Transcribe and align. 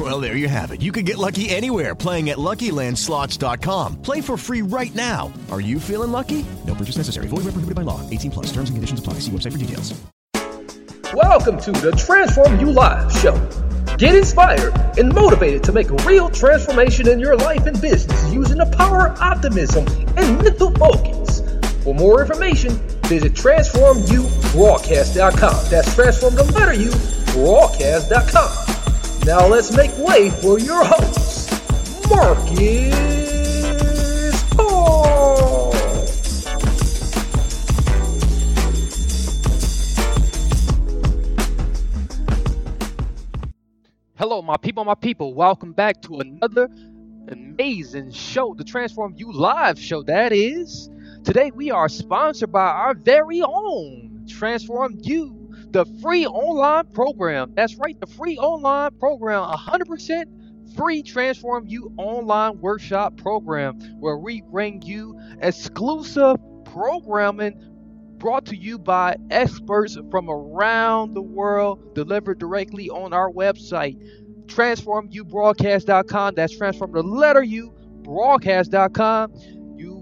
Well, 0.00 0.18
there 0.18 0.34
you 0.34 0.48
have 0.48 0.70
it. 0.70 0.80
You 0.80 0.92
can 0.92 1.04
get 1.04 1.18
lucky 1.18 1.50
anywhere 1.50 1.94
playing 1.94 2.30
at 2.30 2.38
LuckyLandSlots.com. 2.38 4.00
Play 4.00 4.22
for 4.22 4.38
free 4.38 4.62
right 4.62 4.94
now. 4.94 5.30
Are 5.50 5.60
you 5.60 5.78
feeling 5.78 6.10
lucky? 6.10 6.46
No 6.66 6.74
purchase 6.74 6.96
necessary. 6.96 7.26
Void 7.26 7.44
where 7.44 7.52
prohibited 7.52 7.74
by 7.74 7.82
law. 7.82 8.00
18 8.08 8.30
plus. 8.30 8.46
Terms 8.46 8.70
and 8.70 8.78
conditions 8.78 8.98
apply. 8.98 9.16
See 9.20 9.30
website 9.30 9.52
for 9.52 9.58
details. 9.58 9.92
Welcome 11.12 11.60
to 11.60 11.72
the 11.72 11.92
Transform 11.92 12.58
You 12.58 12.70
Live 12.70 13.12
show. 13.12 13.34
Get 13.98 14.14
inspired 14.14 14.72
and 14.98 15.14
motivated 15.14 15.62
to 15.64 15.72
make 15.72 15.90
a 15.90 15.96
real 16.06 16.30
transformation 16.30 17.06
in 17.06 17.20
your 17.20 17.36
life 17.36 17.66
and 17.66 17.78
business 17.78 18.32
using 18.32 18.56
the 18.56 18.74
power 18.74 19.08
of 19.08 19.20
optimism 19.20 19.86
and 20.16 20.42
mental 20.42 20.70
focus. 20.76 21.42
For 21.84 21.94
more 21.94 22.22
information, 22.22 22.70
visit 23.02 23.34
transformubroadcast.com. 23.34 25.70
That's 25.70 25.94
transform 25.94 26.36
the 26.36 26.44
letter 26.44 26.72
U 26.72 26.90
broadcast.com. 27.34 28.59
Now 29.26 29.46
let's 29.46 29.70
make 29.76 29.96
way 29.98 30.30
for 30.30 30.58
your 30.58 30.82
host, 30.82 31.50
Marcus 32.08 33.62
Hart. 34.56 35.74
Hello, 44.16 44.40
my 44.40 44.56
people, 44.56 44.84
my 44.84 44.94
people. 44.94 45.34
Welcome 45.34 45.72
back 45.72 46.00
to 46.02 46.20
another 46.20 46.68
amazing 47.28 48.12
show, 48.12 48.54
the 48.54 48.64
Transform 48.64 49.14
You 49.16 49.32
Live 49.32 49.78
show. 49.78 50.02
That 50.02 50.32
is. 50.32 50.88
Today 51.24 51.50
we 51.54 51.70
are 51.70 51.90
sponsored 51.90 52.50
by 52.50 52.66
our 52.66 52.94
very 52.94 53.42
own 53.42 54.24
Transform 54.26 54.96
You, 55.02 55.39
the 55.72 55.84
free 56.02 56.26
online 56.26 56.86
program. 56.86 57.52
That's 57.54 57.76
right, 57.76 57.98
the 58.00 58.06
free 58.06 58.36
online 58.38 58.92
program, 58.98 59.42
100% 59.50 60.24
free 60.76 61.02
Transform 61.02 61.66
You 61.66 61.92
online 61.96 62.60
workshop 62.60 63.16
program 63.16 63.80
where 63.98 64.16
we 64.16 64.42
bring 64.42 64.82
you 64.82 65.18
exclusive 65.40 66.36
programming 66.64 67.60
brought 68.18 68.44
to 68.46 68.56
you 68.56 68.78
by 68.78 69.16
experts 69.30 69.98
from 70.10 70.28
around 70.30 71.14
the 71.14 71.22
world, 71.22 71.94
delivered 71.94 72.38
directly 72.38 72.88
on 72.90 73.12
our 73.12 73.30
website, 73.30 73.96
transformubroadcast.com. 74.46 76.34
That's 76.34 76.56
transform 76.56 76.92
the 76.92 77.02
letter 77.02 77.42
U, 77.42 77.74
broadcast.com. 78.02 79.32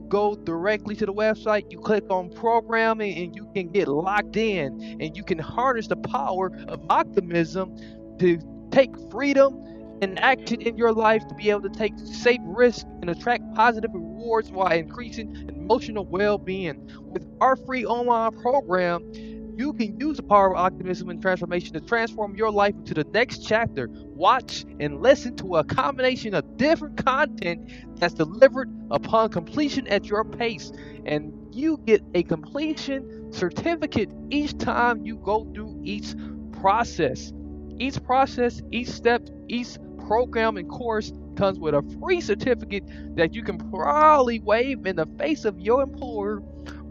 Go 0.09 0.35
directly 0.37 0.97
to 0.97 1.07
the 1.07 1.13
website, 1.13 1.71
you 1.71 1.79
click 1.79 2.05
on 2.11 2.31
programming, 2.31 3.17
and 3.19 3.37
you 3.37 3.51
can 3.55 3.69
get 3.69 3.89
locked 3.89 4.37
in, 4.37 4.99
and 5.01 5.17
you 5.17 5.23
can 5.23 5.39
harness 5.39 5.89
the 5.89 5.97
power 5.97 6.51
of 6.69 6.81
optimism 6.89 7.77
to 8.19 8.39
take 8.71 8.91
freedom 9.11 9.63
and 10.01 10.19
action 10.21 10.61
in 10.63 10.77
your 10.77 10.93
life 10.93 11.27
to 11.29 11.35
be 11.35 11.51
able 11.51 11.63
to 11.63 11.69
take 11.69 11.93
safe 11.99 12.41
risks 12.45 12.85
and 13.01 13.11
attract 13.11 13.43
positive 13.55 13.91
rewards 13.93 14.51
while 14.51 14.73
increasing 14.73 15.35
emotional 15.49 16.07
well-being. 16.07 16.89
With 17.01 17.27
our 17.41 17.57
free 17.57 17.85
online 17.85 18.33
program, 18.41 19.11
you 19.59 19.73
can 19.73 19.99
use 19.99 20.17
the 20.17 20.23
power 20.23 20.55
of 20.55 20.57
optimism 20.57 21.11
and 21.11 21.21
transformation 21.21 21.73
to 21.73 21.81
transform 21.81 22.37
your 22.37 22.51
life 22.51 22.77
into 22.77 22.95
the 22.95 23.03
next 23.13 23.45
chapter. 23.45 23.89
Watch 23.91 24.65
and 24.79 25.03
listen 25.03 25.35
to 25.39 25.57
a 25.57 25.65
combination 25.65 26.33
of 26.35 26.57
different 26.57 27.05
content 27.05 27.69
that's 27.97 28.15
delivered 28.15 28.71
upon 28.93 29.31
completion 29.31 29.89
at 29.89 30.07
your 30.07 30.23
pace. 30.23 30.71
And 31.07 31.33
you 31.53 31.81
get 31.85 32.05
a 32.15 32.23
completion 32.23 33.33
certificate 33.33 34.11
each 34.31 34.57
time 34.59 35.05
you 35.05 35.17
go 35.17 35.51
through 35.53 35.81
each 35.83 36.15
process. 36.61 37.33
Each 37.81 38.01
process, 38.05 38.63
each 38.71 38.89
step, 38.89 39.29
each 39.49 39.77
program 40.07 40.57
and 40.57 40.69
course 40.69 41.13
comes 41.35 41.59
with 41.59 41.75
a 41.75 41.83
free 42.01 42.21
certificate 42.21 42.85
that 43.17 43.35
you 43.35 43.43
can 43.43 43.59
proudly 43.73 44.39
wave 44.39 44.87
in 44.87 44.95
the 44.95 45.07
face 45.19 45.45
of 45.45 45.59
your 45.59 45.83
employer 45.83 46.43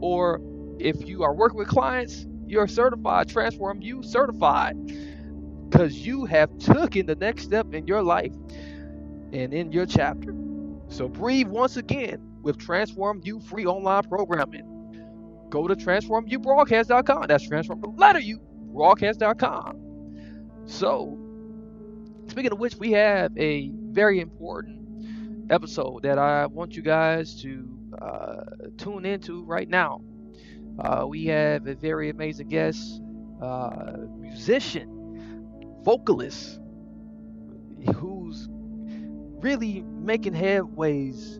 or 0.02 0.42
if 0.80 1.08
you 1.08 1.24
are 1.24 1.34
working 1.34 1.58
with 1.58 1.68
clients 1.68 2.28
you're 2.50 2.68
certified 2.68 3.30
transform 3.30 3.82
you 3.82 4.04
certified 4.04 4.76
because 5.70 6.06
you 6.06 6.26
have 6.26 6.58
taken 6.58 7.06
the 7.06 7.16
next 7.16 7.44
step 7.44 7.74
in 7.74 7.88
your 7.88 8.02
life 8.02 8.34
and 9.34 9.54
in 9.54 9.72
your 9.72 9.86
chapter. 9.86 10.34
So 10.90 11.10
breathe 11.10 11.48
once 11.48 11.78
again 11.78 12.22
with 12.42 12.58
transform 12.58 13.22
you 13.24 13.40
free 13.40 13.66
online 13.66 14.04
programming. 14.04 14.66
Go 15.50 15.68
to 15.68 15.76
transformubroadcast.com 15.76 17.28
that's 17.28 17.48
transform 17.48 17.82
the 17.82 17.88
letter 17.90 18.20
u 18.20 18.40
broadcast.com 18.74 19.96
so 20.66 21.18
speaking 22.28 22.52
of 22.52 22.60
which 22.60 22.76
we 22.76 22.92
have 22.92 23.32
a 23.38 23.72
very 23.92 24.20
important 24.20 24.82
episode 25.50 26.04
that 26.04 26.18
i 26.20 26.46
want 26.46 26.76
you 26.76 26.82
guys 26.82 27.42
to 27.42 27.66
uh, 28.02 28.44
tune 28.78 29.06
into 29.06 29.44
right 29.46 29.70
now 29.70 30.02
uh, 30.80 31.06
we 31.08 31.26
have 31.26 31.68
a 31.68 31.76
very 31.76 32.10
amazing 32.10 32.48
guest, 32.50 33.02
uh, 33.42 33.98
musician, 34.20 34.90
vocalist, 35.84 36.60
who's 37.96 38.48
really 39.42 39.84
making 39.84 40.34
headways 40.34 41.40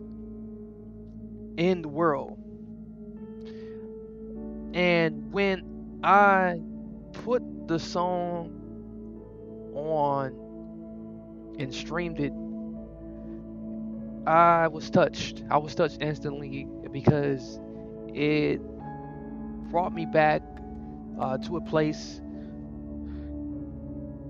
in 1.56 1.82
the 1.82 1.88
world. 1.88 2.38
And 4.74 5.32
when 5.32 5.62
I 6.02 6.60
put 7.12 7.42
the 7.68 7.78
song 7.78 8.52
on 9.74 10.32
and 11.58 11.74
streamed 11.74 12.20
it, 12.20 12.32
I 14.26 14.68
was 14.68 14.90
touched. 14.90 15.42
I 15.50 15.58
was 15.58 15.74
touched 15.74 15.98
instantly 16.02 16.68
because 16.92 17.60
it 18.14 18.60
brought 19.70 19.92
me 19.92 20.06
back 20.06 20.42
uh, 21.18 21.38
to 21.38 21.56
a 21.56 21.60
place 21.60 22.20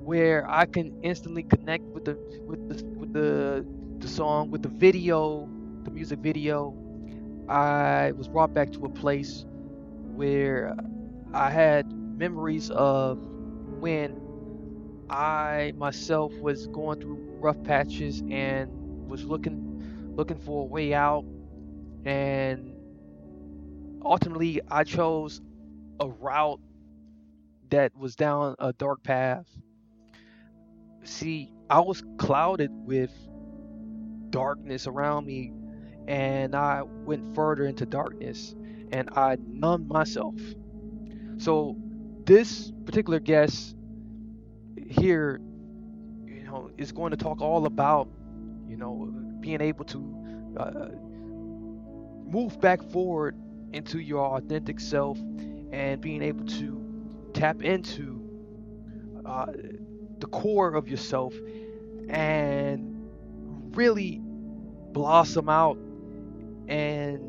where 0.04 0.48
I 0.50 0.66
can 0.66 0.92
instantly 1.02 1.42
connect 1.44 1.84
with 1.92 2.04
the 2.04 2.18
with 2.46 2.68
the 2.68 2.84
with 2.96 3.12
the 3.12 3.66
the 3.98 4.08
song, 4.08 4.50
with 4.50 4.62
the 4.62 4.68
video, 4.68 5.48
the 5.84 5.90
music 5.90 6.20
video. 6.20 6.74
I 7.48 8.12
was 8.12 8.28
brought 8.28 8.54
back 8.54 8.72
to 8.72 8.84
a 8.86 8.90
place 8.90 9.44
where 10.14 10.74
I 11.32 11.50
had 11.50 11.86
memories 11.92 12.70
of 12.70 13.18
when 13.66 14.22
I 15.10 15.72
myself 15.76 16.32
was 16.40 16.66
going 16.68 17.00
through 17.00 17.18
rough 17.40 17.62
patches 17.62 18.22
and 18.30 18.70
was 19.08 19.24
looking 19.24 20.14
looking 20.16 20.38
for 20.38 20.62
a 20.62 20.66
way 20.66 20.94
out 20.94 21.24
and 22.04 22.77
ultimately 24.04 24.60
I 24.70 24.84
chose 24.84 25.40
a 26.00 26.08
route 26.08 26.60
that 27.70 27.96
was 27.96 28.16
down 28.16 28.56
a 28.58 28.72
dark 28.72 29.02
path. 29.02 29.46
See, 31.04 31.52
I 31.68 31.80
was 31.80 32.02
clouded 32.18 32.70
with 32.72 33.10
darkness 34.30 34.86
around 34.86 35.26
me, 35.26 35.52
and 36.06 36.54
I 36.54 36.82
went 36.82 37.34
further 37.34 37.66
into 37.66 37.86
darkness 37.86 38.54
and 38.92 39.10
I 39.14 39.36
numbed 39.46 39.88
myself. 39.88 40.34
So, 41.38 41.76
this 42.24 42.72
particular 42.84 43.20
guest 43.20 43.76
here, 44.88 45.40
you 46.26 46.44
know, 46.44 46.70
is 46.78 46.92
going 46.92 47.10
to 47.10 47.16
talk 47.16 47.40
all 47.40 47.66
about, 47.66 48.08
you 48.66 48.76
know, 48.76 49.12
being 49.40 49.60
able 49.60 49.84
to 49.86 50.16
uh, 50.58 50.88
move 52.24 52.60
back 52.60 52.82
forward 52.90 53.36
into 53.72 53.98
your 53.98 54.36
authentic 54.36 54.80
self 54.80 55.18
and 55.72 56.00
being 56.00 56.22
able 56.22 56.46
to 56.46 56.84
tap 57.32 57.62
into 57.62 58.22
uh, 59.24 59.46
the 60.18 60.26
core 60.26 60.74
of 60.74 60.88
yourself 60.88 61.34
and 62.08 62.94
really 63.76 64.20
blossom 64.92 65.48
out 65.48 65.78
and 66.68 67.20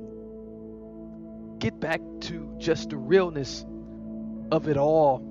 get 1.60 1.80
back 1.80 2.02
to 2.22 2.54
just 2.58 2.90
the 2.90 2.98
realness 2.98 3.66
of 4.52 4.68
it 4.68 4.78
all 4.78 5.26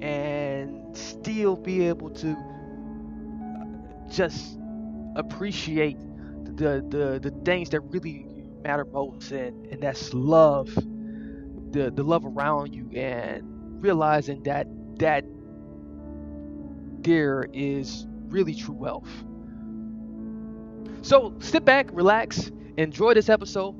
and 0.00 0.96
still 0.96 1.56
be 1.56 1.86
able 1.88 2.10
to 2.10 2.36
just 4.10 4.58
appreciate 5.16 5.98
the 6.56 6.84
the, 6.88 7.18
the 7.20 7.30
things 7.44 7.70
that 7.70 7.80
really 7.80 8.26
matter 8.62 8.84
most 8.84 9.30
and, 9.32 9.66
and 9.66 9.82
that's 9.82 10.12
love 10.14 10.68
the 11.72 11.90
the 11.94 12.02
love 12.02 12.24
around 12.26 12.74
you 12.74 12.88
and 12.94 13.42
realizing 13.82 14.42
that 14.44 14.66
that 14.98 15.24
there 17.02 17.46
is 17.52 18.06
really 18.28 18.54
true 18.54 18.74
wealth. 18.74 19.08
So 21.02 21.34
sit 21.40 21.64
back, 21.64 21.88
relax, 21.92 22.50
enjoy 22.76 23.14
this 23.14 23.28
episode, 23.28 23.74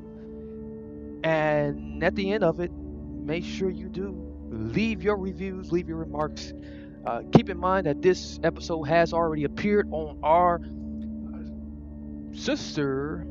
and 1.24 2.02
at 2.02 2.14
the 2.14 2.32
end 2.32 2.44
of 2.44 2.60
it, 2.60 2.70
make 2.72 3.44
sure 3.44 3.70
you 3.70 3.88
do 3.88 4.14
leave 4.50 5.02
your 5.02 5.16
reviews, 5.16 5.72
leave 5.72 5.88
your 5.88 5.98
remarks. 5.98 6.52
Uh, 7.06 7.22
keep 7.32 7.48
in 7.50 7.58
mind 7.58 7.86
that 7.86 8.02
this 8.02 8.38
episode 8.44 8.84
has 8.84 9.12
already 9.12 9.44
appeared 9.44 9.88
on 9.90 10.18
our 10.22 10.60
sister 12.32 13.26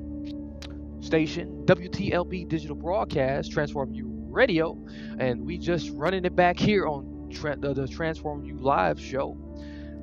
station, 1.01 1.63
WTLB 1.65 2.48
Digital 2.48 2.75
Broadcast, 2.75 3.51
Transform 3.51 3.94
You 3.94 4.07
Radio, 4.30 4.77
and 5.19 5.45
we 5.45 5.57
just 5.57 5.89
running 5.92 6.25
it 6.25 6.36
back 6.36 6.57
here 6.57 6.88
on 6.88 7.30
tra- 7.31 7.57
the, 7.57 7.74
the 7.74 7.88
Transform 7.88 8.45
You 8.45 8.57
Live 8.57 9.00
show. 9.00 9.38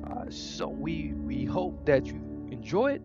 Uh, 0.05 0.29
so 0.29 0.67
we 0.67 1.13
we 1.15 1.45
hope 1.45 1.85
that 1.85 2.05
you 2.05 2.47
enjoy 2.51 2.93
it, 2.93 3.01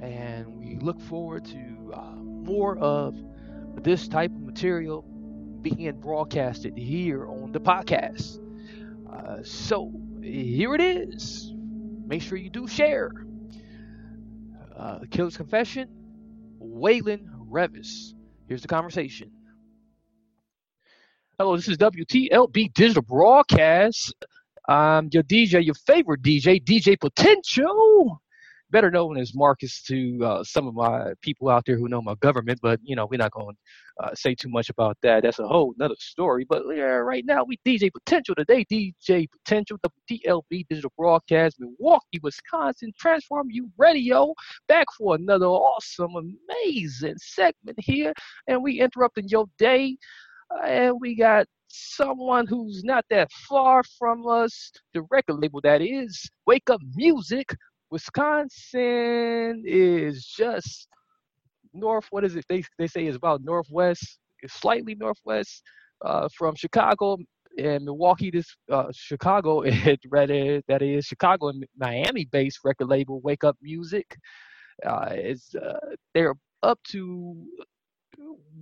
and 0.00 0.46
we 0.56 0.76
look 0.76 1.00
forward 1.00 1.44
to 1.46 1.92
uh, 1.94 2.14
more 2.16 2.78
of 2.78 3.16
this 3.82 4.08
type 4.08 4.30
of 4.30 4.40
material 4.40 5.02
being 5.62 5.92
broadcasted 6.00 6.76
here 6.76 7.26
on 7.26 7.52
the 7.52 7.60
podcast. 7.60 8.40
Uh, 9.12 9.42
so 9.42 9.92
here 10.22 10.74
it 10.74 10.80
is. 10.80 11.52
Make 12.06 12.22
sure 12.22 12.38
you 12.38 12.50
do 12.50 12.66
share. 12.66 13.10
Uh, 14.76 15.00
Killer's 15.10 15.36
Confession, 15.36 15.88
Waylon 16.66 17.26
Reavis. 17.50 18.12
Here's 18.48 18.62
the 18.62 18.68
conversation. 18.68 19.30
Hello, 21.38 21.56
this 21.56 21.68
is 21.68 21.76
WTLB 21.78 22.72
Digital 22.74 23.02
Broadcast. 23.02 24.14
I'm 24.68 25.08
your 25.12 25.22
DJ, 25.22 25.64
your 25.64 25.74
favorite 25.74 26.22
DJ, 26.22 26.62
DJ 26.62 26.98
Potential 26.98 28.20
better 28.70 28.90
known 28.90 29.16
as 29.16 29.34
Marcus 29.34 29.82
to 29.82 30.18
uh, 30.24 30.44
some 30.44 30.66
of 30.66 30.74
my 30.74 31.12
people 31.22 31.48
out 31.48 31.64
there 31.66 31.76
who 31.76 31.88
know 31.88 32.02
my 32.02 32.14
government, 32.16 32.58
but 32.62 32.80
you 32.82 32.96
know 32.96 33.06
we're 33.06 33.18
not 33.18 33.32
going 33.32 33.54
to 33.54 34.04
uh, 34.04 34.14
say 34.14 34.34
too 34.34 34.48
much 34.48 34.68
about 34.70 34.96
that. 35.02 35.22
That's 35.22 35.38
a 35.38 35.46
whole 35.46 35.74
another 35.78 35.94
story. 35.98 36.44
But 36.48 36.62
yeah, 36.74 36.84
right 36.84 37.24
now 37.24 37.44
we 37.44 37.58
DJ 37.66 37.90
Potential 37.92 38.34
today. 38.34 38.64
DJ 38.70 39.26
Potential, 39.30 39.78
WTLB 40.10 40.66
Digital 40.68 40.92
Broadcast, 40.96 41.56
Milwaukee, 41.58 42.20
Wisconsin, 42.22 42.92
Transform 42.98 43.48
You 43.50 43.70
Radio, 43.78 44.34
back 44.68 44.86
for 44.98 45.14
another 45.14 45.46
awesome, 45.46 46.14
amazing 46.16 47.16
segment 47.18 47.78
here, 47.78 48.12
and 48.48 48.62
we 48.62 48.80
interrupting 48.80 49.28
your 49.28 49.46
day, 49.58 49.96
uh, 50.54 50.66
and 50.66 50.96
we 51.00 51.14
got 51.14 51.46
someone 51.68 52.46
who's 52.46 52.82
not 52.84 53.04
that 53.10 53.30
far 53.48 53.82
from 53.98 54.26
us, 54.26 54.70
the 54.94 55.02
record 55.10 55.36
label 55.40 55.60
that 55.62 55.82
is 55.82 56.28
Wake 56.46 56.70
Up 56.70 56.80
Music, 56.94 57.54
Wisconsin 57.90 59.62
is 59.64 60.26
just 60.26 60.88
north. 61.72 62.06
What 62.10 62.24
is 62.24 62.36
it? 62.36 62.44
They 62.48 62.62
they 62.78 62.86
say 62.86 63.06
is 63.06 63.16
about 63.16 63.42
northwest, 63.42 64.18
slightly 64.46 64.94
northwest 64.94 65.62
uh, 66.04 66.28
from 66.36 66.54
Chicago 66.56 67.18
and 67.58 67.84
Milwaukee. 67.84 68.30
This 68.30 68.56
uh, 68.70 68.88
Chicago, 68.92 69.60
it 69.66 70.00
rather 70.08 70.60
that 70.68 70.82
is 70.82 71.04
Chicago 71.06 71.48
and 71.48 71.64
Miami-based 71.76 72.60
record 72.64 72.88
label 72.88 73.20
Wake 73.20 73.44
Up 73.44 73.56
Music. 73.62 74.16
Uh, 74.84 75.10
is 75.14 75.54
uh, 75.54 75.78
they're 76.14 76.34
up 76.62 76.78
to 76.88 77.46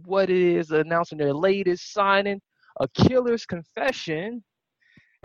what 0.05 0.31
is 0.31 0.71
announcing 0.71 1.19
their 1.19 1.33
latest 1.33 1.93
signing, 1.93 2.41
A 2.81 2.89
Killer's 2.89 3.47
Confession, 3.47 4.45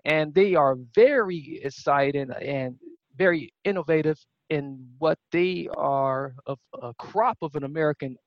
and 0.06 0.34
they 0.34 0.56
are 0.56 0.76
very 0.96 1.60
excited 1.64 2.30
and 2.42 2.76
very 3.20 3.54
innovative 3.66 4.20
in 4.50 4.88
what 5.00 5.20
they 5.32 5.70
are 5.78 6.36
of 6.48 6.60
a 6.82 6.94
crop 6.96 7.38
of 7.44 7.56
an 7.56 7.66
American 7.66 8.18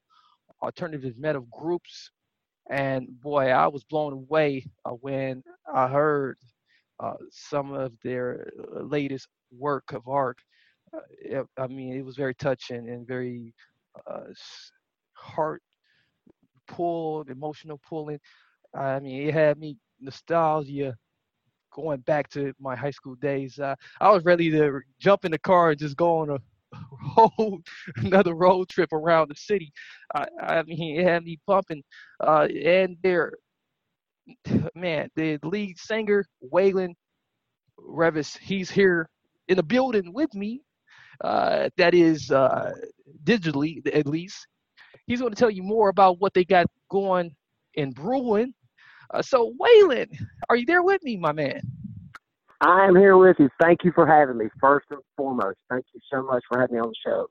alternative 0.62 1.14
metal 1.18 1.46
groups. 1.52 2.10
And 2.70 3.08
boy, 3.20 3.48
I 3.50 3.66
was 3.68 3.84
blown 3.84 4.12
away 4.12 4.66
uh, 4.84 4.92
when 4.92 5.42
I 5.72 5.88
heard 5.88 6.38
uh, 7.00 7.14
some 7.30 7.72
of 7.72 7.92
their 8.04 8.50
uh, 8.76 8.82
latest 8.82 9.28
work 9.50 9.92
of 9.92 10.08
art. 10.08 10.38
Uh, 10.94 11.44
I 11.58 11.68
mean, 11.68 11.96
it 11.96 12.04
was 12.04 12.16
very 12.16 12.34
touching 12.34 12.88
and 12.90 13.06
very 13.06 13.54
uh, 14.10 14.32
heart 15.14 15.62
pulled, 16.68 17.30
emotional 17.30 17.80
pulling. 17.88 18.20
I 18.74 19.00
mean, 19.00 19.28
it 19.28 19.34
had 19.34 19.58
me 19.58 19.76
nostalgia 20.00 20.96
going 21.72 22.00
back 22.00 22.28
to 22.30 22.52
my 22.60 22.76
high 22.76 22.90
school 22.90 23.14
days. 23.16 23.58
Uh, 23.58 23.74
I 24.00 24.10
was 24.10 24.24
ready 24.24 24.50
to 24.50 24.80
jump 24.98 25.24
in 25.24 25.32
the 25.32 25.38
car 25.38 25.70
and 25.70 25.78
just 25.78 25.96
go 25.96 26.18
on 26.18 26.30
a 26.30 26.38
whole 27.14 27.60
another 27.96 28.34
road 28.34 28.68
trip 28.68 28.92
around 28.92 29.28
the 29.28 29.34
city. 29.36 29.72
I, 30.14 30.26
I 30.40 30.62
mean, 30.62 31.00
it 31.00 31.04
had 31.04 31.24
me 31.24 31.38
pumping. 31.46 31.82
Uh, 32.20 32.48
and 32.64 32.96
there, 33.02 33.32
man, 34.74 35.10
the 35.16 35.38
lead 35.42 35.78
singer 35.78 36.24
Waylon 36.52 36.94
Reavis, 37.78 38.38
he's 38.38 38.70
here 38.70 39.08
in 39.48 39.56
the 39.56 39.62
building 39.62 40.12
with 40.12 40.34
me. 40.34 40.62
Uh, 41.20 41.68
that 41.76 41.94
is 41.94 42.30
uh, 42.30 42.72
digitally, 43.24 43.86
at 43.94 44.06
least. 44.06 44.46
He's 45.06 45.20
going 45.20 45.32
to 45.32 45.38
tell 45.38 45.50
you 45.50 45.62
more 45.62 45.88
about 45.88 46.20
what 46.20 46.32
they 46.34 46.44
got 46.44 46.66
going 46.90 47.34
in 47.74 47.90
brewing 47.90 48.54
uh, 49.12 49.22
so, 49.22 49.52
Waylon, 49.60 50.08
are 50.48 50.56
you 50.56 50.66
there 50.66 50.82
with 50.82 51.02
me, 51.02 51.16
my 51.16 51.32
man? 51.32 51.60
I 52.60 52.86
am 52.86 52.94
here 52.94 53.16
with 53.16 53.36
you. 53.40 53.50
Thank 53.60 53.80
you 53.82 53.92
for 53.92 54.06
having 54.06 54.38
me. 54.38 54.46
First 54.60 54.86
and 54.90 55.00
foremost, 55.16 55.58
thank 55.68 55.84
you 55.92 56.00
so 56.10 56.22
much 56.22 56.44
for 56.48 56.60
having 56.60 56.76
me 56.76 56.80
on 56.80 56.88
the 56.88 56.94
show. 57.04 57.26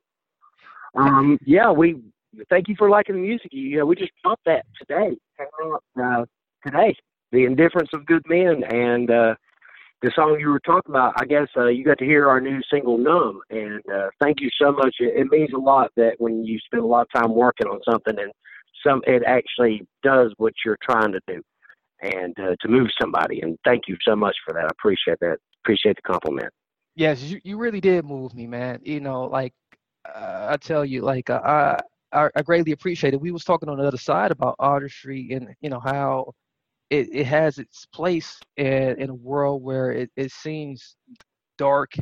Um, 0.94 1.38
yeah, 1.46 1.70
we 1.70 2.02
thank 2.50 2.68
you 2.68 2.74
for 2.76 2.90
liking 2.90 3.14
the 3.14 3.22
music. 3.22 3.48
You 3.50 3.78
know, 3.78 3.86
we 3.86 3.96
just 3.96 4.12
popped 4.22 4.44
that 4.44 4.66
today. 4.78 5.16
Uh, 6.00 6.24
today, 6.64 6.94
the 7.32 7.44
indifference 7.44 7.88
of 7.94 8.04
good 8.04 8.22
men, 8.28 8.62
and 8.70 9.10
uh, 9.10 9.34
the 10.02 10.12
song 10.14 10.36
you 10.38 10.50
were 10.50 10.60
talking 10.60 10.90
about. 10.90 11.14
I 11.16 11.24
guess 11.24 11.48
uh, 11.56 11.68
you 11.68 11.82
got 11.82 11.98
to 11.98 12.04
hear 12.04 12.28
our 12.28 12.40
new 12.40 12.60
single 12.70 12.98
"Numb," 12.98 13.40
and 13.48 13.82
uh, 13.90 14.08
thank 14.20 14.40
you 14.40 14.50
so 14.60 14.70
much. 14.70 14.96
It, 15.00 15.18
it 15.18 15.28
means 15.30 15.50
a 15.54 15.58
lot 15.58 15.90
that 15.96 16.16
when 16.18 16.44
you 16.44 16.58
spend 16.58 16.82
a 16.82 16.86
lot 16.86 17.06
of 17.06 17.20
time 17.22 17.34
working 17.34 17.68
on 17.68 17.80
something 17.90 18.18
and 18.18 18.32
some 18.86 19.00
it 19.06 19.22
actually 19.26 19.86
does 20.02 20.34
what 20.36 20.52
you're 20.64 20.78
trying 20.82 21.12
to 21.12 21.20
do 21.26 21.40
and 22.02 22.34
uh, 22.38 22.56
to 22.60 22.68
move 22.68 22.88
somebody. 23.00 23.40
And 23.40 23.58
thank 23.64 23.82
you 23.88 23.96
so 24.06 24.14
much 24.14 24.36
for 24.44 24.52
that. 24.54 24.64
I 24.64 24.68
appreciate 24.70 25.18
that. 25.20 25.38
Appreciate 25.64 25.96
the 25.96 26.02
compliment. 26.02 26.52
Yes, 26.94 27.22
you, 27.22 27.40
you 27.44 27.56
really 27.56 27.80
did 27.80 28.04
move 28.04 28.34
me, 28.34 28.46
man. 28.46 28.80
You 28.82 29.00
know, 29.00 29.24
like 29.24 29.54
uh, 30.14 30.48
I 30.50 30.56
tell 30.56 30.84
you, 30.84 31.02
like 31.02 31.30
uh, 31.30 31.76
I, 32.12 32.28
I 32.34 32.42
greatly 32.42 32.72
appreciate 32.72 33.14
it. 33.14 33.20
We 33.20 33.30
was 33.30 33.44
talking 33.44 33.68
on 33.68 33.78
the 33.78 33.84
other 33.86 33.96
side 33.96 34.30
about 34.30 34.56
artistry 34.58 35.30
and 35.32 35.48
you 35.60 35.70
know 35.70 35.80
how 35.80 36.32
it, 36.90 37.08
it 37.10 37.26
has 37.26 37.58
its 37.58 37.86
place 37.86 38.38
in, 38.56 39.00
in 39.00 39.10
a 39.10 39.14
world 39.14 39.62
where 39.62 39.92
it, 39.92 40.10
it 40.16 40.30
seems 40.30 40.96
dark 41.56 41.92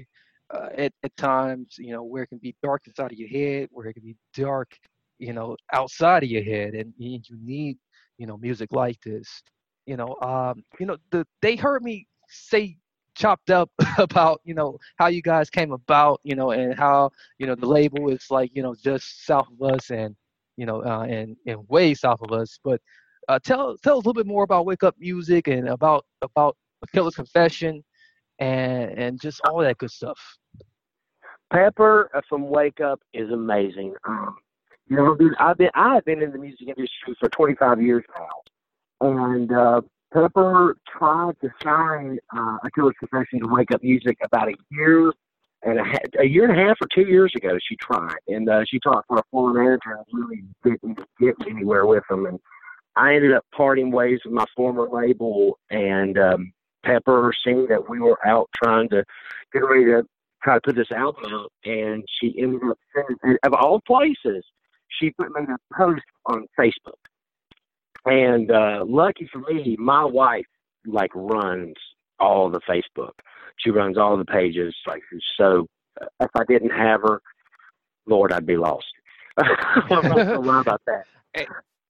uh, 0.53 0.69
at, 0.77 0.93
at 1.05 1.17
times, 1.17 1.77
you 1.79 1.93
know, 1.93 2.03
where 2.03 2.25
it 2.25 2.29
can 2.29 2.39
be 2.39 2.57
dark 2.63 2.83
inside 2.87 3.13
of 3.13 3.19
your 3.19 3.29
head, 3.29 3.69
where 3.71 3.87
it 3.87 3.95
can 3.95 4.03
be 4.03 4.17
dark, 4.35 4.77
you 5.19 5.33
know, 5.33 5.57
outside 5.73 6.25
of 6.25 6.29
your 6.29 6.43
head. 6.43 6.75
And 6.75 6.93
you 6.99 7.21
need, 7.45 7.79
you 8.19 8.27
know, 8.27 8.37
music 8.37 8.73
like 8.73 9.01
this 9.03 9.43
you 9.87 9.97
know 9.97 10.17
um 10.23 10.63
you 10.79 10.87
know 10.87 10.97
the 11.11 11.27
they 11.43 11.57
heard 11.57 11.83
me 11.83 12.07
say 12.29 12.77
chopped 13.15 13.51
up 13.51 13.71
about 13.99 14.41
you 14.45 14.55
know 14.55 14.79
how 14.97 15.07
you 15.09 15.23
guys 15.23 15.51
came 15.51 15.73
about 15.73 16.21
you 16.25 16.35
know 16.35 16.51
and 16.53 16.75
how 16.75 17.11
you 17.39 17.47
know 17.47 17.55
the 17.55 17.67
label 17.67 18.09
is 18.11 18.27
like 18.31 18.51
you 18.55 18.63
know 18.63 18.75
just 18.75 19.27
south 19.27 19.49
of 19.51 19.75
us 19.75 19.91
and 19.91 20.15
you 20.57 20.67
know 20.67 20.83
uh, 20.85 21.03
and 21.03 21.37
and 21.47 21.69
way 21.69 21.95
south 21.95 22.21
of 22.23 22.33
us. 22.33 22.59
But 22.63 22.81
uh, 23.29 23.39
tell 23.45 23.77
tell 23.79 23.99
us 23.99 24.05
a 24.05 24.09
little 24.09 24.15
bit 24.15 24.27
more 24.27 24.45
about 24.45 24.67
wake 24.67 24.83
up 24.83 24.95
music 24.99 25.49
and 25.49 25.69
about 25.69 26.05
about 26.23 26.57
killer's 26.93 27.15
confession 27.15 27.83
and 28.39 28.91
and 28.99 29.21
just 29.21 29.41
all 29.45 29.59
that 29.59 29.79
good 29.79 29.91
stuff. 29.91 30.19
Pepper 31.53 32.11
from 32.29 32.49
wake 32.49 32.81
up 32.81 33.01
is 33.13 33.31
amazing. 33.31 33.95
Um, 34.07 34.37
you 34.89 34.97
know 34.97 35.15
dude, 35.15 35.35
i've 35.39 35.57
been 35.57 35.71
i've 35.75 36.05
been 36.05 36.21
in 36.21 36.33
the 36.33 36.39
music 36.39 36.67
industry 36.67 37.17
for 37.21 37.29
25 37.29 37.81
years 37.81 38.05
now 38.19 38.27
and 39.01 39.53
uh, 39.53 39.81
Pepper 40.13 40.77
tried 40.87 41.35
to 41.41 41.51
sign 41.63 42.19
uh, 42.37 42.59
a 42.65 42.71
Killer's 42.75 42.95
Confession 42.99 43.41
to 43.41 43.49
Wake 43.49 43.73
Up 43.73 43.83
Music 43.83 44.19
about 44.23 44.49
a 44.49 44.55
year 44.71 45.13
and 45.63 45.79
a, 45.79 46.21
a 46.21 46.27
year 46.27 46.51
and 46.51 46.59
a 46.59 46.63
half 46.63 46.79
or 46.81 46.89
two 46.95 47.09
years 47.09 47.33
ago. 47.37 47.59
She 47.69 47.77
tried, 47.77 48.17
and 48.29 48.49
uh, 48.49 48.65
she 48.69 48.81
talked 48.81 49.09
to 49.11 49.17
our 49.17 49.25
former 49.31 49.63
manager 49.63 49.99
and 49.99 50.07
really 50.13 50.43
didn't 50.65 51.01
get 51.21 51.35
anywhere 51.49 51.87
with 51.87 52.03
them. 52.11 52.27
And 52.27 52.41
I 52.97 53.15
ended 53.15 53.33
up 53.33 53.45
parting 53.55 53.91
ways 53.91 54.21
with 54.25 54.35
my 54.35 54.47
former 54.57 54.89
label, 54.91 55.59
and 55.71 56.19
um, 56.19 56.53
Pepper, 56.85 57.33
seeing 57.45 57.67
that 57.69 57.89
we 57.89 58.01
were 58.01 58.19
out 58.27 58.49
trying 58.63 58.89
to 58.89 59.05
get 59.53 59.61
ready 59.61 59.85
to 59.87 60.03
try 60.43 60.55
to 60.55 60.61
put 60.61 60.75
this 60.75 60.91
album 60.91 61.33
out, 61.33 61.53
and 61.65 62.03
she 62.21 62.35
ended 62.39 62.63
up 62.69 62.79
sending, 62.95 63.37
of 63.45 63.53
all 63.53 63.81
places, 63.87 64.45
she 64.89 65.11
put 65.11 65.31
me 65.31 65.43
a 65.43 65.75
post 65.75 66.03
on 66.27 66.47
Facebook 66.59 66.95
And 68.07 68.51
uh, 68.51 68.85
lucky 68.87 69.29
for 69.33 69.41
me, 69.41 69.77
my 69.79 70.05
wife 70.05 70.47
like 70.87 71.11
runs 71.15 71.75
all 72.19 72.51
the 72.51 72.61
Facebook. 72.61 73.13
She 73.59 73.71
runs 73.71 73.99
all 73.99 74.17
the 74.17 74.25
pages. 74.25 74.75
Like 74.87 75.03
so, 75.37 75.67
uh, 76.01 76.07
if 76.21 76.31
I 76.35 76.45
didn't 76.49 76.71
have 76.71 77.03
her, 77.03 77.21
Lord, 78.07 78.33
I'd 78.33 78.47
be 78.47 78.57
lost. 78.57 78.87
I'm 79.37 80.03
not 80.03 80.03
gonna 80.03 80.41
lie 80.41 80.61
about 80.61 80.83
that. 80.87 81.05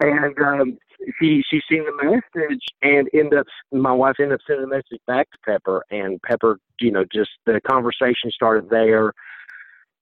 And 0.00 0.38
um, 0.38 0.78
she 1.20 1.42
she 1.50 1.60
seen 1.68 1.84
the 1.84 2.04
message 2.04 2.64
and 2.82 3.08
end 3.12 3.34
up 3.34 3.46
my 3.72 3.92
wife 3.92 4.16
ended 4.18 4.34
up 4.34 4.40
sending 4.46 4.68
the 4.68 4.74
message 4.74 5.00
back 5.06 5.30
to 5.30 5.38
Pepper 5.44 5.84
and 5.90 6.20
Pepper, 6.22 6.58
you 6.80 6.90
know, 6.90 7.04
just 7.12 7.30
the 7.46 7.60
conversation 7.68 8.30
started 8.30 8.70
there. 8.70 9.12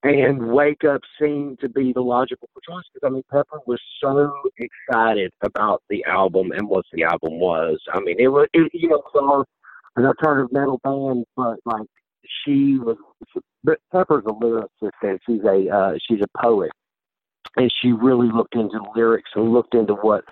And 0.04 0.52
Wake 0.52 0.84
Up 0.84 1.00
seemed 1.20 1.58
to 1.60 1.68
be 1.68 1.92
the 1.92 2.00
logical 2.00 2.48
choice 2.68 2.84
because 2.94 3.06
I 3.06 3.10
mean 3.10 3.24
Pepper 3.30 3.58
was 3.66 3.80
so 4.00 4.32
excited 4.58 5.32
about 5.42 5.82
the 5.90 6.04
album 6.04 6.52
and 6.52 6.68
what 6.68 6.84
the 6.92 7.02
album 7.02 7.40
was. 7.40 7.80
I 7.92 8.00
mean 8.00 8.16
it 8.18 8.28
was 8.28 8.46
it, 8.52 8.70
you 8.72 8.90
know 8.90 9.02
so 9.12 9.44
an 9.96 10.06
alternative 10.06 10.52
metal 10.52 10.80
band, 10.84 11.24
but 11.36 11.58
like 11.64 11.86
she 12.44 12.78
was. 12.78 12.96
But 13.64 13.80
Pepper's 13.92 14.24
a 14.26 14.32
lyricist 14.32 14.90
and 15.02 15.18
she's 15.26 15.42
a 15.42 15.68
uh, 15.68 15.98
she's 16.08 16.20
a 16.22 16.40
poet, 16.40 16.70
and 17.56 17.72
she 17.82 17.92
really 17.92 18.28
looked 18.28 18.54
into 18.54 18.80
lyrics 18.94 19.30
and 19.34 19.52
looked 19.52 19.74
into 19.74 19.94
what 19.94 20.24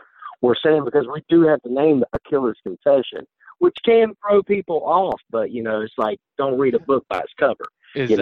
we're 0.42 0.54
saying 0.64 0.84
because 0.84 1.06
we 1.12 1.22
do 1.28 1.42
have 1.42 1.60
to 1.62 1.72
name 1.72 2.04
a 2.12 2.18
killer's 2.30 2.58
confession, 2.62 3.26
which 3.58 3.76
can 3.84 4.14
throw 4.22 4.42
people 4.42 4.82
off. 4.84 5.20
But 5.30 5.50
you 5.50 5.62
know, 5.62 5.80
it's 5.80 5.94
like 5.98 6.18
don't 6.38 6.58
read 6.58 6.74
a 6.74 6.80
book 6.80 7.04
by 7.08 7.18
its 7.18 7.32
cover. 7.38 7.66
Exactly. 7.94 8.16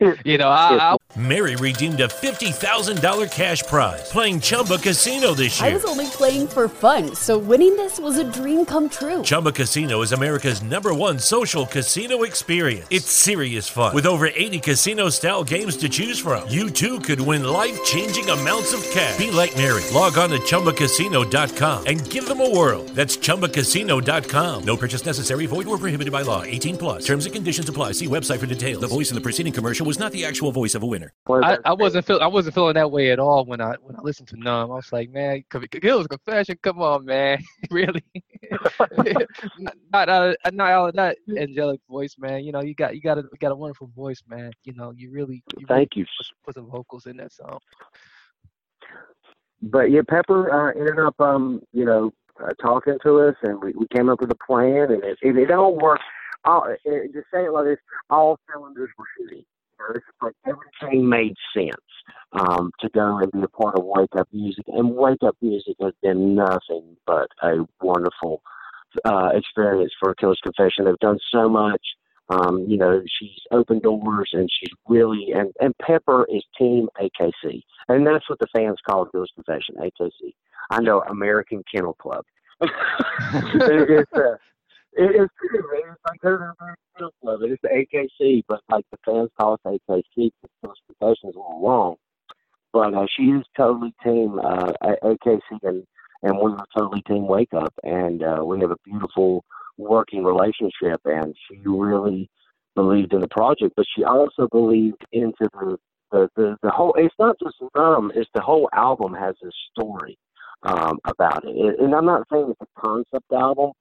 You 0.00 0.06
know, 0.06 0.16
you 0.24 0.38
know, 0.38 0.48
I, 0.48 0.78
I 0.80 0.96
Mary 1.18 1.56
redeemed 1.56 2.00
a 2.00 2.06
$50,000 2.06 3.30
cash 3.30 3.62
prize 3.64 4.10
playing 4.10 4.40
Chumba 4.40 4.78
Casino 4.78 5.34
this 5.34 5.60
year. 5.60 5.68
I 5.68 5.74
was 5.74 5.84
only 5.84 6.06
playing 6.06 6.48
for 6.48 6.68
fun, 6.70 7.14
so 7.14 7.36
winning 7.36 7.76
this 7.76 8.00
was 8.00 8.16
a 8.16 8.24
dream 8.24 8.64
come 8.64 8.88
true. 8.88 9.22
Chumba 9.22 9.52
Casino 9.52 10.00
is 10.00 10.12
America's 10.12 10.62
number 10.62 10.94
one 10.94 11.18
social 11.18 11.66
casino 11.66 12.22
experience. 12.22 12.86
It's 12.88 13.10
serious 13.10 13.68
fun. 13.68 13.94
With 13.94 14.06
over 14.06 14.28
80 14.28 14.60
casino 14.60 15.10
style 15.10 15.44
games 15.44 15.76
to 15.78 15.90
choose 15.90 16.18
from, 16.18 16.48
you 16.48 16.70
too 16.70 16.98
could 17.00 17.20
win 17.20 17.44
life 17.44 17.78
changing 17.84 18.30
amounts 18.30 18.72
of 18.72 18.82
cash. 18.90 19.18
Be 19.18 19.30
like 19.30 19.54
Mary. 19.54 19.82
Log 19.92 20.16
on 20.16 20.30
to 20.30 20.38
chumbacasino.com 20.38 21.86
and 21.86 22.08
give 22.08 22.26
them 22.26 22.40
a 22.40 22.48
whirl. 22.56 22.84
That's 22.94 23.18
chumbacasino.com. 23.18 24.64
No 24.64 24.76
purchase 24.78 25.04
necessary, 25.04 25.44
void 25.44 25.66
or 25.66 25.76
prohibited 25.76 26.10
by 26.10 26.22
law. 26.22 26.42
18 26.42 26.78
plus. 26.78 27.04
Terms 27.04 27.26
and 27.26 27.34
conditions 27.34 27.68
apply. 27.68 27.92
See 27.92 28.06
website 28.06 28.38
for 28.38 28.46
details. 28.46 28.80
The 28.80 28.88
voice 28.92 29.10
in 29.10 29.14
the 29.14 29.20
preceding 29.20 29.52
commercial 29.52 29.86
was 29.86 29.98
not 29.98 30.12
the 30.12 30.24
actual 30.24 30.52
voice 30.52 30.74
of 30.74 30.82
a 30.82 30.86
winner. 30.86 31.12
I, 31.28 31.58
I 31.64 31.72
wasn't 31.72 32.06
feel 32.06 32.20
I 32.20 32.26
wasn't 32.26 32.54
feeling 32.54 32.74
that 32.74 32.90
way 32.90 33.10
at 33.10 33.18
all 33.18 33.44
when 33.44 33.60
I 33.60 33.74
when 33.82 33.96
I 33.96 34.00
listened 34.02 34.28
to 34.28 34.36
Numb. 34.36 34.70
I 34.70 34.74
was 34.74 34.92
like, 34.92 35.10
man, 35.10 35.44
Killer's 35.50 36.06
confession, 36.06 36.58
come 36.62 36.80
on, 36.80 37.04
man, 37.04 37.38
really? 37.70 38.04
not 39.92 40.08
out 40.08 40.30
of, 40.30 40.54
not 40.54 40.70
out 40.70 40.88
of 40.90 40.94
that 40.96 41.16
angelic 41.36 41.80
voice, 41.88 42.16
man. 42.18 42.44
You 42.44 42.52
know, 42.52 42.62
you 42.62 42.74
got 42.74 42.94
you 42.94 43.00
got 43.00 43.18
a 43.18 43.22
you 43.22 43.38
got 43.40 43.52
a 43.52 43.56
wonderful 43.56 43.90
voice, 43.96 44.22
man. 44.28 44.50
You 44.64 44.74
know, 44.74 44.92
you 44.92 45.10
really 45.10 45.42
you 45.58 45.66
Thank 45.66 45.94
really 45.96 46.02
you. 46.02 46.04
Put, 46.44 46.44
put 46.46 46.54
some 46.54 46.70
vocals 46.70 47.06
in 47.06 47.16
that 47.18 47.32
song. 47.32 47.58
but 49.62 49.90
yeah, 49.90 50.02
Pepper 50.08 50.52
uh, 50.52 50.78
ended 50.78 50.98
up, 50.98 51.18
um, 51.20 51.62
you 51.72 51.84
know, 51.84 52.12
uh, 52.42 52.50
talking 52.60 52.98
to 53.04 53.20
us, 53.20 53.34
and 53.42 53.62
we, 53.62 53.72
we 53.72 53.86
came 53.94 54.08
up 54.08 54.20
with 54.20 54.30
a 54.30 54.46
plan, 54.46 54.90
and 54.90 55.04
it, 55.04 55.18
it, 55.22 55.36
it 55.36 55.50
all 55.50 55.76
worked. 55.76 56.02
All, 56.44 56.66
say 56.84 56.90
it 57.44 57.52
like 57.52 57.64
this, 57.64 57.78
all 58.10 58.38
cylinders 58.50 58.90
were 58.98 59.04
shooting. 59.18 59.44
You 59.78 59.94
know, 59.94 60.00
like 60.22 60.34
everything 60.46 61.08
made 61.08 61.34
sense 61.54 61.74
um, 62.32 62.70
to 62.80 62.88
go 62.90 63.18
and 63.18 63.30
be 63.32 63.42
a 63.42 63.48
part 63.48 63.76
of 63.76 63.84
Wake 63.84 64.14
Up 64.16 64.28
Music, 64.32 64.64
and 64.68 64.94
Wake 64.94 65.22
Up 65.22 65.36
Music 65.40 65.74
has 65.80 65.92
been 66.02 66.34
nothing 66.34 66.96
but 67.06 67.28
a 67.42 67.58
wonderful 67.80 68.42
uh, 69.04 69.30
experience 69.34 69.92
for 70.00 70.14
Killer's 70.14 70.40
Confession. 70.42 70.84
They've 70.84 70.98
done 70.98 71.18
so 71.30 71.48
much. 71.48 71.80
Um, 72.28 72.64
you 72.68 72.78
know, 72.78 73.02
she's 73.18 73.40
opened 73.50 73.82
doors 73.82 74.30
and 74.32 74.48
she's 74.50 74.72
really 74.88 75.32
and 75.34 75.52
and 75.60 75.76
Pepper 75.78 76.26
is 76.32 76.42
Team 76.56 76.88
AKC, 77.00 77.62
and 77.88 78.06
that's 78.06 78.28
what 78.30 78.38
the 78.38 78.46
fans 78.54 78.78
call 78.88 79.06
Killer's 79.06 79.32
Confession, 79.34 79.74
AKC. 79.78 80.32
I 80.70 80.80
know 80.80 81.00
American 81.02 81.62
Kennel 81.74 81.94
Club. 81.94 82.24
It- 82.60 82.70
it's 83.90 84.12
uh, 84.14 84.36
it 84.92 85.22
is 85.22 85.28
true. 85.38 85.64
It's 85.74 86.00
like 86.06 86.20
they're 86.22 86.54
the 86.58 86.74
Kennel 86.96 87.12
Club. 87.22 87.42
It 87.42 87.52
is 87.52 87.58
the 87.62 87.68
AKC, 87.68 88.42
but 88.48 88.60
like 88.70 88.84
the 88.90 88.98
fans 89.04 89.30
call 89.38 89.54
us 89.54 89.60
AKC 89.66 90.30
because 90.42 90.76
Confession 90.86 91.30
is 91.30 91.36
a 91.36 91.38
little. 91.38 91.98
But 92.72 92.94
uh, 92.94 93.06
she 93.16 93.24
is 93.24 93.44
totally 93.56 93.94
Team 94.02 94.38
uh, 94.38 94.72
AKC, 95.04 95.40
and 95.62 95.84
and 96.22 96.36
we 96.36 96.50
were 96.52 96.58
totally 96.76 97.02
Team 97.02 97.26
Wake 97.26 97.52
Up, 97.54 97.74
and 97.82 98.22
uh, 98.22 98.44
we 98.44 98.60
have 98.60 98.70
a 98.70 98.76
beautiful 98.84 99.44
working 99.78 100.24
relationship 100.24 101.00
and 101.04 101.34
she 101.48 101.60
really 101.64 102.28
believed 102.74 103.12
in 103.12 103.20
the 103.20 103.28
project 103.28 103.72
but 103.76 103.86
she 103.94 104.04
also 104.04 104.48
believed 104.50 105.04
into 105.12 105.48
the 105.54 105.76
the, 106.10 106.28
the, 106.36 106.56
the 106.62 106.70
whole 106.70 106.94
it's 106.98 107.14
not 107.18 107.36
just 107.42 107.56
numb 107.74 108.12
it's 108.14 108.30
the 108.34 108.40
whole 108.40 108.68
album 108.74 109.14
has 109.14 109.34
a 109.42 109.50
story 109.70 110.18
um 110.64 110.98
about 111.04 111.42
it 111.44 111.80
and 111.80 111.94
i'm 111.94 112.04
not 112.04 112.26
saying 112.32 112.50
it's 112.50 112.60
a 112.60 112.80
concept 112.80 113.32
album 113.32 113.72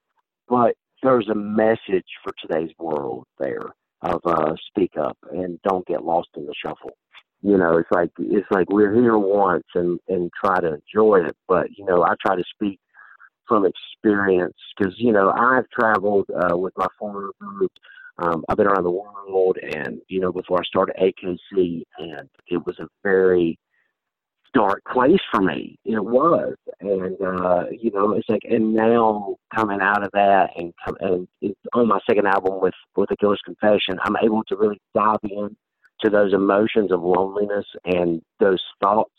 but 0.47 0.75
there's 1.03 1.29
a 1.29 1.35
message 1.35 2.05
for 2.23 2.33
today's 2.39 2.71
world 2.79 3.25
there 3.39 3.69
of 4.01 4.21
uh 4.25 4.53
speak 4.67 4.91
up 4.99 5.17
and 5.31 5.59
don't 5.63 5.85
get 5.87 6.03
lost 6.03 6.29
in 6.35 6.45
the 6.45 6.53
shuffle 6.65 6.97
you 7.41 7.57
know 7.57 7.77
it's 7.77 7.91
like 7.91 8.11
it's 8.19 8.47
like 8.51 8.69
we're 8.69 8.93
here 8.93 9.17
once 9.17 9.63
and 9.75 9.99
and 10.07 10.31
try 10.43 10.59
to 10.59 10.77
enjoy 10.95 11.19
it 11.23 11.35
but 11.47 11.67
you 11.77 11.85
know 11.85 12.03
i 12.03 12.13
try 12.23 12.35
to 12.35 12.43
speak 12.53 12.79
from 13.51 13.65
experience 13.65 14.55
because 14.77 14.93
you 14.97 15.11
know 15.11 15.29
I've 15.29 15.69
traveled 15.69 16.29
uh, 16.29 16.57
with 16.57 16.73
my 16.77 16.87
former 16.97 17.31
group. 17.37 17.71
Um, 18.17 18.45
I've 18.47 18.55
been 18.55 18.67
around 18.67 18.83
the 18.83 18.91
world, 18.91 19.57
and 19.61 19.99
you 20.07 20.21
know 20.21 20.31
before 20.31 20.59
I 20.59 20.63
started 20.63 20.95
AKC, 20.95 21.83
and 21.97 22.29
it 22.47 22.65
was 22.65 22.79
a 22.79 22.87
very 23.03 23.59
dark 24.53 24.81
place 24.91 25.19
for 25.31 25.41
me. 25.41 25.77
It 25.85 26.03
was, 26.03 26.55
and 26.79 27.17
uh, 27.21 27.65
you 27.71 27.91
know 27.91 28.13
it's 28.13 28.29
like, 28.29 28.43
and 28.49 28.73
now 28.73 29.35
coming 29.55 29.79
out 29.81 30.03
of 30.03 30.11
that, 30.13 30.49
and 30.55 30.73
and 30.99 31.27
it's 31.41 31.59
on 31.73 31.87
my 31.87 31.99
second 32.07 32.27
album 32.27 32.59
with 32.61 32.73
with 32.95 33.09
the 33.09 33.17
Killer's 33.17 33.41
Confession, 33.45 33.99
I'm 34.03 34.17
able 34.23 34.43
to 34.45 34.55
really 34.55 34.81
dive 34.95 35.19
in 35.23 35.55
to 36.03 36.09
those 36.09 36.33
emotions 36.33 36.91
of 36.91 37.01
loneliness 37.01 37.65
and 37.85 38.21
those 38.39 38.61
thoughts 38.81 39.13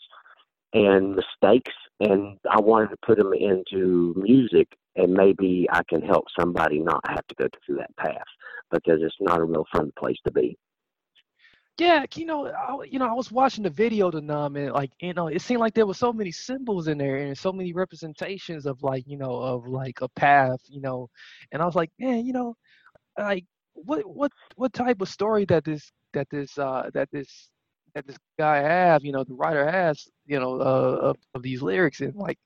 and 0.73 1.15
mistakes 1.15 1.71
and 1.99 2.37
I 2.49 2.59
wanted 2.59 2.89
to 2.89 2.97
put 3.05 3.17
them 3.17 3.33
into 3.33 4.13
music 4.17 4.67
and 4.95 5.13
maybe 5.13 5.67
I 5.71 5.81
can 5.87 6.01
help 6.01 6.25
somebody 6.37 6.79
not 6.79 7.01
have 7.07 7.25
to 7.27 7.35
go 7.35 7.47
through 7.65 7.77
that 7.77 7.95
path 7.97 8.25
because 8.71 8.99
it's 9.01 9.15
not 9.19 9.39
a 9.39 9.43
real 9.43 9.65
fun 9.73 9.91
place 9.97 10.17
to 10.25 10.31
be. 10.31 10.57
Yeah, 11.79 12.05
you 12.15 12.25
know, 12.25 12.47
I, 12.47 12.83
you 12.85 12.99
know, 12.99 13.07
I 13.09 13.13
was 13.13 13.31
watching 13.31 13.63
the 13.63 13.69
video 13.69 14.11
to 14.11 14.21
Numb, 14.21 14.55
and 14.57 14.71
like, 14.71 14.91
you 15.01 15.13
know, 15.15 15.27
it 15.27 15.41
seemed 15.41 15.59
like 15.59 15.73
there 15.73 15.87
were 15.87 15.95
so 15.95 16.13
many 16.13 16.31
symbols 16.31 16.87
in 16.87 16.99
there 16.99 17.17
and 17.17 17.35
so 17.37 17.51
many 17.51 17.73
representations 17.73 18.67
of 18.67 18.83
like, 18.83 19.05
you 19.07 19.17
know, 19.17 19.33
of 19.41 19.65
like 19.67 20.01
a 20.01 20.09
path, 20.09 20.59
you 20.69 20.81
know, 20.81 21.09
and 21.51 21.61
I 21.63 21.65
was 21.65 21.73
like, 21.75 21.89
man, 21.99 22.25
you 22.27 22.33
know, 22.33 22.55
like, 23.17 23.45
what, 23.73 24.05
what, 24.07 24.31
what 24.55 24.73
type 24.73 25.01
of 25.01 25.09
story 25.09 25.45
that 25.45 25.65
this, 25.65 25.91
that 26.13 26.29
this, 26.31 26.57
uh, 26.59 26.89
that 26.93 27.09
this, 27.11 27.49
that 27.95 28.07
this 28.07 28.17
guy 28.39 28.57
have, 28.57 29.03
you 29.03 29.11
know, 29.11 29.23
the 29.23 29.33
writer 29.33 29.69
has, 29.69 30.07
you 30.25 30.39
know, 30.39 30.55
uh, 30.59 31.09
of, 31.09 31.17
of 31.35 31.43
these 31.43 31.61
lyrics, 31.61 32.01
and 32.01 32.15
like, 32.15 32.39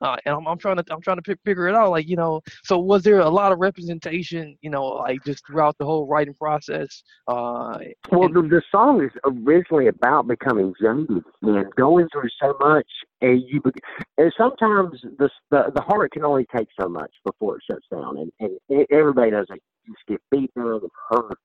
uh, 0.00 0.16
and 0.24 0.34
I'm, 0.34 0.46
I'm 0.46 0.58
trying 0.58 0.76
to, 0.76 0.84
I'm 0.90 1.00
trying 1.00 1.18
to 1.18 1.22
fi- 1.22 1.40
figure 1.44 1.68
it 1.68 1.74
out, 1.74 1.90
like, 1.90 2.08
you 2.08 2.16
know, 2.16 2.40
so 2.62 2.78
was 2.78 3.02
there 3.02 3.20
a 3.20 3.28
lot 3.28 3.52
of 3.52 3.58
representation, 3.58 4.56
you 4.62 4.70
know, 4.70 4.84
like 4.84 5.22
just 5.24 5.46
throughout 5.46 5.76
the 5.78 5.84
whole 5.84 6.06
writing 6.06 6.34
process, 6.34 7.02
uh, 7.28 7.78
Well, 8.10 8.28
the, 8.28 8.42
the 8.42 8.62
song 8.70 9.02
is 9.04 9.10
originally 9.24 9.88
about 9.88 10.26
becoming 10.26 10.74
jaded 10.80 11.22
and 11.42 11.74
going 11.74 12.08
through 12.12 12.30
so 12.40 12.56
much, 12.60 12.86
and 13.20 13.42
you 13.46 13.60
be- 13.60 13.70
and 14.18 14.32
sometimes 14.36 15.00
the 15.18 15.28
the, 15.50 15.72
the 15.74 15.80
heart 15.82 16.12
can 16.12 16.24
only 16.24 16.46
take 16.54 16.68
so 16.80 16.88
much 16.88 17.10
before 17.24 17.56
it 17.56 17.62
shuts 17.70 17.86
down, 17.90 18.18
and 18.18 18.58
and 18.70 18.86
everybody 18.90 19.30
knows 19.30 19.46
that 19.48 19.58
you 19.84 19.94
just 19.94 20.06
get 20.06 20.20
beat 20.30 20.54
down 20.54 20.80
and 20.82 20.90
hurt 21.10 21.38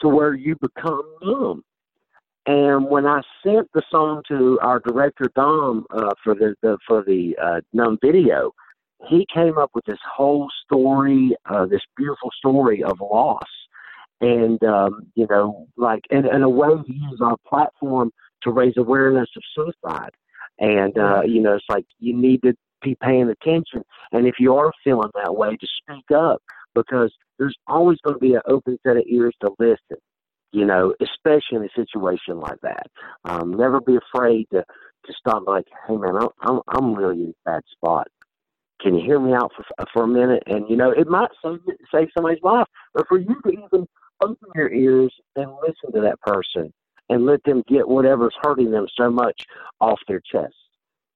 to 0.00 0.08
where 0.08 0.34
you 0.34 0.56
become 0.60 1.02
numb. 1.22 1.62
And 2.46 2.88
when 2.88 3.06
I 3.06 3.20
sent 3.44 3.68
the 3.74 3.82
song 3.90 4.22
to 4.28 4.58
our 4.62 4.80
director 4.80 5.30
Dom 5.34 5.84
uh, 5.90 6.14
for 6.24 6.34
the, 6.34 6.54
the 6.62 6.78
for 6.86 7.04
the 7.04 7.36
uh, 7.42 7.60
numb 7.72 7.98
video, 8.02 8.52
he 9.08 9.26
came 9.32 9.58
up 9.58 9.70
with 9.74 9.84
this 9.84 9.98
whole 10.10 10.48
story, 10.64 11.36
uh, 11.46 11.66
this 11.66 11.82
beautiful 11.96 12.30
story 12.38 12.82
of 12.82 12.98
loss 13.00 13.46
and 14.20 14.62
um, 14.64 15.06
you 15.14 15.26
know, 15.28 15.66
like 15.76 16.02
in, 16.10 16.26
in 16.26 16.42
a 16.42 16.48
way 16.48 16.68
to 16.68 16.92
use 16.92 17.20
our 17.22 17.36
platform 17.48 18.10
to 18.42 18.50
raise 18.50 18.74
awareness 18.76 19.28
of 19.36 19.42
suicide. 19.54 20.10
And 20.58 20.96
uh, 20.98 21.22
you 21.24 21.40
know, 21.40 21.54
it's 21.54 21.64
like 21.68 21.86
you 21.98 22.16
need 22.16 22.42
to 22.42 22.54
be 22.82 22.96
paying 23.02 23.28
attention. 23.30 23.82
And 24.12 24.26
if 24.26 24.34
you 24.38 24.54
are 24.56 24.72
feeling 24.84 25.10
that 25.14 25.34
way, 25.34 25.56
to 25.56 25.66
speak 25.82 26.10
up 26.14 26.42
because 26.74 27.12
there's 27.38 27.56
always 27.66 27.98
going 28.04 28.16
to 28.16 28.20
be 28.20 28.34
an 28.34 28.42
open 28.46 28.78
set 28.86 28.96
of 28.96 29.04
ears 29.06 29.34
to 29.40 29.50
listen. 29.58 29.98
You 30.52 30.66
know, 30.66 30.94
especially 31.00 31.58
in 31.58 31.64
a 31.64 31.68
situation 31.76 32.40
like 32.40 32.60
that. 32.62 32.86
Um, 33.24 33.52
never 33.54 33.80
be 33.80 33.96
afraid 33.96 34.48
to 34.52 34.64
to 35.06 35.12
stop. 35.18 35.44
Like, 35.46 35.66
hey 35.88 35.96
man, 35.96 36.16
I'm 36.16 36.28
I'm, 36.42 36.60
I'm 36.68 36.94
really 36.94 37.22
in 37.24 37.34
a 37.46 37.50
bad 37.50 37.62
spot. 37.72 38.08
can 38.80 38.94
you 38.94 39.04
hear 39.04 39.20
me 39.20 39.32
out 39.34 39.52
for 39.56 39.64
for 39.92 40.04
a 40.04 40.08
minute? 40.08 40.42
And 40.46 40.68
you 40.68 40.76
know, 40.76 40.90
it 40.90 41.08
might 41.08 41.30
save 41.44 41.60
save 41.92 42.08
somebody's 42.14 42.42
life, 42.42 42.66
but 42.94 43.06
for 43.08 43.18
you 43.18 43.36
to 43.44 43.50
even 43.50 43.88
open 44.22 44.48
your 44.54 44.72
ears 44.72 45.12
and 45.36 45.50
listen 45.62 45.92
to 45.94 46.00
that 46.02 46.20
person 46.20 46.72
and 47.08 47.26
let 47.26 47.42
them 47.44 47.62
get 47.68 47.88
whatever's 47.88 48.34
hurting 48.42 48.70
them 48.70 48.86
so 48.96 49.10
much 49.10 49.46
off 49.80 50.00
their 50.08 50.20
chest, 50.20 50.54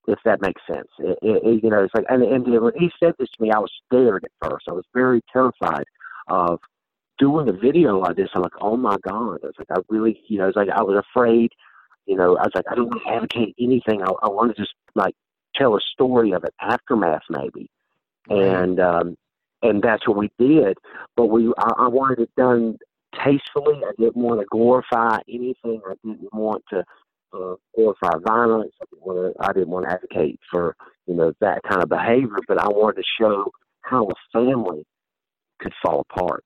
if 0.08 0.18
that 0.24 0.40
makes 0.42 0.62
sense. 0.66 0.88
It, 0.98 1.18
it, 1.22 1.64
you 1.64 1.70
know, 1.70 1.84
it's 1.84 1.94
like, 1.94 2.06
and, 2.08 2.22
and 2.22 2.44
when 2.62 2.72
he 2.78 2.90
said 3.00 3.14
this 3.18 3.30
to 3.30 3.42
me, 3.42 3.50
I 3.50 3.58
was 3.58 3.72
scared 3.86 4.24
at 4.24 4.50
first. 4.50 4.66
I 4.68 4.72
was 4.72 4.84
very 4.94 5.22
terrified 5.32 5.84
of 6.28 6.60
doing 7.18 7.48
a 7.48 7.52
video 7.52 7.98
like 7.98 8.16
this. 8.16 8.28
I'm 8.34 8.42
like, 8.42 8.52
oh 8.60 8.76
my 8.76 8.96
god! 9.06 9.40
I 9.42 9.46
was 9.46 9.54
like, 9.58 9.70
I 9.70 9.80
really, 9.88 10.20
you 10.28 10.38
know, 10.38 10.44
I 10.44 10.46
was 10.48 10.56
like 10.56 10.68
I 10.68 10.82
was 10.82 11.02
afraid. 11.10 11.52
You 12.06 12.16
know, 12.16 12.36
I 12.36 12.42
was 12.42 12.52
like, 12.54 12.66
I 12.70 12.74
don't 12.74 12.88
want 12.88 13.02
to 13.06 13.12
advocate 13.12 13.54
anything. 13.58 14.02
I, 14.02 14.10
I 14.22 14.28
want 14.28 14.54
to 14.54 14.62
just 14.62 14.74
like 14.94 15.14
tell 15.56 15.74
a 15.76 15.80
story 15.92 16.32
of 16.32 16.44
an 16.44 16.50
aftermath, 16.60 17.22
maybe. 17.30 17.70
And 18.28 18.80
um, 18.80 19.16
and 19.62 19.82
that's 19.82 20.06
what 20.06 20.16
we 20.16 20.30
did. 20.38 20.76
But 21.16 21.26
we, 21.26 21.52
I, 21.58 21.72
I 21.78 21.88
wanted 21.88 22.20
it 22.20 22.30
done 22.36 22.78
tastefully. 23.14 23.80
I 23.86 23.92
didn't 23.98 24.16
want 24.16 24.40
to 24.40 24.46
glorify 24.50 25.18
anything. 25.28 25.80
I 25.88 25.94
didn't 26.04 26.32
want 26.32 26.62
to 26.70 26.84
uh, 27.32 27.54
glorify 27.74 28.10
violence. 28.24 28.72
I 28.80 28.84
didn't, 28.90 29.06
want 29.06 29.36
to, 29.36 29.44
I 29.44 29.52
didn't 29.52 29.70
want 29.70 29.88
to 29.88 29.94
advocate 29.94 30.40
for 30.50 30.76
you 31.06 31.14
know 31.14 31.32
that 31.40 31.62
kind 31.68 31.82
of 31.82 31.88
behavior. 31.88 32.38
But 32.46 32.60
I 32.60 32.68
wanted 32.68 33.02
to 33.02 33.08
show 33.20 33.50
how 33.82 34.08
a 34.08 34.14
family 34.32 34.84
could 35.60 35.72
fall 35.82 36.04
apart. 36.10 36.44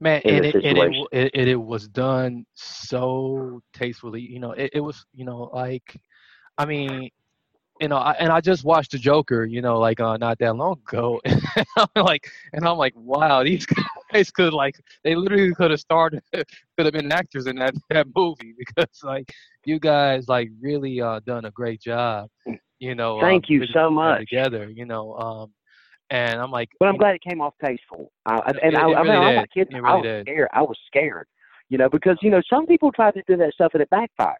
Man, 0.00 0.20
and 0.24 0.44
it, 0.44 0.54
and 0.54 0.78
it, 1.12 1.30
it, 1.34 1.48
it 1.48 1.54
was 1.54 1.88
done 1.88 2.44
so 2.54 3.60
tastefully. 3.72 4.20
You 4.20 4.40
know, 4.40 4.52
it, 4.52 4.70
it 4.74 4.80
was 4.80 5.06
you 5.14 5.24
know 5.24 5.50
like, 5.52 5.96
I 6.58 6.66
mean, 6.66 7.10
you 7.80 7.88
know, 7.88 7.96
I, 7.96 8.12
and 8.12 8.30
I 8.30 8.40
just 8.40 8.64
watched 8.64 8.92
the 8.92 8.98
Joker, 8.98 9.44
you 9.44 9.60
know, 9.60 9.78
like 9.78 10.00
uh, 10.00 10.16
not 10.16 10.38
that 10.38 10.56
long 10.56 10.78
ago, 10.88 11.20
and 11.24 11.40
I'm 11.76 12.04
like, 12.04 12.30
and 12.52 12.66
I'm 12.66 12.76
like, 12.76 12.94
wow, 12.96 13.42
these 13.42 13.66
guys 14.12 14.30
could 14.30 14.52
like, 14.52 14.76
they 15.02 15.14
literally 15.14 15.54
could 15.54 15.70
have 15.70 15.80
started, 15.80 16.22
could 16.32 16.86
have 16.86 16.92
been 16.92 17.10
actors 17.10 17.46
in 17.46 17.56
that 17.56 17.74
that 17.90 18.06
movie 18.14 18.54
because 18.58 19.02
like, 19.02 19.32
you 19.64 19.78
guys 19.78 20.28
like 20.28 20.50
really 20.60 21.00
uh 21.00 21.20
done 21.26 21.46
a 21.46 21.50
great 21.50 21.80
job, 21.80 22.28
you 22.78 22.94
know. 22.94 23.20
Thank 23.20 23.44
um, 23.44 23.52
you 23.54 23.66
so 23.72 23.90
much. 23.90 24.20
Together, 24.20 24.70
you 24.70 24.86
know, 24.86 25.14
um, 25.14 25.52
and 26.10 26.40
I'm 26.40 26.50
like, 26.50 26.70
but 26.78 26.88
I'm 26.88 26.96
glad 26.96 27.14
it 27.14 27.22
came 27.22 27.40
off 27.40 27.54
tasteful. 27.64 28.12
Uh, 28.26 28.40
and 28.46 28.74
it, 28.74 28.74
I, 28.74 28.90
it 28.90 28.94
I 28.94 29.00
really 29.00 29.26
mean, 29.26 29.40
did. 29.40 29.52
Kidding. 29.52 29.76
It 29.76 29.82
really 29.82 29.92
I 29.92 29.94
was 29.96 30.02
did. 30.02 30.24
scared. 30.26 30.48
I 30.52 30.62
was 30.62 30.78
scared, 30.86 31.26
you 31.68 31.78
know, 31.78 31.88
because 31.88 32.18
you 32.22 32.30
know 32.30 32.42
some 32.48 32.66
people 32.66 32.92
try 32.92 33.10
to 33.10 33.22
do 33.26 33.36
that 33.36 33.54
stuff 33.54 33.72
and 33.74 33.82
it 33.82 33.90
backfires. 33.90 34.34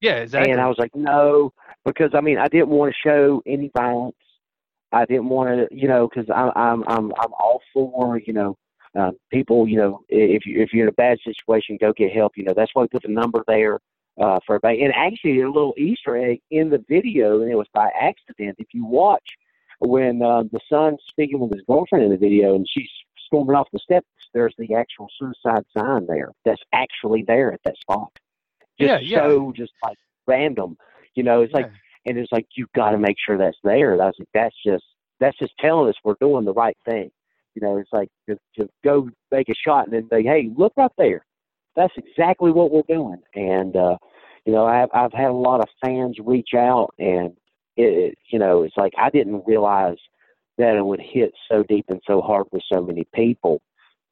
Yeah, 0.00 0.16
exactly. 0.16 0.52
And 0.52 0.60
I 0.60 0.68
was 0.68 0.76
like, 0.78 0.94
no, 0.94 1.52
because 1.84 2.10
I 2.14 2.20
mean, 2.20 2.38
I 2.38 2.48
didn't 2.48 2.68
want 2.68 2.92
to 2.92 3.08
show 3.08 3.42
any 3.46 3.70
violence. 3.76 4.16
I 4.92 5.04
didn't 5.04 5.28
want 5.28 5.48
to, 5.48 5.76
you 5.76 5.88
know, 5.88 6.08
because 6.08 6.30
I'm 6.34 6.52
I'm 6.54 6.84
I'm 6.86 7.12
I'm 7.18 7.32
all 7.38 7.60
for, 7.72 8.18
you 8.18 8.32
know, 8.32 8.56
uh, 8.98 9.12
people, 9.32 9.66
you 9.66 9.76
know, 9.78 10.00
if 10.08 10.46
you 10.46 10.60
if 10.60 10.72
you're 10.72 10.84
in 10.84 10.90
a 10.90 10.92
bad 10.92 11.18
situation, 11.24 11.78
go 11.80 11.92
get 11.92 12.12
help. 12.12 12.32
You 12.36 12.44
know, 12.44 12.54
that's 12.54 12.70
why 12.74 12.82
we 12.82 12.88
put 12.88 13.02
the 13.02 13.08
number 13.08 13.42
there 13.46 13.80
uh, 14.20 14.38
for 14.46 14.56
everybody. 14.56 14.82
And 14.84 14.94
actually, 14.94 15.40
a 15.40 15.46
little 15.46 15.74
Easter 15.76 16.16
egg 16.16 16.40
in 16.50 16.70
the 16.70 16.84
video, 16.88 17.40
and 17.40 17.50
it 17.50 17.56
was 17.56 17.68
by 17.72 17.90
accident. 17.98 18.56
If 18.58 18.68
you 18.72 18.84
watch 18.84 19.36
when 19.80 20.22
uh, 20.22 20.44
the 20.52 20.60
son's 20.68 21.00
speaking 21.08 21.38
with 21.38 21.52
his 21.52 21.62
girlfriend 21.68 22.04
in 22.04 22.10
the 22.10 22.16
video, 22.16 22.54
and 22.54 22.66
she's 22.68 22.88
storming 23.26 23.56
off 23.56 23.68
the 23.72 23.78
steps, 23.78 24.06
there's 24.32 24.54
the 24.58 24.74
actual 24.74 25.08
suicide 25.18 25.64
sign 25.76 26.06
there. 26.06 26.30
That's 26.44 26.62
actually 26.72 27.24
there 27.26 27.52
at 27.52 27.60
that 27.64 27.76
spot. 27.78 28.10
Just 28.80 29.02
Yeah, 29.04 29.18
yeah. 29.18 29.28
so 29.28 29.52
just 29.56 29.72
like 29.82 29.98
random. 30.26 30.76
You 31.14 31.22
know, 31.22 31.42
it's 31.42 31.52
like, 31.54 31.70
and 32.04 32.18
it's 32.18 32.30
like 32.32 32.46
you 32.56 32.66
got 32.74 32.90
to 32.90 32.98
make 32.98 33.16
sure 33.24 33.38
that's 33.38 33.58
there. 33.64 33.92
And 33.92 34.02
I 34.02 34.06
was 34.06 34.16
like, 34.18 34.28
that's 34.34 34.56
just 34.64 34.84
that's 35.18 35.38
just 35.38 35.54
telling 35.58 35.88
us 35.88 35.94
we're 36.04 36.14
doing 36.20 36.44
the 36.44 36.52
right 36.52 36.76
thing. 36.84 37.10
You 37.54 37.62
know, 37.62 37.78
it's 37.78 37.92
like 37.92 38.10
to, 38.28 38.36
to 38.58 38.68
go 38.84 39.08
make 39.30 39.48
a 39.48 39.54
shot 39.54 39.86
and 39.86 39.94
then 39.94 40.08
say, 40.10 40.22
hey, 40.22 40.50
look 40.54 40.74
right 40.76 40.90
there. 40.98 41.24
That's 41.74 41.94
exactly 41.96 42.52
what 42.52 42.70
we're 42.70 42.82
doing. 42.88 43.22
And 43.34 43.74
uh, 43.76 43.96
you 44.44 44.52
know, 44.52 44.66
I've 44.66 44.88
I've 44.92 45.12
had 45.12 45.30
a 45.30 45.32
lot 45.32 45.60
of 45.60 45.68
fans 45.84 46.18
reach 46.24 46.50
out, 46.54 46.94
and 46.98 47.32
it, 47.76 47.82
it 47.82 48.18
you 48.30 48.38
know, 48.38 48.62
it's 48.62 48.76
like 48.76 48.92
I 48.98 49.10
didn't 49.10 49.44
realize 49.46 49.98
that 50.58 50.76
it 50.76 50.84
would 50.84 51.00
hit 51.00 51.32
so 51.50 51.62
deep 51.62 51.86
and 51.88 52.00
so 52.06 52.20
hard 52.20 52.46
with 52.50 52.62
so 52.72 52.80
many 52.80 53.06
people, 53.14 53.60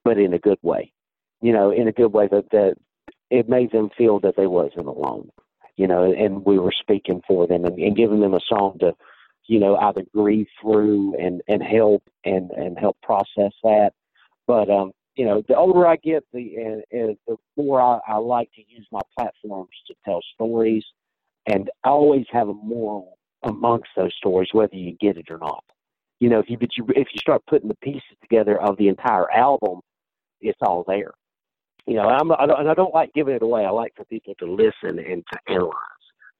but 0.05 0.19
in 0.19 0.35
a 0.35 0.39
good 0.39 0.59
way. 0.63 0.93
You 1.41 1.53
know, 1.53 1.71
in 1.71 1.89
a 1.89 1.93
good 1.93 2.13
way 2.13 2.29
that 2.29 2.51
that 2.53 2.77
it 3.31 3.49
made 3.49 3.73
them 3.73 3.91
feel 3.97 4.21
that 4.21 4.37
they 4.37 4.47
wasn't 4.47 4.87
alone. 4.87 5.31
You 5.77 5.89
know, 5.89 6.13
and 6.13 6.45
we 6.45 6.59
were 6.59 6.73
speaking 6.73 7.21
for 7.27 7.47
them 7.47 7.65
and, 7.65 7.77
and 7.79 7.97
giving 7.97 8.21
them 8.21 8.35
a 8.35 8.41
song 8.49 8.77
to, 8.79 8.95
you 9.47 9.59
know, 9.59 9.77
either 9.77 10.05
grieve 10.15 10.47
through 10.61 11.17
and 11.19 11.43
and 11.49 11.63
help 11.63 12.03
and 12.25 12.51
and 12.53 12.79
help 12.79 12.97
process 13.03 13.53
that. 13.63 13.91
But 14.47 14.71
um, 14.71 14.93
you 15.17 15.25
know, 15.25 15.43
the 15.49 15.57
older 15.57 15.87
I 15.87 15.97
get, 15.97 16.25
the 16.33 16.57
and, 16.57 16.83
and 16.93 17.17
the 17.27 17.37
more 17.57 17.81
I, 17.81 17.99
I 18.07 18.17
like 18.17 18.51
to 18.55 18.63
use 18.69 18.87
my 18.93 19.01
platforms 19.19 19.71
to 19.89 19.95
tell 20.05 20.21
stories, 20.35 20.85
and 21.47 21.71
I 21.83 21.89
always 21.89 22.27
have 22.31 22.49
a 22.49 22.55
moral 22.55 23.19
amongst 23.45 23.89
those 23.97 24.15
stories, 24.17 24.49
whether 24.53 24.77
you 24.77 24.97
get 25.01 25.17
it 25.17 25.31
or 25.31 25.39
not. 25.39 25.65
You 26.21 26.31
know, 26.31 26.39
if 26.39 26.49
you 26.49 26.59
but 26.59 26.71
you 26.77 26.87
if 26.91 27.09
you 27.13 27.19
start 27.19 27.43
putting 27.49 27.69
the 27.69 27.77
pieces 27.83 28.03
together 28.23 28.61
of 28.61 28.77
the 28.77 28.89
entire 28.89 29.31
album, 29.31 29.81
it's 30.41 30.59
all 30.63 30.85
there. 30.87 31.13
You 31.87 31.95
know, 31.95 32.09
I'm 32.09 32.33
I 32.33 32.47
don't, 32.47 32.61
and 32.61 32.69
I 32.69 32.75
don't 32.75 32.95
like 32.95 33.13
giving 33.15 33.35
it 33.35 33.43
away. 33.43 33.65
I 33.65 33.71
like 33.71 33.93
for 33.97 34.05
people 34.07 34.35
to 34.39 34.47
listen 34.47 34.99
and 34.99 35.23
to 35.33 35.39
analyze 35.49 35.75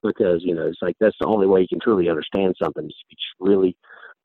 because 0.03 0.41
you 0.43 0.55
know 0.55 0.67
it's 0.67 0.81
like 0.81 0.97
that's 1.01 1.17
the 1.21 1.27
only 1.27 1.47
way 1.47 1.61
you 1.61 1.69
can 1.69 1.81
truly 1.81 2.09
understand 2.09 2.55
something. 2.63 2.85
Is 2.85 2.95
if 3.05 3.11
you 3.11 3.17
just 3.17 3.41
really 3.41 3.77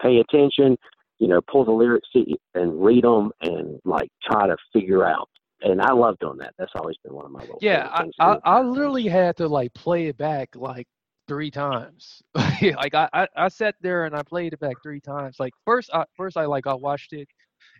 pay 0.01 0.19
attention, 0.19 0.77
you 1.17 1.27
know, 1.27 1.41
pull 1.51 1.65
the 1.65 1.71
lyrics 1.71 2.07
and 2.55 2.83
read 2.83 3.03
them 3.03 3.31
and 3.41 3.79
like 3.85 4.09
try 4.23 4.47
to 4.47 4.55
figure 4.73 5.05
out. 5.05 5.29
And 5.61 5.81
I 5.81 5.91
love 5.91 6.17
doing 6.19 6.37
that. 6.37 6.53
That's 6.57 6.71
always 6.79 6.95
been 7.03 7.13
one 7.13 7.25
of 7.25 7.31
my 7.31 7.41
little 7.41 7.59
Yeah, 7.61 7.89
I, 7.91 8.05
I. 8.19 8.37
I 8.45 8.61
literally 8.61 9.07
had 9.07 9.35
to 9.37 9.47
like 9.49 9.73
play 9.73 10.07
it 10.07 10.17
back 10.17 10.55
like 10.55 10.87
three 11.29 11.51
times. 11.51 12.21
like 12.35 12.95
I, 12.95 13.07
I, 13.13 13.27
I 13.37 13.47
sat 13.47 13.75
there 13.81 14.05
and 14.05 14.15
I 14.15 14.23
played 14.23 14.53
it 14.53 14.59
back 14.59 14.77
three 14.83 14.99
times. 14.99 15.37
Like 15.39 15.53
first, 15.65 15.89
I, 15.93 16.03
first 16.17 16.35
I 16.35 16.45
like 16.45 16.67
I 16.67 16.73
watched 16.73 17.13
it, 17.13 17.29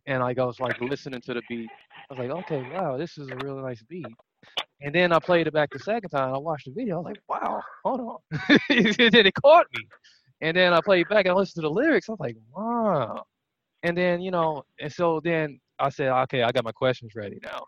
and 0.06 0.22
like 0.22 0.40
I 0.40 0.46
was 0.46 0.62
like 0.62 0.80
listening 0.80 1.22
to 1.24 1.34
the 1.34 1.42
beat. 1.50 1.72
I 2.10 2.14
was 2.14 2.20
like, 2.20 2.30
okay, 2.30 2.64
wow, 2.64 2.98
this 2.98 3.18
is 3.18 3.30
a 3.32 3.38
really 3.38 3.62
nice 3.62 3.84
beat. 3.84 4.18
And 4.82 4.96
then 4.96 5.12
I 5.12 5.20
played 5.20 5.48
it 5.48 5.54
back 5.54 5.72
the 5.74 5.80
second 5.80 6.10
time. 6.12 6.34
I 6.34 6.38
watched 6.38 6.66
the 6.68 6.72
video. 6.72 6.96
I 6.96 7.00
was 7.00 7.06
like, 7.06 7.20
wow, 7.28 7.62
hold 7.84 8.00
on. 8.02 8.18
then 8.70 9.26
it 9.28 9.34
caught 9.44 9.68
me. 9.74 9.88
And 10.42 10.56
then 10.56 10.74
I 10.74 10.80
played 10.82 11.02
it 11.02 11.10
back 11.10 11.26
and 11.26 11.34
I 11.34 11.36
listened 11.36 11.64
to 11.64 11.68
the 11.70 11.74
lyrics. 11.74 12.08
I 12.08 12.14
was 12.14 12.20
like, 12.22 12.38
wow. 12.56 13.24
And 13.84 13.98
then 13.98 14.22
you 14.22 14.32
know, 14.32 14.64
and 14.80 14.92
so 14.92 15.22
then 15.24 15.60
I 15.80 15.90
said, 15.90 16.10
okay, 16.24 16.44
I 16.44 16.52
got 16.52 16.64
my 16.64 16.72
questions 16.72 17.14
ready 17.16 17.40
now. 17.44 17.66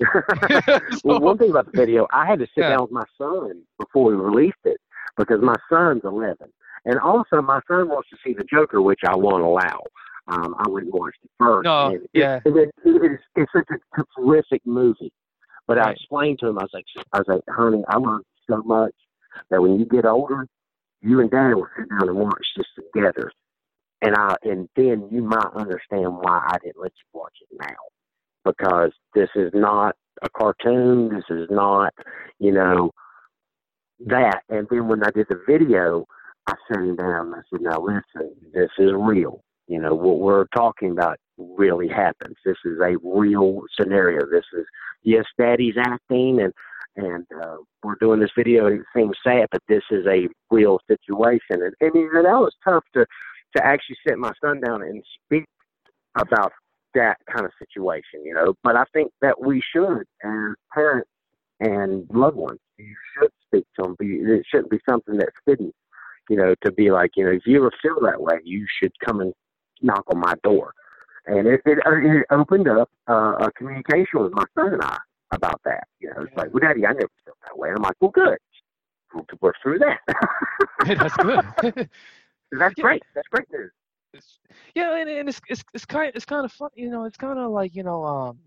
well, 1.04 1.20
one 1.20 1.38
thing 1.38 1.50
about 1.50 1.66
the 1.66 1.72
video, 1.74 2.06
I 2.12 2.26
had 2.26 2.38
to 2.40 2.46
sit 2.54 2.62
Yeah. 2.62 2.70
down 2.70 2.82
with 2.82 2.90
my 2.90 3.04
son 3.18 3.62
before 3.78 4.04
we 4.04 4.14
released 4.14 4.58
it 4.64 4.78
because 5.16 5.40
my 5.42 5.56
son's 5.70 6.02
11. 6.04 6.36
And 6.86 6.98
also, 6.98 7.40
my 7.40 7.60
son 7.68 7.88
wants 7.88 8.10
to 8.10 8.16
see 8.24 8.34
the 8.34 8.44
Joker, 8.44 8.82
which 8.82 9.00
I 9.06 9.16
won't 9.16 9.42
allow. 9.42 9.80
Um, 10.28 10.54
I 10.58 10.68
wouldn't 10.68 10.94
watch 10.94 11.14
it 11.22 11.30
first. 11.38 11.64
No, 11.64 11.86
And 11.86 11.94
it- 12.02 12.10
yeah. 12.12 12.40
and 12.44 12.56
it, 12.56 12.70
it 12.84 13.12
is, 13.12 13.18
it's 13.36 13.52
such 13.52 13.68
a 13.70 14.02
terrific 14.20 14.62
movie. 14.66 15.12
But 15.66 15.78
I 15.78 15.92
explained 15.92 16.38
to 16.40 16.48
him, 16.48 16.58
I 16.58 16.62
was 16.62 16.70
like, 16.74 16.84
I 17.12 17.18
was 17.18 17.26
like, 17.28 17.40
honey, 17.48 17.82
I 17.88 17.96
love 17.96 18.20
you 18.20 18.54
so 18.54 18.62
much 18.64 18.92
that 19.50 19.60
when 19.62 19.78
you 19.78 19.86
get 19.86 20.04
older, 20.04 20.46
you 21.00 21.20
and 21.20 21.30
Dad 21.30 21.54
will 21.54 21.66
sit 21.78 21.88
down 21.88 22.08
and 22.08 22.18
watch 22.18 22.46
this 22.56 22.66
together. 22.76 23.30
And 24.02 24.14
I, 24.14 24.36
and 24.42 24.68
then 24.76 25.08
you 25.10 25.22
might 25.22 25.48
understand 25.54 26.16
why 26.16 26.42
I 26.46 26.56
didn't 26.62 26.80
let 26.82 26.92
you 26.92 27.18
watch 27.18 27.32
it 27.40 27.56
now 27.58 27.76
because 28.44 28.92
this 29.14 29.30
is 29.34 29.50
not 29.54 29.96
a 30.22 30.28
cartoon. 30.28 31.08
This 31.08 31.24
is 31.30 31.48
not, 31.50 31.94
you 32.38 32.52
know, 32.52 32.90
that. 34.06 34.42
And 34.48 34.66
then 34.70 34.88
when 34.88 35.04
I 35.04 35.10
did 35.10 35.26
the 35.28 35.40
video, 35.46 36.06
I 36.46 36.54
sat 36.68 36.82
him 36.82 36.96
down 36.96 37.26
and 37.26 37.34
I 37.36 37.40
said, 37.50 37.62
now 37.62 37.80
listen, 37.80 38.34
this 38.52 38.70
is 38.78 38.92
real. 38.94 39.42
You 39.66 39.80
know, 39.80 39.94
what 39.94 40.18
we're 40.18 40.46
talking 40.54 40.90
about 40.90 41.18
really 41.38 41.88
happens. 41.88 42.36
This 42.44 42.56
is 42.64 42.78
a 42.80 42.96
real 43.02 43.62
scenario. 43.78 44.26
This 44.30 44.44
is, 44.52 44.66
yes, 45.02 45.24
daddy's 45.38 45.76
acting 45.78 46.40
and, 46.40 46.52
and, 46.96 47.26
uh, 47.42 47.56
we're 47.82 47.96
doing 47.96 48.20
this 48.20 48.30
video 48.36 48.66
and 48.66 48.80
it 48.80 48.86
seems 48.94 49.16
sad, 49.26 49.46
but 49.50 49.62
this 49.68 49.82
is 49.90 50.06
a 50.06 50.28
real 50.50 50.80
situation. 50.86 51.62
And, 51.62 51.74
and 51.80 51.94
you 51.94 52.12
know, 52.12 52.22
that 52.22 52.38
was 52.38 52.54
tough 52.62 52.84
to, 52.94 53.06
to 53.56 53.66
actually 53.66 53.96
sit 54.06 54.18
my 54.18 54.32
son 54.44 54.60
down 54.60 54.82
and 54.82 55.02
speak 55.24 55.44
about 56.16 56.52
that 56.94 57.18
kind 57.32 57.44
of 57.44 57.52
situation, 57.58 58.24
you 58.24 58.34
know. 58.34 58.54
But 58.62 58.76
I 58.76 58.84
think 58.92 59.12
that 59.20 59.40
we 59.40 59.62
should, 59.72 60.04
as 60.22 60.54
parents 60.72 61.10
and 61.60 62.06
loved 62.10 62.36
ones, 62.36 62.60
you 62.78 62.94
should 63.16 63.30
speak 63.54 63.66
to 63.76 63.82
them. 63.82 63.94
But 63.98 64.06
it 64.06 64.44
shouldn't 64.50 64.70
be 64.70 64.80
something 64.88 65.16
that's 65.16 65.36
hidden, 65.46 65.72
you 66.28 66.36
know, 66.36 66.54
to 66.64 66.72
be 66.72 66.90
like, 66.90 67.12
you 67.16 67.24
know, 67.24 67.32
if 67.32 67.46
you 67.46 67.56
ever 67.58 67.72
feel 67.82 67.98
that 68.02 68.20
way, 68.20 68.38
you 68.44 68.66
should 68.80 68.92
come 69.04 69.20
and 69.20 69.32
knock 69.82 70.04
on 70.12 70.18
my 70.18 70.34
door. 70.42 70.72
And 71.26 71.46
it, 71.46 71.60
it, 71.64 71.78
it 71.86 72.26
opened 72.30 72.68
up 72.68 72.90
uh, 73.08 73.34
a 73.40 73.52
communication 73.52 74.22
with 74.22 74.32
my 74.32 74.44
son 74.54 74.74
and 74.74 74.82
I 74.82 74.98
about 75.32 75.60
that. 75.64 75.84
You 76.00 76.10
know, 76.10 76.22
it's 76.22 76.36
like, 76.36 76.52
well, 76.52 76.60
Daddy, 76.60 76.86
I 76.86 76.92
never 76.92 77.08
felt 77.24 77.38
that 77.44 77.58
way. 77.58 77.70
I'm 77.70 77.82
like, 77.82 77.96
well, 78.00 78.10
good. 78.10 78.38
We'll 79.14 79.24
work 79.40 79.54
through 79.62 79.78
that. 79.78 79.98
That's 80.86 81.16
good. 81.16 81.88
That's 82.52 82.74
great. 82.74 83.02
That's 83.14 83.28
great 83.28 83.46
news. 83.52 83.70
it's 84.12 84.38
yeah, 84.74 84.96
and, 84.96 85.08
and 85.08 85.28
it's 85.28 85.40
it's 85.48 85.64
it's 85.72 85.84
kind 85.84 86.12
it's 86.14 86.24
kind 86.24 86.44
of 86.44 86.52
fun. 86.52 86.70
You 86.74 86.90
know, 86.90 87.04
it's 87.04 87.16
kind 87.16 87.38
of 87.38 87.50
like 87.50 87.74
you 87.74 87.84
know, 87.84 88.04
um, 88.04 88.38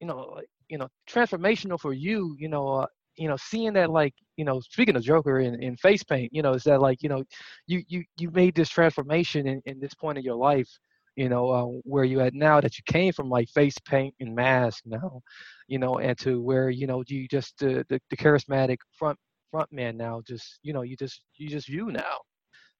you 0.00 0.06
know, 0.06 0.32
like 0.34 0.48
you 0.68 0.78
know, 0.78 0.88
transformational 1.08 1.78
for 1.78 1.92
you. 1.92 2.36
You 2.38 2.48
know, 2.48 2.68
uh, 2.68 2.86
you 3.18 3.28
know, 3.28 3.36
seeing 3.36 3.74
that 3.74 3.90
like 3.90 4.14
you 4.36 4.44
know, 4.44 4.60
speaking 4.60 4.96
of 4.96 5.02
Joker 5.02 5.40
in, 5.40 5.62
in 5.62 5.76
face 5.76 6.04
paint, 6.04 6.32
you 6.32 6.42
know, 6.42 6.54
is 6.54 6.64
that 6.64 6.80
like 6.80 7.02
you 7.02 7.08
know, 7.08 7.24
you 7.66 7.82
you 7.88 8.04
you 8.18 8.30
made 8.30 8.54
this 8.54 8.68
transformation 8.70 9.46
in, 9.46 9.62
in 9.66 9.80
this 9.80 9.94
point 9.94 10.18
of 10.18 10.24
your 10.24 10.36
life. 10.36 10.68
You 11.16 11.28
know, 11.28 11.50
uh, 11.50 11.64
where 11.82 12.04
you 12.04 12.20
at 12.20 12.34
now 12.34 12.60
that 12.60 12.78
you 12.78 12.84
came 12.86 13.12
from 13.12 13.28
like 13.28 13.48
face 13.48 13.76
paint 13.84 14.14
and 14.20 14.36
mask 14.36 14.84
now, 14.86 15.20
you 15.66 15.78
know, 15.80 15.98
and 15.98 16.16
to 16.20 16.40
where 16.40 16.70
you 16.70 16.86
know 16.86 17.02
you 17.08 17.26
just 17.28 17.62
uh, 17.62 17.82
the 17.88 18.00
the 18.10 18.16
charismatic 18.16 18.78
front 18.98 19.18
front 19.50 19.72
man 19.72 19.96
now, 19.96 20.22
just 20.26 20.60
you 20.62 20.72
know, 20.72 20.82
you 20.82 20.96
just 20.96 21.22
you 21.36 21.48
just 21.48 21.68
you 21.68 21.90
now, 21.90 22.18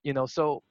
you 0.05 0.13
know, 0.15 0.27
so 0.27 0.63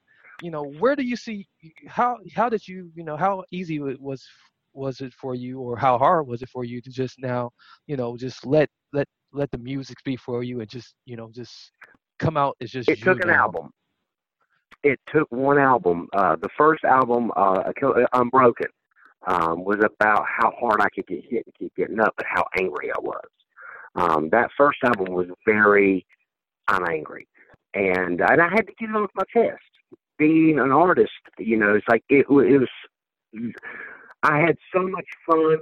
you 0.41 0.51
know 0.51 0.63
where 0.79 0.95
do 0.95 1.03
you 1.03 1.15
see 1.15 1.47
how 1.87 2.17
how 2.35 2.49
did 2.49 2.67
you 2.67 2.91
you 2.95 3.03
know 3.03 3.17
how 3.17 3.43
easy 3.51 3.79
was 3.79 4.25
was 4.73 5.01
it 5.01 5.13
for 5.13 5.35
you 5.35 5.59
or 5.59 5.75
how 5.77 5.97
hard 5.97 6.27
was 6.27 6.41
it 6.43 6.49
for 6.49 6.63
you 6.63 6.81
to 6.81 6.91
just 6.91 7.19
now 7.19 7.49
you 7.87 7.97
know 7.97 8.15
just 8.17 8.45
let 8.45 8.69
let 8.93 9.07
let 9.33 9.49
the 9.51 9.57
music 9.57 9.99
speak 9.99 10.19
for 10.19 10.43
you 10.43 10.59
and 10.59 10.69
just 10.69 10.95
you 11.05 11.15
know 11.15 11.29
just 11.33 11.71
come 12.19 12.37
out 12.37 12.55
as 12.61 12.71
just 12.71 12.89
it 12.89 13.01
took 13.01 13.21
an 13.21 13.29
now? 13.29 13.43
album 13.43 13.69
it 14.83 14.99
took 15.07 15.29
one 15.31 15.57
album 15.57 16.07
uh 16.13 16.35
the 16.41 16.49
first 16.57 16.83
album 16.83 17.31
uh 17.35 17.71
unbroken 18.13 18.67
um 19.27 19.63
was 19.63 19.77
about 19.83 20.25
how 20.25 20.51
hard 20.59 20.81
i 20.81 20.89
could 20.89 21.07
get 21.07 21.23
hit 21.29 21.43
and 21.45 21.55
keep 21.57 21.75
getting 21.75 21.99
up 21.99 22.13
but 22.17 22.25
how 22.29 22.43
angry 22.59 22.89
i 22.91 22.99
was 22.99 23.27
um 23.95 24.29
that 24.29 24.49
first 24.57 24.79
album 24.83 25.13
was 25.13 25.27
very 25.45 26.05
i'm 26.67 26.87
angry 26.89 27.27
and 27.73 28.21
and 28.21 28.41
i 28.41 28.49
had 28.49 28.65
to 28.67 28.73
get 28.79 28.89
it 28.89 28.95
off 28.95 29.09
my 29.15 29.23
chest 29.33 29.61
being 30.17 30.59
an 30.59 30.71
artist, 30.71 31.11
you 31.37 31.57
know, 31.57 31.75
it's 31.75 31.87
like 31.89 32.03
it, 32.09 32.25
it 32.29 32.59
was. 32.59 33.49
I 34.23 34.39
had 34.39 34.57
so 34.73 34.87
much 34.87 35.05
fun, 35.25 35.57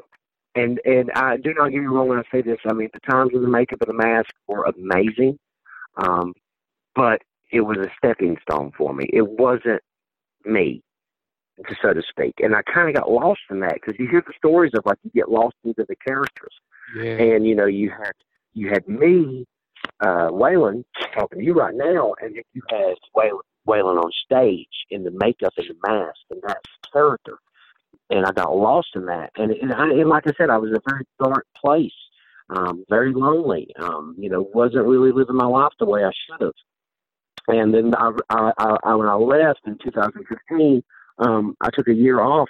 and 0.56 0.80
and 0.86 1.12
I 1.16 1.38
do 1.38 1.54
not 1.54 1.70
get 1.70 1.82
me 1.82 1.88
wrong 1.88 2.08
when 2.08 2.20
I 2.20 2.24
say 2.32 2.42
this. 2.42 2.60
I 2.68 2.74
mean, 2.74 2.90
the 2.94 3.00
times 3.12 3.32
of 3.36 3.42
the 3.42 3.48
makeup 3.48 3.82
and 3.82 3.90
the 3.90 4.04
mask 4.04 4.32
were 4.48 4.64
amazing, 4.64 5.38
um, 5.98 6.34
but 6.96 7.22
it 7.52 7.62
was 7.62 7.78
a 7.78 7.92
stepping 7.98 8.38
stone 8.42 8.72
for 8.78 8.94
me. 8.94 9.10
It 9.12 9.28
wasn't 9.28 9.82
me, 10.46 10.82
so 11.82 11.94
to 11.94 12.02
speak, 12.10 12.36
and 12.40 12.56
I 12.56 12.62
kind 12.64 12.90
of 12.90 12.96
got 12.96 13.12
lost 13.12 13.42
in 13.50 13.60
that 13.62 13.76
because 13.76 13.96
you 14.00 14.08
hear 14.10 14.24
the 14.26 14.34
stories 14.38 14.72
of 14.76 14.86
like 14.86 14.98
you 15.04 15.12
get 15.14 15.30
lost 15.30 15.56
into 15.64 15.86
the 15.88 15.96
characters, 15.96 16.54
yeah. 16.98 17.18
and 17.18 17.46
you 17.46 17.56
know 17.56 17.68
you 17.68 17.90
had 17.90 18.14
you 18.54 18.70
had 18.70 18.88
me, 18.88 19.46
uh, 20.00 20.30
Waylon, 20.30 20.84
talking 21.14 21.40
to 21.40 21.46
you 21.46 21.54
right 21.54 21.76
now, 21.76 22.16
and 22.22 22.36
you 22.36 22.62
had 22.70 22.96
Waylon 23.16 23.42
Waylon 23.68 24.04
on 24.04 24.12
stage 24.26 24.86
in 24.90 25.04
the 25.04 25.12
makeup 25.12 25.54
and 25.58 25.68
the 25.70 25.88
mask 25.88 26.20
and 26.30 26.42
that 26.48 26.62
character. 26.92 27.38
And 28.10 28.26
I 28.26 28.32
got 28.32 28.56
lost 28.56 28.90
in 28.96 29.06
that. 29.08 29.32
And, 29.36 29.52
and, 29.52 29.74
I, 29.74 29.90
and 29.90 30.10
like 30.10 30.28
I 30.28 30.34
said, 30.38 30.50
I 30.50 30.58
was 30.58 30.70
in 30.70 30.76
a 30.76 30.90
very 30.90 31.06
dark 31.24 31.48
place, 31.56 31.94
um, 32.50 32.86
very 32.90 33.14
lonely. 33.14 33.68
Um, 33.80 34.16
you 34.18 34.30
know, 34.30 34.48
wasn't 34.54 34.86
really 34.86 35.12
living 35.12 35.36
my 35.36 35.48
life 35.48 35.74
the 35.80 35.86
way 35.86 36.04
I 36.04 36.12
should 36.12 36.42
have. 36.42 36.54
And 37.48 37.74
then 37.74 37.94
I, 37.96 38.12
I, 38.30 38.78
I, 38.84 38.96
when 38.96 39.08
I 39.08 39.16
left 39.16 39.62
in 39.66 39.78
2015, 39.84 40.84
um, 41.20 41.56
I 41.62 41.70
took 41.72 41.88
a 41.88 41.94
year 41.94 42.22
off. 42.22 42.50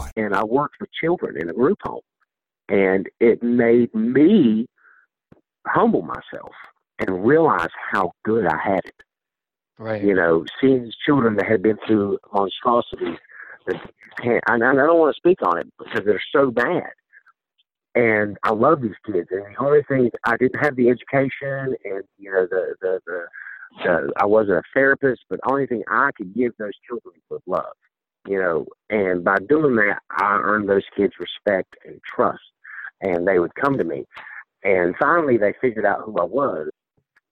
And 0.15 0.35
I 0.35 0.43
worked 0.43 0.75
with 0.79 0.89
children 0.91 1.37
in 1.39 1.49
a 1.49 1.53
group 1.53 1.79
home. 1.83 2.01
And 2.69 3.07
it 3.19 3.43
made 3.43 3.93
me 3.93 4.67
humble 5.67 6.01
myself 6.01 6.53
and 6.99 7.25
realize 7.25 7.69
how 7.91 8.11
good 8.23 8.45
I 8.45 8.57
had 8.57 8.85
it. 8.85 8.95
Right. 9.77 10.03
You 10.03 10.15
know, 10.15 10.45
seeing 10.59 10.83
these 10.83 10.95
children 11.05 11.35
that 11.37 11.47
had 11.47 11.61
been 11.61 11.77
through 11.87 12.19
monstrosities 12.33 13.17
that 13.67 13.75
you 13.75 14.11
can't, 14.21 14.43
and 14.47 14.63
I 14.63 14.73
don't 14.73 14.99
want 14.99 15.15
to 15.15 15.19
speak 15.19 15.39
on 15.41 15.57
it 15.59 15.67
because 15.77 16.05
they're 16.05 16.21
so 16.33 16.51
bad. 16.51 16.89
And 17.93 18.37
I 18.43 18.51
love 18.51 18.81
these 18.81 18.95
kids. 19.05 19.27
And 19.31 19.43
the 19.43 19.59
only 19.59 19.81
thing, 19.83 20.11
I 20.23 20.37
didn't 20.37 20.63
have 20.63 20.75
the 20.75 20.89
education 20.89 21.75
and, 21.83 22.03
you 22.17 22.31
know, 22.31 22.47
the, 22.49 22.75
the, 22.79 22.99
the, 23.05 23.25
the 23.83 24.11
I 24.17 24.25
wasn't 24.25 24.59
a 24.59 24.63
therapist, 24.73 25.21
but 25.29 25.39
the 25.43 25.51
only 25.51 25.67
thing 25.67 25.83
I 25.89 26.11
could 26.15 26.33
give 26.33 26.53
those 26.57 26.73
children 26.87 27.15
was 27.29 27.41
love 27.47 27.75
you 28.27 28.39
know, 28.39 28.65
and 28.89 29.23
by 29.23 29.37
doing 29.49 29.75
that, 29.77 29.99
I 30.11 30.39
earned 30.43 30.69
those 30.69 30.83
kids 30.95 31.13
respect 31.19 31.75
and 31.85 31.99
trust, 32.03 32.41
and 33.01 33.27
they 33.27 33.39
would 33.39 33.55
come 33.55 33.77
to 33.77 33.83
me. 33.83 34.05
And 34.63 34.95
finally, 34.99 35.37
they 35.37 35.53
figured 35.59 35.85
out 35.85 36.01
who 36.05 36.17
I 36.17 36.23
was. 36.23 36.69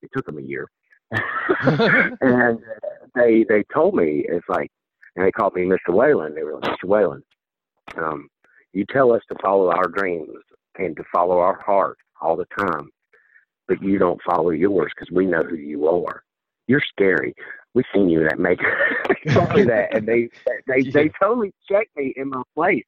It 0.02 0.10
took 0.16 0.26
them 0.26 0.38
a 0.38 0.42
year, 0.42 0.68
and 1.12 2.60
they 3.16 3.46
they 3.48 3.64
told 3.74 3.96
me 3.96 4.26
it's 4.28 4.48
like, 4.48 4.72
and 5.16 5.26
they 5.26 5.32
called 5.32 5.54
me 5.56 5.64
Mr. 5.64 5.90
Waylon. 5.90 6.34
They 6.34 6.44
were 6.44 6.56
like, 6.60 6.78
Mr. 6.80 6.86
Waylon, 6.86 7.22
um, 7.98 8.30
you 8.74 8.86
tell 8.86 9.12
us 9.12 9.22
to 9.30 9.38
follow 9.42 9.70
our 9.72 9.88
dreams 9.88 10.30
and 10.78 10.96
to 10.96 11.04
follow 11.14 11.40
our 11.40 11.60
heart 11.60 11.98
all 12.22 12.36
the 12.36 12.48
time, 12.58 12.90
but 13.68 13.82
you 13.84 14.00
don't 14.00 14.22
follow 14.26 14.52
yours 14.52 14.92
because 14.96 15.14
we 15.14 15.26
know 15.26 15.44
who 15.44 15.56
you 15.56 15.88
are. 15.88 16.24
You're 16.68 16.82
scary 16.92 17.36
we've 17.74 17.86
seen 17.94 18.10
you 18.10 18.24
that 18.24 18.40
make 18.40 18.60
that, 19.26 19.88
and 19.92 20.08
they 20.08 20.30
they 20.68 20.90
they 20.90 21.12
totally 21.22 21.54
checked 21.70 21.96
me 21.96 22.14
in 22.16 22.30
my 22.30 22.42
place 22.56 22.86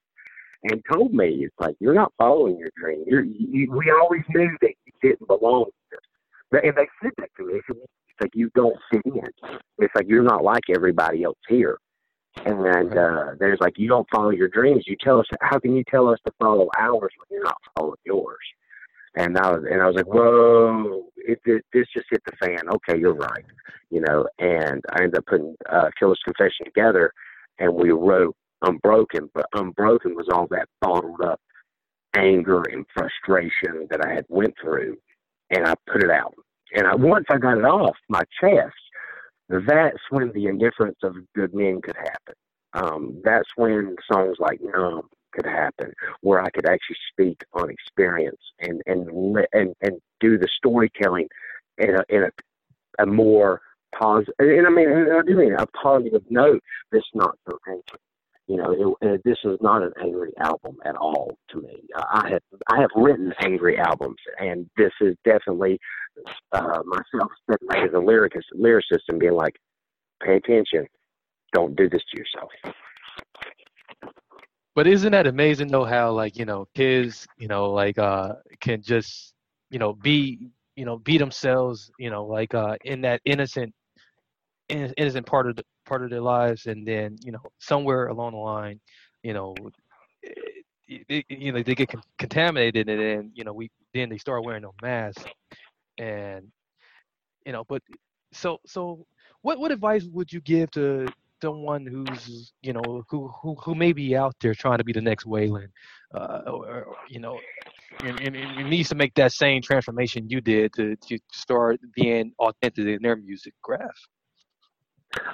and 0.63 0.81
told 0.91 1.13
me 1.13 1.45
it's 1.45 1.55
like 1.59 1.75
you're 1.79 1.93
not 1.93 2.13
following 2.17 2.57
your 2.57 2.69
dream. 2.77 3.03
You're 3.07 3.23
you, 3.23 3.71
we 3.71 3.91
always 3.91 4.21
knew 4.29 4.49
that 4.61 4.73
you 4.85 4.93
didn't 5.01 5.27
belong 5.27 5.65
here, 5.89 6.61
and 6.61 6.75
they 6.75 6.87
said 7.01 7.11
that 7.17 7.29
to 7.37 7.47
me. 7.47 7.61
It's 7.67 7.79
like 8.21 8.31
you 8.33 8.51
don't 8.55 8.77
fit 8.91 9.01
in. 9.05 9.21
It's 9.79 9.95
like 9.95 10.07
you're 10.07 10.23
not 10.23 10.43
like 10.43 10.63
everybody 10.73 11.23
else 11.23 11.39
here. 11.47 11.77
And 12.45 12.97
uh, 12.97 13.31
there's 13.39 13.59
like 13.59 13.77
you 13.77 13.89
don't 13.89 14.07
follow 14.13 14.29
your 14.29 14.47
dreams. 14.47 14.85
You 14.87 14.95
tell 15.01 15.19
us 15.19 15.25
how 15.41 15.59
can 15.59 15.75
you 15.75 15.83
tell 15.89 16.07
us 16.07 16.19
to 16.25 16.31
follow 16.39 16.69
ours 16.77 17.11
when 17.17 17.27
you're 17.29 17.43
not 17.43 17.57
following 17.75 17.97
yours? 18.05 18.37
And 19.15 19.37
I 19.37 19.51
was 19.51 19.63
and 19.69 19.81
I 19.81 19.87
was 19.87 19.95
like, 19.95 20.07
whoa, 20.07 21.03
it, 21.17 21.39
it 21.45 21.65
this 21.73 21.87
just 21.93 22.07
hit 22.09 22.21
the 22.25 22.45
fan. 22.45 22.69
Okay, 22.69 22.99
you're 22.99 23.13
right, 23.13 23.45
you 23.89 24.01
know. 24.01 24.25
And 24.39 24.81
I 24.93 25.03
ended 25.03 25.17
up 25.17 25.25
putting 25.25 25.55
uh, 25.69 25.89
Killer's 25.99 26.21
Confession 26.23 26.65
together, 26.65 27.11
and 27.59 27.73
we 27.73 27.91
wrote 27.91 28.35
Unbroken. 28.61 29.29
But 29.33 29.47
Unbroken 29.53 30.15
was 30.15 30.27
all 30.33 30.47
that 30.51 30.67
bottled 30.81 31.21
up 31.21 31.41
anger 32.15 32.63
and 32.71 32.85
frustration 32.93 33.87
that 33.89 34.05
I 34.05 34.13
had 34.13 34.25
went 34.29 34.53
through, 34.61 34.97
and 35.49 35.67
I 35.67 35.73
put 35.91 36.03
it 36.03 36.11
out. 36.11 36.35
And 36.73 36.87
I 36.87 36.95
once 36.95 37.25
I 37.29 37.37
got 37.37 37.57
it 37.57 37.65
off 37.65 37.97
my 38.07 38.23
chest, 38.39 38.73
that's 39.49 39.99
when 40.09 40.31
the 40.33 40.47
indifference 40.47 40.99
of 41.03 41.15
good 41.35 41.53
men 41.53 41.81
could 41.83 41.97
happen. 41.97 42.35
Um, 42.73 43.21
that's 43.25 43.49
when 43.57 43.97
songs 44.09 44.37
like 44.39 44.61
Numb 44.61 45.09
could 45.31 45.45
happen, 45.45 45.93
where 46.21 46.41
I 46.41 46.49
could 46.49 46.65
actually 46.65 46.97
speak 47.11 47.41
on 47.53 47.69
experience 47.69 48.41
and 48.59 48.81
and 48.85 49.07
and 49.53 49.75
and 49.81 50.01
do 50.19 50.37
the 50.37 50.47
storytelling 50.57 51.27
in 51.77 51.95
a 51.95 52.03
in 52.09 52.23
a, 52.23 53.03
a 53.03 53.05
more 53.05 53.61
positive. 53.97 54.33
And 54.39 54.67
I 54.67 54.69
mean, 54.69 54.89
I 54.89 55.21
do 55.25 55.35
mean 55.35 55.53
a 55.53 55.65
positive 55.67 56.23
note. 56.29 56.61
That's 56.91 57.05
not 57.13 57.37
so 57.49 57.57
angry. 57.67 57.99
You 58.47 58.57
know, 58.57 58.97
it, 59.01 59.07
it, 59.07 59.21
this 59.23 59.37
is 59.45 59.57
not 59.61 59.81
an 59.81 59.93
angry 60.01 60.31
album 60.37 60.77
at 60.85 60.95
all 60.95 61.37
to 61.51 61.61
me. 61.61 61.83
I 61.95 62.29
have 62.31 62.41
I 62.69 62.81
have 62.81 62.89
written 62.95 63.33
angry 63.41 63.77
albums, 63.77 64.17
and 64.39 64.69
this 64.77 64.91
is 64.99 65.15
definitely 65.23 65.79
uh, 66.51 66.81
myself 66.85 67.31
as 67.49 67.89
a 67.93 67.97
lyricist, 67.97 68.51
lyricist, 68.57 69.03
and 69.07 69.19
being 69.19 69.33
like, 69.33 69.55
pay 70.23 70.35
attention. 70.35 70.85
don't 71.53 71.75
do 71.75 71.89
this 71.89 72.01
to 72.11 72.17
yourself. 72.17 72.51
But 74.75 74.87
isn't 74.87 75.11
that 75.11 75.27
amazing 75.27 75.67
though? 75.67 75.85
How 75.85 76.11
like 76.11 76.37
you 76.37 76.45
know 76.45 76.67
kids, 76.75 77.27
you 77.37 77.47
know, 77.47 77.71
like 77.71 77.97
uh, 77.97 78.33
can 78.61 78.81
just 78.81 79.33
you 79.69 79.79
know 79.79 79.93
be 79.93 80.49
you 80.75 80.85
know 80.85 80.97
be 80.99 81.17
themselves, 81.17 81.91
you 81.99 82.09
know, 82.09 82.25
like 82.25 82.53
uh, 82.53 82.77
in 82.85 83.01
that 83.01 83.21
innocent 83.25 83.73
innocent 84.69 85.25
part 85.25 85.49
of 85.49 85.55
the, 85.57 85.63
part 85.85 86.03
of 86.03 86.09
their 86.09 86.21
lives, 86.21 86.67
and 86.67 86.87
then 86.87 87.17
you 87.23 87.31
know 87.31 87.41
somewhere 87.59 88.07
along 88.07 88.31
the 88.33 88.37
line, 88.37 88.79
you 89.23 89.33
know, 89.33 89.53
it, 90.23 91.05
it, 91.09 91.25
you 91.29 91.51
know 91.51 91.61
they 91.63 91.75
get 91.75 91.89
con- 91.89 92.01
contaminated, 92.17 92.89
and 92.89 92.99
then 92.99 93.31
you 93.33 93.43
know 93.43 93.53
we 93.53 93.69
then 93.93 94.09
they 94.09 94.17
start 94.17 94.43
wearing 94.43 94.63
no 94.63 94.73
masks, 94.81 95.25
and 95.97 96.47
you 97.45 97.51
know, 97.51 97.63
but 97.67 97.81
so 98.33 98.59
so 98.65 99.05
what 99.41 99.59
what 99.59 99.71
advice 99.71 100.05
would 100.11 100.31
you 100.31 100.41
give 100.41 100.71
to 100.71 101.07
someone 101.41 101.85
who's 101.85 102.53
you 102.61 102.73
know 102.73 103.03
who 103.09 103.27
who 103.41 103.55
who 103.55 103.75
may 103.75 103.93
be 103.93 104.15
out 104.15 104.35
there 104.41 104.53
trying 104.53 104.77
to 104.77 104.83
be 104.83 104.93
the 104.93 105.01
next 105.01 105.25
Waylon, 105.25 105.67
uh, 106.13 106.41
or, 106.47 106.65
or, 106.67 106.95
you 107.09 107.19
know, 107.19 107.39
and, 108.03 108.19
and, 108.19 108.35
and 108.35 108.69
needs 108.69 108.89
to 108.89 108.95
make 108.95 109.13
that 109.15 109.31
same 109.31 109.61
transformation 109.61 110.29
you 110.29 110.41
did 110.41 110.73
to 110.73 110.95
to 111.07 111.17
start 111.31 111.79
being 111.95 112.31
authentic 112.39 112.85
in 112.85 113.01
their 113.01 113.15
music 113.15 113.53
craft. 113.61 114.07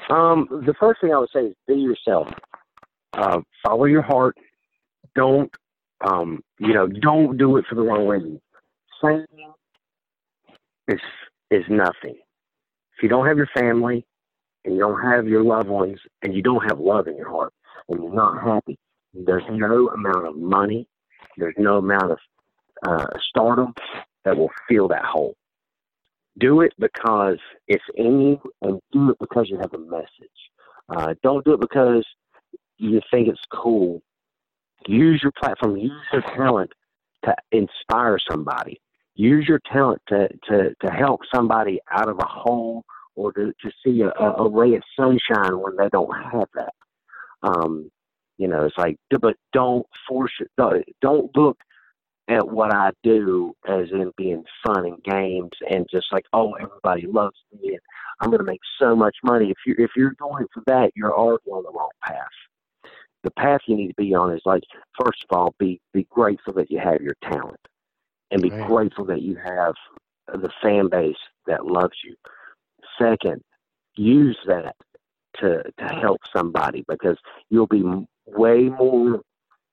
Um, 0.09 0.47
the 0.65 0.73
first 0.79 1.01
thing 1.01 1.13
I 1.13 1.19
would 1.19 1.29
say 1.33 1.41
is 1.41 1.55
be 1.67 1.75
yourself. 1.75 2.27
Uh, 3.13 3.41
follow 3.63 3.85
your 3.85 4.01
heart. 4.01 4.35
Don't, 5.15 5.51
um, 6.05 6.41
you 6.59 6.73
know, 6.73 6.87
don't 6.87 7.37
do 7.37 7.57
it 7.57 7.65
for 7.69 7.75
the 7.75 7.81
wrong 7.81 8.07
reason. 8.07 8.41
Singing 9.01 9.53
is 10.87 10.99
is 11.51 11.63
nothing. 11.69 12.15
If 12.95 13.03
you 13.03 13.09
don't 13.09 13.27
have 13.27 13.37
your 13.37 13.49
family, 13.55 14.05
and 14.67 14.75
you 14.75 14.81
don't 14.81 15.01
have 15.01 15.27
your 15.27 15.43
loved 15.43 15.69
ones, 15.69 15.97
and 16.21 16.35
you 16.35 16.41
don't 16.41 16.63
have 16.69 16.77
love 16.77 17.07
in 17.07 17.15
your 17.15 17.29
heart, 17.29 17.53
and 17.87 18.03
you're 18.03 18.13
not 18.13 18.43
happy, 18.43 18.77
there's 19.13 19.43
no 19.49 19.87
amount 19.87 20.27
of 20.27 20.35
money, 20.35 20.85
there's 21.37 21.55
no 21.57 21.77
amount 21.77 22.11
of 22.11 22.17
uh, 22.85 23.07
stardom 23.29 23.73
that 24.25 24.37
will 24.37 24.51
fill 24.67 24.89
that 24.89 25.05
hole. 25.05 25.35
Do 26.37 26.59
it 26.59 26.73
because 26.77 27.37
it's 27.69 27.83
in 27.95 28.19
you, 28.19 28.41
and 28.61 28.81
do 28.91 29.11
it 29.11 29.17
because 29.19 29.47
you 29.49 29.57
have 29.57 29.73
a 29.73 29.77
message. 29.77 30.09
Uh, 30.89 31.15
don't 31.23 31.45
do 31.45 31.53
it 31.53 31.61
because 31.61 32.05
you 32.77 32.99
think 33.09 33.29
it's 33.29 33.39
cool. 33.49 34.01
Use 34.85 35.21
your 35.23 35.31
platform, 35.39 35.77
use 35.77 35.93
your 36.11 36.23
talent 36.35 36.71
to 37.23 37.33
inspire 37.53 38.17
somebody. 38.29 38.81
Use 39.15 39.47
your 39.47 39.61
talent 39.71 40.01
to, 40.09 40.27
to, 40.49 40.75
to 40.81 40.91
help 40.91 41.21
somebody 41.33 41.79
out 41.89 42.09
of 42.09 42.19
a 42.19 42.27
hole 42.27 42.83
or 43.17 43.33
to, 43.33 43.51
to 43.61 43.71
see 43.83 44.01
a, 44.01 44.09
a 44.09 44.49
ray 44.49 44.75
of 44.75 44.83
sunshine 44.97 45.59
when 45.59 45.75
they 45.75 45.89
don't 45.89 46.13
have 46.31 46.47
that. 46.53 46.73
Um, 47.41 47.89
you 48.37 48.47
know, 48.47 48.63
it's 48.63 48.77
like, 48.77 48.97
but 49.09 49.35
don't 49.51 49.85
force 50.07 50.31
it. 50.39 50.51
Don't 51.01 51.35
look 51.35 51.57
at 52.29 52.47
what 52.47 52.73
I 52.73 52.91
do 53.03 53.53
as 53.67 53.89
in 53.91 54.11
being 54.17 54.43
fun 54.65 54.85
and 54.85 55.03
games 55.03 55.51
and 55.69 55.87
just 55.91 56.07
like, 56.11 56.25
oh, 56.33 56.53
everybody 56.53 57.07
loves 57.07 57.37
me 57.51 57.69
and 57.69 57.79
I'm 58.19 58.29
going 58.29 58.39
to 58.39 58.45
make 58.45 58.61
so 58.79 58.95
much 58.95 59.15
money. 59.23 59.49
If 59.49 59.57
you're 59.65 59.79
if 59.79 59.91
you're 59.95 60.15
going 60.19 60.45
for 60.53 60.63
that, 60.67 60.91
you're 60.95 61.15
already 61.17 61.49
on 61.49 61.63
the 61.63 61.71
wrong 61.71 61.89
path. 62.03 62.27
The 63.23 63.31
path 63.31 63.61
you 63.67 63.75
need 63.75 63.89
to 63.89 63.93
be 63.95 64.13
on 64.13 64.33
is 64.33 64.41
like, 64.45 64.63
first 64.99 65.25
of 65.29 65.37
all, 65.37 65.55
be 65.59 65.79
be 65.93 66.07
grateful 66.09 66.53
that 66.53 66.71
you 66.71 66.79
have 66.79 67.01
your 67.01 67.15
talent, 67.23 67.59
and 68.31 68.41
be 68.41 68.49
right. 68.49 68.67
grateful 68.67 69.05
that 69.05 69.21
you 69.21 69.35
have 69.35 69.73
the 70.27 70.49
fan 70.61 70.89
base 70.89 71.15
that 71.45 71.65
loves 71.65 71.95
you. 72.03 72.15
Second, 72.99 73.41
use 73.95 74.37
that 74.47 74.75
to 75.39 75.63
to 75.79 75.85
help 75.85 76.19
somebody 76.35 76.83
because 76.87 77.17
you'll 77.49 77.67
be 77.67 77.83
way 78.25 78.63
more 78.63 79.21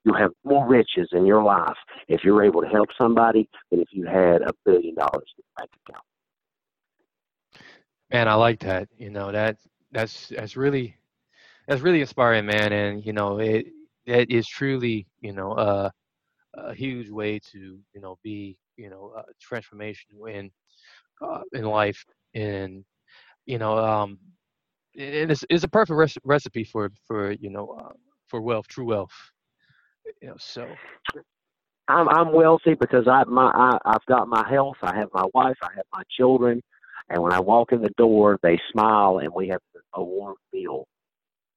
you'll 0.05 0.17
have 0.17 0.33
more 0.45 0.67
riches 0.67 1.09
in 1.13 1.25
your 1.27 1.43
life 1.43 1.77
if 2.09 2.23
you're 2.23 2.45
able 2.45 2.61
to 2.63 2.69
help 2.69 2.89
somebody 3.01 3.49
than 3.71 3.81
if 3.81 3.89
you 3.93 4.05
had 4.07 4.43
a 4.43 4.53
billion 4.65 4.95
dollars 4.95 5.33
in 5.37 5.45
your 5.45 5.55
bank 5.59 5.71
account. 5.87 6.05
Man, 8.13 8.29
I 8.29 8.35
like 8.35 8.61
that. 8.61 8.89
You 8.97 9.11
know 9.11 9.33
that 9.33 9.59
that's 9.93 10.29
that's 10.29 10.57
really 10.57 10.97
that's 11.67 11.81
really 11.81 12.01
inspiring, 12.01 12.47
man. 12.47 12.73
And 12.73 13.05
you 13.05 13.13
know 13.13 13.39
it 13.39 13.67
it 14.07 14.31
is 14.31 14.47
truly 14.47 15.07
you 15.21 15.33
know 15.33 15.53
uh, 15.53 15.91
a 16.55 16.75
huge 16.75 17.09
way 17.09 17.39
to 17.53 17.79
you 17.95 18.01
know 18.01 18.19
be 18.23 18.59
you 18.77 18.91
know 18.91 19.13
uh, 19.17 19.23
transformation 19.41 20.11
in 20.29 20.51
uh, 21.23 21.41
in 21.53 21.65
life 21.65 22.05
and 22.35 22.85
you 23.47 23.59
know 23.59 23.79
um 23.79 24.19
it's, 24.95 25.45
it's 25.51 25.65
a 25.65 25.69
perfect 25.69 25.97
res- 25.97 26.19
recipe 26.25 26.65
for 26.65 26.91
for 27.07 27.33
you 27.33 27.51
know 27.51 27.77
uh, 27.81 27.93
for 28.29 28.41
wealth 28.41 28.69
true 28.69 28.87
wealth. 28.87 29.13
You 30.23 30.29
know 30.29 30.37
so. 30.39 30.67
I'm 31.89 32.09
i'm 32.09 32.33
wealthy 32.33 32.75
because 32.75 33.07
i 33.09 33.25
my 33.25 33.51
I, 33.55 33.79
i've 33.85 34.07
got 34.07 34.29
my 34.29 34.49
health 34.49 34.77
i 34.83 34.97
have 34.97 35.09
my 35.13 35.27
wife 35.35 35.57
i 35.63 35.69
have 35.77 35.85
my 35.93 36.03
children 36.17 36.63
and 37.11 37.23
when 37.23 37.33
i 37.33 37.41
walk 37.41 37.73
in 37.73 37.83
the 37.83 37.91
door 37.99 38.39
they 38.43 38.59
smile 38.73 39.19
and 39.19 39.33
we 39.35 39.49
have 39.49 39.61
a 39.95 40.03
warm 40.03 40.37
meal 40.53 40.87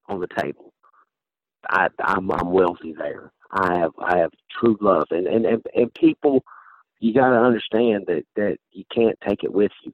on 0.08 0.19
the 0.19 0.28
table. 0.39 0.73
I 1.69 1.88
i'm 2.02 2.32
i'm 2.32 2.52
wealthy 2.52 2.93
there. 2.97 3.32
I 3.52 3.80
have 3.80 3.91
i 4.00 4.17
have 4.17 4.32
true 4.60 4.78
love. 4.82 5.08
And 5.12 5.28
and 5.28 5.45
and, 5.45 5.63
and 5.76 5.93
people 5.93 6.43
you 7.00 7.13
got 7.13 7.30
to 7.30 7.38
understand 7.38 8.06
that 8.08 8.23
that 8.36 8.58
you 8.71 8.84
can't 8.93 9.17
take 9.28 9.43
it 9.43 9.54
with 9.54 9.71
you. 9.84 9.93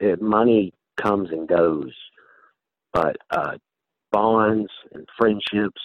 It, 0.00 0.22
money 0.22 0.72
comes 1.00 1.30
and 1.30 1.48
goes, 1.48 1.92
but 2.92 3.16
uh, 3.30 3.56
bonds 4.12 4.70
and 4.92 5.06
friendships 5.18 5.80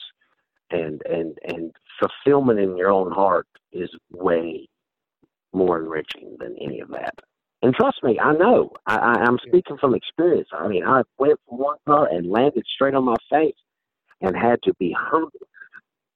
and 0.71 1.01
and 1.09 1.37
and 1.47 1.71
fulfillment 1.99 2.59
in 2.59 2.77
your 2.77 2.91
own 2.91 3.11
heart 3.11 3.47
is 3.71 3.89
way 4.11 4.67
more 5.53 5.79
enriching 5.79 6.37
than 6.39 6.55
any 6.61 6.79
of 6.79 6.89
that. 6.89 7.15
And 7.61 7.73
trust 7.73 7.97
me, 8.03 8.19
I 8.19 8.33
know. 8.33 8.69
I, 8.85 8.97
I, 8.97 9.13
I'm 9.25 9.37
speaking 9.45 9.77
from 9.79 9.95
experience. 9.95 10.47
I 10.53 10.67
mean, 10.67 10.85
I 10.85 11.01
went 11.17 11.39
from 11.47 11.57
one 11.57 11.77
car 11.85 12.07
and 12.09 12.29
landed 12.29 12.63
straight 12.73 12.93
on 12.93 13.03
my 13.03 13.15
face 13.29 13.55
and 14.21 14.35
had 14.35 14.61
to 14.63 14.73
be 14.75 14.95
humble. 14.97 15.31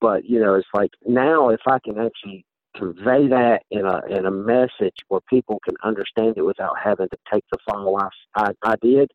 But 0.00 0.24
you 0.24 0.40
know, 0.40 0.54
it's 0.54 0.68
like 0.74 0.90
now 1.06 1.50
if 1.50 1.60
I 1.66 1.78
can 1.84 1.98
actually 1.98 2.44
convey 2.76 3.28
that 3.28 3.62
in 3.70 3.86
a 3.86 4.00
in 4.10 4.26
a 4.26 4.30
message 4.30 4.96
where 5.08 5.20
people 5.28 5.60
can 5.64 5.74
understand 5.84 6.34
it 6.36 6.42
without 6.42 6.74
having 6.82 7.08
to 7.08 7.16
take 7.32 7.44
the 7.50 7.58
fall 7.68 7.98
I, 7.98 8.08
I, 8.36 8.52
I 8.64 8.74
did, 8.82 9.10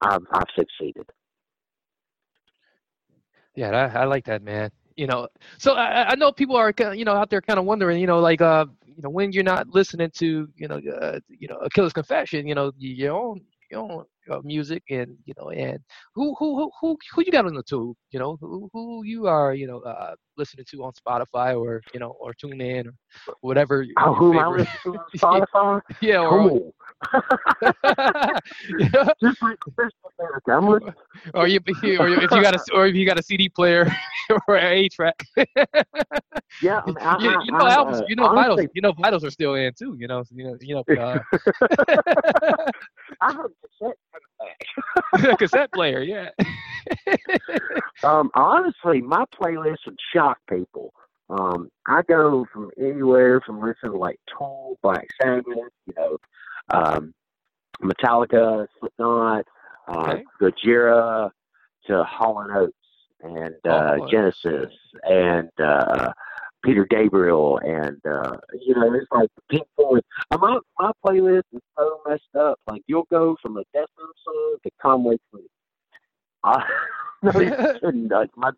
I've, 0.00 0.22
I've 0.32 0.44
succeeded. 0.56 1.08
Yeah, 3.54 3.70
I, 3.70 4.02
I 4.02 4.04
like 4.04 4.24
that, 4.26 4.42
man. 4.42 4.70
You 4.96 5.06
know, 5.06 5.28
so 5.58 5.74
I, 5.74 6.10
I 6.10 6.14
know 6.16 6.32
people 6.32 6.56
are 6.56 6.72
you 6.94 7.04
know 7.04 7.14
out 7.14 7.30
there 7.30 7.40
kind 7.40 7.58
of 7.58 7.64
wondering, 7.64 8.00
you 8.00 8.06
know, 8.06 8.20
like 8.20 8.40
uh, 8.40 8.66
you 8.84 9.02
know, 9.02 9.10
when 9.10 9.32
you're 9.32 9.44
not 9.44 9.68
listening 9.68 10.10
to 10.16 10.48
you 10.56 10.68
know, 10.68 10.80
uh, 11.00 11.20
you 11.28 11.48
know, 11.48 11.56
a 11.56 11.70
killer's 11.70 11.92
confession, 11.92 12.46
you 12.46 12.54
know, 12.54 12.72
your 12.78 13.14
own 13.14 13.40
your 13.70 13.80
own 13.80 14.04
uh, 14.30 14.40
music 14.44 14.82
and 14.90 15.16
you 15.24 15.34
know 15.38 15.50
and 15.50 15.78
who 16.14 16.34
who 16.38 16.70
who 16.80 16.96
who 17.14 17.22
you 17.24 17.32
got 17.32 17.46
on 17.46 17.54
the 17.54 17.62
tube? 17.62 17.96
You 18.10 18.18
know 18.18 18.36
who 18.40 18.68
who 18.72 19.04
you 19.04 19.26
are 19.26 19.54
you 19.54 19.66
know 19.66 19.80
uh, 19.80 20.14
listening 20.36 20.66
to 20.70 20.84
on 20.84 20.92
Spotify 20.92 21.58
or 21.58 21.82
you 21.92 22.00
know 22.00 22.16
or 22.20 22.32
tune 22.34 22.60
in 22.60 22.88
or 22.88 22.94
whatever 23.40 23.84
oh, 23.98 24.14
who 24.14 24.38
I 24.38 24.46
listen 24.48 24.76
to 24.84 24.90
on 24.90 25.06
Spotify? 25.16 25.80
Yeah 26.00 26.20
or 26.20 26.48
cool. 26.48 26.74
just 29.22 29.42
like 29.42 29.58
I'm 30.48 30.68
or 31.34 31.46
you 31.46 31.60
or 31.98 32.08
if 32.08 32.30
you 32.30 32.42
got 32.42 32.54
a 32.54 32.60
or 32.72 32.86
if 32.86 32.94
you 32.94 33.06
got 33.06 33.18
a 33.18 33.22
CD 33.22 33.48
player 33.48 33.90
or 34.48 34.56
an 34.56 34.72
A 34.72 34.88
track. 34.88 35.14
Yeah 36.62 36.80
I 36.86 36.92
I, 37.00 37.18
you, 37.20 37.30
you, 37.44 37.52
know 37.52 37.58
I, 37.58 37.72
albums 37.72 38.00
uh, 38.00 38.04
you 38.08 38.16
know 38.16 38.26
honestly, 38.26 38.42
vitals 38.42 38.70
you 38.74 38.82
know 38.82 38.92
vitals 38.92 39.24
are 39.24 39.30
still 39.30 39.54
in 39.54 39.72
too 39.78 39.96
you 39.98 40.08
know 40.08 40.24
you 40.30 40.44
know 40.44 40.56
you 40.60 40.74
know 40.74 40.84
uh, 41.00 41.18
I 43.20 43.32
have 43.32 43.50
a 45.30 45.36
cassette 45.36 45.72
player, 45.72 46.02
yeah. 46.02 46.30
um, 48.04 48.30
honestly, 48.34 49.00
my 49.00 49.24
playlist 49.40 49.78
would 49.86 49.98
shock 50.14 50.38
people. 50.48 50.92
Um, 51.30 51.70
I 51.86 52.02
go 52.02 52.46
from 52.52 52.70
anywhere 52.78 53.40
from 53.44 53.60
listening 53.60 53.92
to 53.92 53.98
like 53.98 54.18
Tool, 54.36 54.78
Black 54.82 55.06
Sabbath, 55.20 55.44
you 55.86 55.94
know, 55.96 56.18
um, 56.70 57.12
Metallica, 57.82 58.66
Slipknot, 58.80 59.44
uh, 59.88 59.98
Okay. 59.98 60.24
Gojira, 60.40 61.30
to 61.86 62.04
Hall 62.04 62.40
and 62.40 62.52
Oates 62.56 62.74
and 63.22 63.54
uh, 63.66 63.96
Oh, 64.00 64.08
Genesis 64.10 64.72
and 65.04 65.50
uh, 65.62 66.12
Peter 66.64 66.86
Gabriel 66.88 67.58
and 67.58 68.00
uh, 68.06 68.36
you 68.60 68.74
know 68.74 68.92
it's 68.94 69.06
like 69.10 69.30
Pink 69.50 69.66
Floyd. 69.76 70.02
Uh, 70.30 70.38
My 70.38 70.58
my 70.78 70.90
playlist 71.04 71.44
is 71.52 71.60
so 71.76 72.00
messed 72.06 72.22
up. 72.38 72.58
Like 72.68 72.82
you'll 72.86 73.06
go 73.10 73.36
from 73.42 73.56
a 73.56 73.64
Death 73.72 73.88
Metal 73.96 74.12
song 74.24 74.56
to 74.64 74.70
Conway 74.80 75.18
Twitty. 75.32 75.46
I 76.44 76.64
no, 77.22 77.90
nuts. 77.90 78.30
My, 78.36 78.52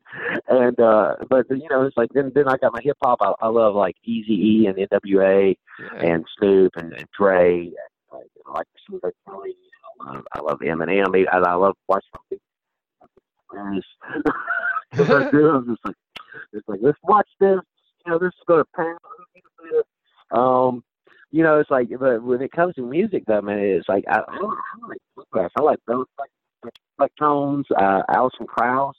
and 0.48 0.78
uh, 0.78 1.16
but 1.30 1.46
you 1.48 1.66
know 1.70 1.82
it's 1.84 1.96
like 1.96 2.10
then 2.12 2.30
then 2.34 2.46
I 2.46 2.58
got 2.58 2.74
my 2.74 2.80
hip 2.82 2.96
hop. 3.02 3.18
I, 3.22 3.32
I 3.40 3.48
love 3.48 3.74
like 3.74 3.96
Easy 4.04 4.34
E 4.34 4.66
and 4.66 4.78
N.W.A. 4.78 5.56
and 5.98 6.24
Snoop 6.38 6.72
and, 6.76 6.92
and 6.92 7.06
Dre. 7.16 7.60
And, 7.60 7.74
like, 8.12 8.26
know, 8.46 8.52
like 8.52 8.66
some 8.86 8.96
of 8.96 9.00
the 9.00 9.12
Kelly. 9.26 9.54
I 10.02 10.12
love, 10.12 10.24
I 10.32 10.40
love 10.40 10.58
Eminem. 10.60 11.26
I, 11.32 11.38
I 11.38 11.54
love 11.54 11.74
watching 11.88 12.10
And 13.52 13.82
it's, 14.92 15.10
I 15.10 15.30
do, 15.30 15.48
I'm 15.48 15.66
just 15.66 15.80
like, 15.84 15.96
it's 16.52 16.68
like 16.68 16.80
let's 16.82 16.98
watch 17.02 17.28
this. 17.38 17.60
You 18.06 18.12
know, 18.12 18.18
this 18.18 18.28
is 18.28 18.44
to 18.48 18.64
pan. 18.74 18.96
Um, 20.32 20.82
you 21.30 21.42
know, 21.42 21.60
it's 21.60 21.70
like, 21.70 21.88
but 21.98 22.22
when 22.22 22.42
it 22.42 22.52
comes 22.52 22.74
to 22.74 22.82
music, 22.82 23.24
though, 23.26 23.40
man, 23.40 23.58
it's 23.58 23.88
like 23.88 24.04
I, 24.08 24.20
I, 24.26 24.36
like 24.88 24.98
bluegrass. 25.14 25.50
I 25.56 25.62
like 25.62 25.78
those 25.86 26.06
like, 26.18 26.30
like 26.98 27.12
tones. 27.18 27.66
Uh, 27.76 28.02
Alison 28.08 28.46
Krauss. 28.46 28.96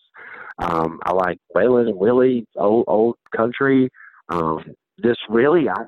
Um, 0.59 0.99
I 1.03 1.13
like 1.13 1.39
Waylon 1.55 1.89
and 1.89 1.97
Willie, 1.97 2.45
old 2.55 2.85
old 2.87 3.17
country. 3.35 3.89
Um, 4.29 4.75
just 5.03 5.19
really, 5.29 5.67
I 5.67 5.85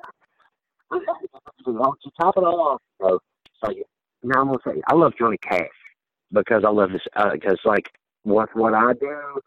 to 2.03 2.11
top 2.19 2.37
it 2.37 2.43
all 2.43 2.59
off, 2.59 2.81
bro, 2.99 3.19
like 3.61 3.77
now 4.23 4.41
I'm 4.41 4.47
gonna 4.47 4.59
say 4.65 4.81
I 4.87 4.95
love 4.95 5.13
Johnny 5.17 5.37
Cash 5.37 5.67
because 6.31 6.63
I 6.65 6.69
love 6.69 6.91
this 6.91 7.01
because 7.31 7.59
uh, 7.65 7.69
like 7.69 7.89
what 8.23 8.49
what 8.55 8.73
I 8.73 8.93
do, 8.93 9.39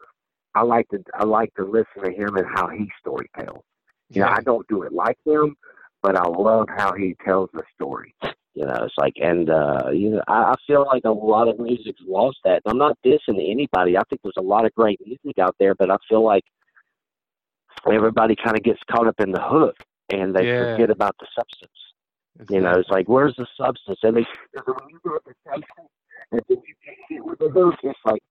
I 0.57 0.63
like 0.63 0.87
to 0.89 0.99
I 1.13 1.23
like 1.25 1.53
to 1.55 1.65
listen 1.65 2.03
to 2.03 2.11
him 2.11 2.35
and 2.35 2.47
how 2.55 2.67
he 2.67 2.89
story 2.99 3.29
tells. 3.39 3.63
You 4.09 4.21
know, 4.21 4.27
I 4.29 4.41
don't 4.41 4.67
do 4.67 4.83
it 4.83 4.93
like 4.93 5.17
him, 5.25 5.55
but 6.01 6.15
I 6.15 6.25
love 6.27 6.67
how 6.69 6.93
he 6.93 7.15
tells 7.25 7.49
the 7.53 7.63
story. 7.75 8.15
You 8.53 8.65
know, 8.65 8.77
it's 8.85 8.95
like, 8.97 9.13
and 9.21 9.49
uh, 9.49 9.89
you 9.91 10.09
know, 10.11 10.21
I, 10.27 10.51
I 10.51 10.55
feel 10.65 10.83
like 10.85 11.03
a 11.05 11.11
lot 11.11 11.47
of 11.47 11.59
music's 11.59 12.01
lost 12.07 12.37
that. 12.43 12.61
And 12.63 12.71
I'm 12.71 12.77
not 12.77 12.97
dissing 13.05 13.37
anybody. 13.51 13.97
I 13.97 14.01
think 14.09 14.21
there's 14.23 14.33
a 14.39 14.41
lot 14.41 14.65
of 14.65 14.73
great 14.73 14.99
music 15.05 15.37
out 15.39 15.55
there, 15.59 15.75
but 15.75 15.91
I 15.91 15.97
feel 16.09 16.23
like 16.23 16.43
everybody 17.91 18.35
kind 18.35 18.57
of 18.57 18.63
gets 18.63 18.79
caught 18.89 19.07
up 19.07 19.19
in 19.19 19.31
the 19.31 19.41
hook 19.41 19.75
and 20.11 20.33
they 20.35 20.45
Yeah. 20.47 20.71
forget 20.73 20.89
about 20.89 21.15
the 21.19 21.27
substance. 21.37 21.79
You 22.49 22.61
know, 22.61 22.73
it's 22.79 22.89
like, 22.89 23.07
where's 23.07 23.35
the 23.37 23.47
substance? 23.59 23.99
And 24.03 24.17
they, 24.17 24.25
when 24.65 24.89
you 24.89 24.99
go 25.03 25.17
to 25.17 25.33
taste 25.47 25.65
it, 25.77 25.89
and 26.31 26.41
then 26.47 26.61
you 26.67 26.73
can't 26.83 26.97
get 26.97 27.15
hit 27.15 27.25
with 27.25 27.39
the 27.39 27.49
hook, 27.49 27.75
it's 27.83 27.99
like, 28.05 28.21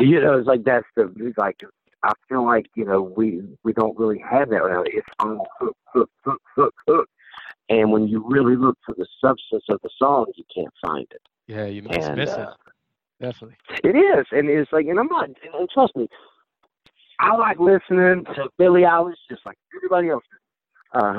you 0.00 0.20
know, 0.20 0.38
it's 0.38 0.46
like 0.46 0.64
that's 0.64 0.86
the 0.96 1.32
like. 1.36 1.60
I 2.04 2.12
feel 2.28 2.44
like 2.44 2.66
you 2.76 2.84
know 2.84 3.02
we 3.02 3.42
we 3.64 3.72
don't 3.72 3.98
really 3.98 4.18
have 4.30 4.50
that 4.50 4.62
right 4.62 4.72
now. 4.72 4.82
It's 4.86 5.06
all 5.18 5.46
hook, 5.58 5.76
hook, 5.92 6.10
hook, 6.24 6.42
hook, 6.54 6.74
hook. 6.86 7.08
And 7.68 7.90
when 7.92 8.06
you 8.08 8.24
really 8.26 8.56
look 8.56 8.78
for 8.86 8.94
the 8.96 9.06
substance 9.20 9.64
of 9.68 9.80
the 9.82 9.90
song, 9.98 10.26
you 10.36 10.44
can't 10.54 10.72
find 10.86 11.06
it. 11.10 11.20
Yeah, 11.48 11.66
you 11.66 11.82
miss 11.82 12.06
And, 12.06 12.16
miss 12.18 12.30
it. 12.30 12.38
uh, 12.38 12.54
Definitely. 13.20 13.56
It 13.82 13.96
is, 13.96 14.26
and 14.30 14.48
it's 14.48 14.72
like, 14.72 14.86
and 14.86 14.98
I'm 14.98 15.08
not. 15.08 15.24
And 15.28 15.68
trust 15.74 15.96
me, 15.96 16.08
I 17.18 17.34
like 17.36 17.58
listening 17.58 18.24
to 18.36 18.48
Billie 18.58 18.82
Eilish 18.82 19.14
just 19.28 19.44
like 19.44 19.58
everybody 19.76 20.10
else. 20.10 20.24
Uh, 20.94 21.12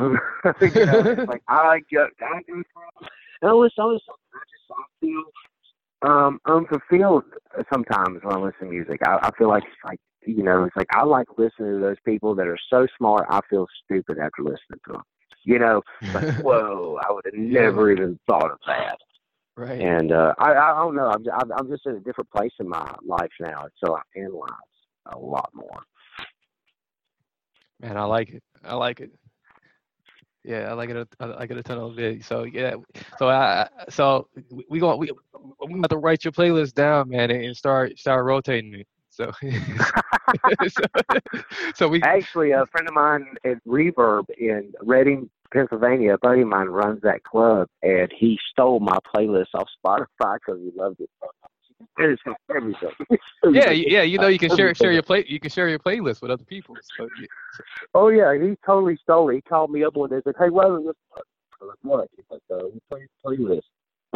you 0.62 0.86
know, 0.86 1.00
it's 1.06 1.28
like 1.30 1.44
I 1.50 1.82
get, 1.92 2.08
I 2.22 2.40
do, 2.48 2.64
and 3.42 3.52
I 3.52 3.54
listen. 3.54 3.76
I 3.80 3.84
listen. 3.86 4.14
I 4.34 4.40
just 4.50 4.72
I 4.72 4.84
feel 5.02 5.24
um 6.02 6.40
unfulfilled 6.46 7.26
sometimes 7.72 8.20
when 8.24 8.36
I 8.36 8.40
listen 8.40 8.68
to 8.68 8.72
music. 8.72 9.00
I, 9.06 9.18
I 9.22 9.32
feel 9.38 9.50
like 9.50 9.64
like 9.84 10.00
you 10.26 10.44
know, 10.44 10.64
it's 10.64 10.76
like 10.76 10.88
I 10.92 11.04
like 11.04 11.28
listening 11.38 11.74
to 11.74 11.80
those 11.80 11.98
people 12.06 12.36
that 12.36 12.48
are 12.48 12.58
so 12.70 12.88
smart. 12.98 13.26
I 13.30 13.40
feel 13.50 13.68
stupid 13.84 14.18
after 14.20 14.44
listening 14.44 14.80
to 14.88 14.94
them. 14.94 15.04
You 15.44 15.60
know, 15.60 15.82
like 16.14 16.36
whoa, 16.42 17.00
I 17.02 17.12
would 17.12 17.26
have 17.26 17.34
never 17.34 17.92
even 17.92 18.20
thought 18.28 18.52
of 18.52 18.60
that. 18.68 18.98
Right. 19.56 19.82
And 19.82 20.12
uh, 20.14 20.34
I, 20.38 20.54
I 20.54 20.76
don't 20.76 20.96
know. 20.96 21.08
I'm, 21.10 21.24
I'm 21.34 21.52
I'm 21.52 21.70
just 21.70 21.86
in 21.86 21.96
a 21.96 22.00
different 22.00 22.30
place 22.32 22.54
in 22.60 22.70
my 22.70 22.96
life 23.06 23.32
now, 23.40 23.68
so 23.84 23.98
I 23.98 24.02
analyze 24.16 24.50
a 25.08 25.18
lot 25.18 25.50
more. 25.54 25.82
Man, 27.82 27.98
I 27.98 28.04
like 28.04 28.30
it. 28.30 28.44
I 28.64 28.76
like 28.76 29.00
it. 29.00 29.12
Yeah, 30.50 30.72
I 30.72 30.74
like 30.74 30.90
it. 30.90 30.98
a- 30.98 31.08
I 31.20 31.26
like 31.28 31.52
it 31.52 31.58
a 31.58 31.62
ton 31.64 31.78
of 31.78 32.00
it. 32.00 32.24
So 32.24 32.44
yeah, 32.44 32.74
so 33.20 33.30
I 33.30 33.70
so 33.88 34.28
we- 34.68 34.80
going 34.80 34.98
we 35.00 35.12
we 35.68 35.80
have 35.80 35.90
to 35.90 35.98
write 35.98 36.26
your 36.26 36.32
playlist 36.32 36.74
down, 36.74 37.10
man, 37.10 37.30
and 37.30 37.56
start 37.56 38.00
start 38.00 38.26
rotating 38.26 38.74
it. 38.74 38.88
So 39.10 39.32
so, 40.68 40.84
so 41.76 41.88
we 41.88 42.02
Actually, 42.02 42.50
a 42.52 42.66
friend 42.66 42.88
of 42.88 42.96
mine 42.96 43.28
at 43.46 43.64
Reverb 43.68 44.26
in 44.40 44.74
Reading, 44.82 45.30
Pennsylvania, 45.54 46.16
a 46.16 46.18
buddy 46.18 46.42
of 46.42 46.48
mine 46.48 46.68
runs 46.68 47.00
that 47.04 47.24
club, 47.24 47.68
and 47.84 48.12
he 48.18 48.40
stole 48.52 48.80
my 48.80 48.98
playlist 49.16 49.54
off 49.54 49.68
Spotify 49.86 50.38
because 50.44 50.60
he 50.62 50.72
loved 50.76 51.00
it. 51.00 51.10
It's 51.22 51.49
got 51.98 52.38
everything. 52.56 52.92
yeah 53.52 53.72
yeah 53.72 54.02
you 54.02 54.18
know 54.18 54.28
you 54.28 54.39
can 54.39 54.56
share 54.56 54.74
share 54.76 54.92
your 54.92 55.04
play 55.04 55.26
you 55.28 55.39
can 55.39 55.50
share 55.50 55.70
your 55.70 55.80
playlist 55.80 56.22
with 56.22 56.32
other 56.32 56.44
people. 56.44 56.76
So 56.98 57.08
yeah. 57.20 57.28
Oh 57.94 58.10
yeah, 58.10 58.34
he 58.34 58.56
totally 58.65 58.98
stole 59.02 59.30
it. 59.30 59.36
He 59.36 59.42
called 59.42 59.72
me 59.72 59.84
up 59.84 59.96
one 59.96 60.10
day 60.10 60.15
and 60.15 60.24
said, 60.24 60.36
"Hey, 60.39 60.50
what 60.50 60.80
is 60.80 60.88
this?" 60.88 60.96
Like, 61.62 61.78
"What?" 61.82 62.10
He's 62.15 62.26
like, 62.30 62.42
uh, 62.52 62.68
"We 62.74 62.80
play 62.89 63.08
playlist 63.26 63.62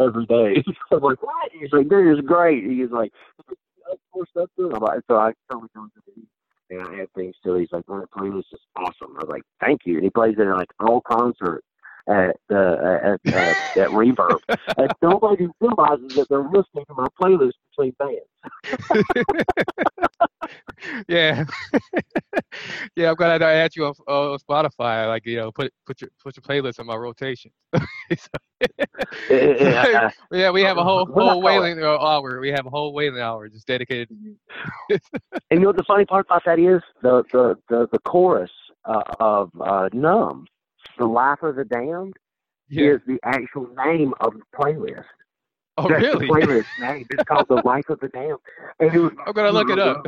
every 0.00 0.26
day." 0.26 0.62
I'm 0.92 1.00
like, 1.00 1.22
"What?" 1.22 1.52
He's 1.52 1.72
like, 1.72 1.88
"Dude, 1.88 2.18
it's 2.18 2.26
great." 2.26 2.64
He's 2.64 2.90
like, 2.90 3.12
"Of 3.90 3.98
course, 4.12 4.28
that's 4.34 4.50
it." 4.56 4.72
I'm 4.74 4.82
like, 4.82 5.00
so 5.08 5.16
I 5.16 5.32
totally 5.50 5.70
go 5.74 5.84
to 5.84 6.02
the 6.06 6.22
and 6.70 6.80
I 6.88 7.02
add 7.02 7.12
things 7.14 7.34
to 7.44 7.54
it. 7.54 7.60
He's 7.60 7.72
like, 7.72 7.86
"That 7.86 8.06
playlist 8.16 8.52
is 8.52 8.60
awesome." 8.76 9.16
I 9.16 9.24
was 9.24 9.28
like, 9.28 9.42
"Thank 9.60 9.82
you." 9.84 9.96
And 9.96 10.04
he 10.04 10.10
plays 10.10 10.36
it 10.38 10.46
at 10.46 10.56
like 10.56 10.70
all 10.80 11.00
concerts 11.00 11.66
at 12.08 12.36
the 12.48 13.18
at 13.24 13.34
at, 13.34 13.56
at 13.76 13.90
Reverb, 13.90 14.40
and 14.76 14.92
nobody 15.02 15.48
realizes 15.60 16.14
that 16.16 16.28
they're 16.28 16.42
listening 16.42 16.84
to 16.86 16.94
my 16.94 17.06
playlist 17.20 17.52
between 17.70 17.94
bands. 17.98 18.20
yeah, 21.08 21.44
yeah. 22.96 23.10
I'm 23.10 23.16
glad 23.16 23.42
I 23.42 23.54
add 23.54 23.74
you 23.74 23.86
on 23.86 23.94
uh, 24.06 24.38
Spotify. 24.38 25.08
Like 25.08 25.24
you 25.26 25.36
know, 25.36 25.52
put 25.52 25.72
put 25.86 26.00
your 26.00 26.10
put 26.22 26.36
your 26.36 26.42
playlist 26.42 26.78
on 26.78 26.86
my 26.86 26.96
rotation. 26.96 27.50
Yeah. 29.30 30.10
yeah, 30.30 30.50
we 30.50 30.62
have 30.62 30.76
a 30.76 30.84
whole 30.84 31.06
What 31.06 31.22
do 31.22 31.26
I 31.26 31.32
whole 31.32 31.42
Waylon 31.42 31.82
uh, 31.82 31.98
hour. 32.04 32.40
We 32.40 32.50
have 32.50 32.66
a 32.66 32.70
whole 32.70 32.94
Waylon 32.94 33.20
hour 33.20 33.48
just 33.48 33.66
dedicated 33.66 34.08
to 34.08 34.14
you. 34.14 34.36
And 35.50 35.58
you 35.58 35.60
know 35.60 35.66
what 35.68 35.76
the 35.76 35.84
funny 35.84 36.04
part 36.04 36.26
about 36.26 36.42
that 36.44 36.58
is? 36.58 36.82
The 37.02 37.24
the 37.32 37.56
the, 37.68 37.88
the 37.92 37.98
chorus 38.00 38.50
uh, 38.84 39.02
of 39.20 39.50
uh, 39.60 39.88
"Numb," 39.92 40.46
"The 40.98 41.06
Life 41.06 41.42
of 41.42 41.56
the 41.56 41.64
Damned," 41.64 42.14
Yeah. 42.68 42.92
is 42.94 43.00
the 43.06 43.18
actual 43.24 43.68
name 43.74 44.14
of 44.20 44.34
the 44.34 44.42
playlist. 44.56 45.04
Oh, 45.76 45.88
That's 45.88 46.02
really? 46.02 46.26
The 46.26 46.32
playlist 46.32 46.64
name. 46.80 47.06
It's 47.10 47.24
called 47.24 47.46
"The 47.48 47.62
Life 47.64 47.88
of 47.88 48.00
the 48.00 48.08
Damned," 48.08 48.38
and 48.80 48.94
it 48.94 48.98
was. 48.98 49.12
I'm 49.26 49.32
gonna 49.32 49.52
look 49.52 49.70
it 49.70 49.78
up. 49.78 50.06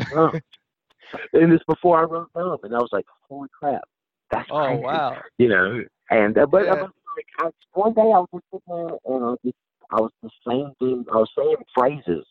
and 1.32 1.52
it's 1.52 1.64
before 1.64 1.98
I 2.00 2.02
wrote 2.04 2.28
"Numb," 2.34 2.58
and 2.62 2.74
I 2.74 2.78
was 2.78 2.90
like, 2.92 3.06
"Holy 3.28 3.48
crap, 3.58 3.82
that's 4.30 4.48
Oh 4.50 4.64
crazy." 4.66 4.82
wow. 4.82 5.16
You 5.38 5.48
know, 5.48 5.84
and 6.10 6.36
uh, 6.38 6.46
but 6.46 6.64
Yeah. 6.66 6.72
I 6.74 6.82
was 6.82 6.90
like, 7.16 7.26
I, 7.38 7.78
one 7.78 7.92
day 7.94 8.00
I 8.02 8.18
was 8.20 8.28
just 8.32 8.44
sitting 8.52 8.60
there 8.68 8.98
and 9.04 9.24
I 9.24 9.28
was 9.28 9.38
just 9.44 9.56
I 9.90 10.00
was 10.00 10.10
just 10.22 10.34
saying 10.46 10.74
things, 10.78 11.06
I 11.12 11.16
was 11.16 11.30
saying 11.36 11.56
phrases 11.74 12.26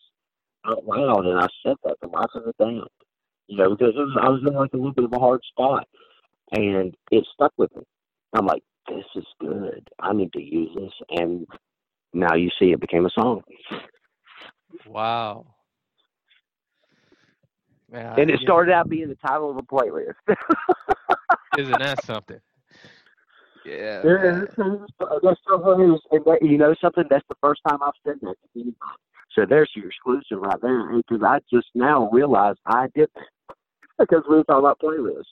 out 0.66 0.84
loud, 0.86 1.26
and 1.26 1.38
I 1.38 1.48
said 1.62 1.76
that 1.84 1.96
the 2.02 2.08
life 2.08 2.30
of 2.34 2.44
the 2.44 2.52
damned. 2.58 2.88
You 3.48 3.58
know, 3.58 3.70
because 3.76 3.94
it 3.94 3.98
was, 3.98 4.18
I 4.20 4.28
was 4.28 4.40
in 4.46 4.54
like 4.54 4.72
a 4.72 4.76
little 4.76 4.92
bit 4.92 5.04
of 5.04 5.12
a 5.12 5.18
hard 5.18 5.40
spot, 5.44 5.86
and 6.52 6.94
it 7.12 7.24
stuck 7.32 7.52
with 7.56 7.74
me. 7.76 7.82
I'm 8.34 8.46
like, 8.46 8.62
this 8.88 9.04
is 9.14 9.26
good. 9.40 9.88
I 10.00 10.12
need 10.12 10.32
to 10.32 10.42
use 10.42 10.70
this, 10.74 10.92
and 11.10 11.46
now 12.12 12.34
you 12.34 12.50
see, 12.58 12.72
it 12.72 12.80
became 12.80 13.06
a 13.06 13.10
song, 13.10 13.42
Wow. 14.86 15.46
Man, 17.90 18.18
and 18.18 18.30
it 18.30 18.40
yeah, 18.40 18.46
started 18.46 18.72
out 18.72 18.88
being 18.88 19.08
the 19.08 19.14
title 19.16 19.50
of 19.50 19.56
a 19.56 19.62
playlist. 19.62 20.14
Isn't 21.58 21.78
that 21.78 22.04
something? 22.04 22.40
Yeah. 23.64 24.02
Yeah, 24.04 24.40
that's, 24.40 24.54
that's 25.22 25.40
so. 25.46 25.98
And 26.10 26.24
that, 26.24 26.38
you 26.42 26.58
know 26.58 26.74
something? 26.80 27.04
That's 27.08 27.24
the 27.28 27.36
first 27.40 27.60
time 27.68 27.78
I've 27.82 27.92
said 28.04 28.16
that 28.22 28.34
to 28.42 28.48
anybody. 28.54 28.76
So 29.34 29.44
there's 29.48 29.70
your 29.74 29.86
exclusive 29.86 30.38
right 30.40 30.60
there. 30.62 30.96
Eh? 30.96 31.02
Because 31.08 31.22
I 31.22 31.40
just 31.52 31.68
now 31.74 32.08
realized 32.10 32.58
I 32.66 32.88
did 32.94 33.08
that. 33.14 33.24
Because 33.98 34.24
we 34.28 34.36
were 34.36 34.44
talking 34.44 34.58
about 34.58 34.78
playlists. 34.78 35.24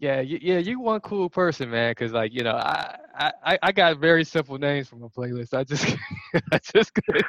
Yeah, 0.00 0.20
you, 0.22 0.38
yeah, 0.40 0.58
you 0.58 0.80
one 0.80 1.00
cool 1.00 1.28
person, 1.28 1.70
man. 1.70 1.94
Cause 1.94 2.12
like 2.12 2.32
you 2.32 2.42
know, 2.42 2.54
I, 2.56 2.96
I, 3.14 3.32
I- 3.44 3.58
I 3.64 3.72
got 3.72 3.98
very 3.98 4.24
simple 4.24 4.58
names 4.58 4.88
for 4.88 4.96
my 4.96 5.08
playlist. 5.08 5.52
I 5.54 5.62
just, 5.64 5.84
I 6.52 6.58
just, 6.58 6.92
oh, 7.14 7.22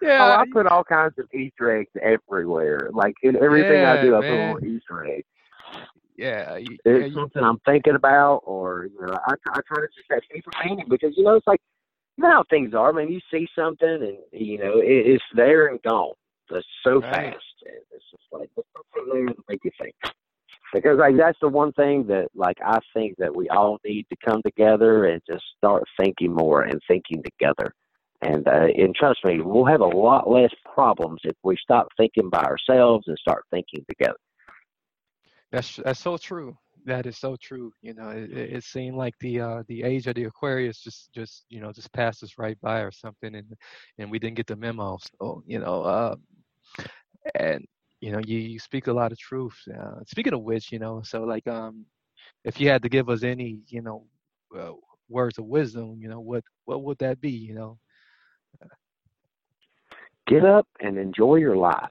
yeah, 0.00 0.36
oh, 0.38 0.40
I 0.40 0.44
put 0.52 0.66
all 0.66 0.82
kinds 0.84 1.14
of 1.18 1.26
Easter 1.34 1.70
eggs 1.78 1.90
everywhere. 2.02 2.88
Like 2.92 3.14
in 3.22 3.36
everything 3.36 3.84
I 3.84 4.00
do, 4.02 4.14
I 4.16 4.20
put 4.20 4.30
man. 4.30 4.54
little 4.54 4.76
Easter 4.76 5.04
egg. 5.06 5.24
yeah, 6.16 6.56
you- 6.56 6.78
yeah, 6.84 6.92
It's 6.92 7.08
you- 7.08 7.14
something 7.14 7.42
I'm 7.42 7.58
thinking 7.66 7.94
about, 7.94 8.42
or 8.44 8.86
you 8.86 9.06
know, 9.06 9.12
I, 9.26 9.34
I 9.50 9.60
try 9.66 9.82
to 9.82 9.88
just 9.94 10.06
have 10.10 10.22
deeper 10.32 10.50
meaning 10.64 10.86
because 10.88 11.12
you 11.16 11.24
know 11.24 11.34
it's 11.34 11.46
like 11.46 11.60
you 12.16 12.22
know 12.24 12.30
how 12.30 12.44
things 12.48 12.72
are. 12.74 12.92
Man, 12.94 13.10
you 13.12 13.20
see 13.30 13.46
something 13.54 13.86
and 13.88 14.16
you 14.32 14.58
know 14.58 14.78
it, 14.78 15.06
it's 15.06 15.24
there 15.34 15.66
and 15.68 15.82
gone. 15.82 16.12
It's 16.50 16.66
so 16.82 17.00
Right. 17.00 17.34
fast. 17.34 17.44
And 17.66 17.74
It's 17.92 18.04
just 18.10 18.22
like 18.32 18.48
something 18.54 19.12
there 19.12 19.26
to 19.26 19.42
make 19.48 19.60
you 19.64 19.70
think. 19.80 19.94
Because 20.74 20.98
like 20.98 21.16
that's 21.16 21.38
the 21.40 21.48
one 21.48 21.72
thing 21.72 22.04
that 22.08 22.26
like 22.34 22.58
I 22.66 22.80
think 22.92 23.14
that 23.18 23.34
we 23.34 23.48
all 23.48 23.78
need 23.84 24.06
to 24.10 24.16
come 24.26 24.42
together 24.44 25.04
and 25.06 25.22
just 25.30 25.44
start 25.56 25.84
thinking 26.00 26.34
more 26.34 26.62
and 26.62 26.80
thinking 26.88 27.22
together. 27.22 27.72
And 28.22 28.46
uh, 28.48 28.66
and 28.76 28.92
trust 28.94 29.20
me, 29.24 29.40
we'll 29.40 29.66
have 29.66 29.82
a 29.82 29.86
lot 29.86 30.28
less 30.28 30.52
problems 30.74 31.20
if 31.22 31.36
we 31.44 31.56
stop 31.62 31.86
thinking 31.96 32.28
by 32.28 32.42
ourselves 32.42 33.04
and 33.06 33.16
start 33.18 33.44
thinking 33.52 33.84
together. 33.88 34.18
that's 35.52 35.76
that's 35.76 36.00
so 36.00 36.16
true. 36.16 36.56
That 36.86 37.06
is 37.06 37.18
so 37.18 37.36
true. 37.40 37.72
You 37.80 37.94
know, 37.94 38.08
it, 38.08 38.32
it 38.32 38.64
seemed 38.64 38.96
like 38.96 39.14
the 39.20 39.40
uh, 39.40 39.62
the 39.68 39.84
age 39.84 40.08
of 40.08 40.16
the 40.16 40.24
Aquarius 40.24 40.80
just 40.80 41.12
just 41.14 41.44
you 41.50 41.60
know 41.60 41.72
just 41.72 41.92
passed 41.92 42.24
us 42.24 42.36
right 42.36 42.60
by 42.60 42.80
or 42.80 42.90
something, 42.90 43.36
and 43.36 43.46
and 43.98 44.10
we 44.10 44.18
didn't 44.18 44.36
get 44.36 44.48
the 44.48 44.56
memo. 44.56 44.98
So 45.20 45.44
you 45.46 45.60
know, 45.60 45.82
uh, 45.82 46.16
and 47.36 47.64
you 48.04 48.12
know, 48.12 48.20
you, 48.26 48.38
you 48.38 48.58
speak 48.58 48.88
a 48.88 48.92
lot 48.92 49.12
of 49.12 49.18
truth. 49.18 49.56
Uh, 49.74 50.00
speaking 50.06 50.34
of 50.34 50.42
which, 50.42 50.72
you 50.72 50.78
know, 50.78 51.02
so 51.04 51.22
like 51.24 51.46
um, 51.46 51.86
if 52.44 52.60
you 52.60 52.68
had 52.68 52.82
to 52.82 52.88
give 52.88 53.08
us 53.08 53.22
any 53.22 53.60
you 53.68 53.82
know 53.82 54.04
uh, 54.58 54.72
words 55.08 55.38
of 55.38 55.46
wisdom, 55.46 55.98
you 56.00 56.08
know, 56.08 56.20
what 56.20 56.44
what 56.66 56.82
would 56.82 56.98
that 56.98 57.20
be? 57.20 57.30
You 57.30 57.54
know, 57.54 57.78
Get 60.26 60.44
up 60.44 60.66
and 60.80 60.98
enjoy 60.98 61.36
your 61.36 61.56
life. 61.56 61.90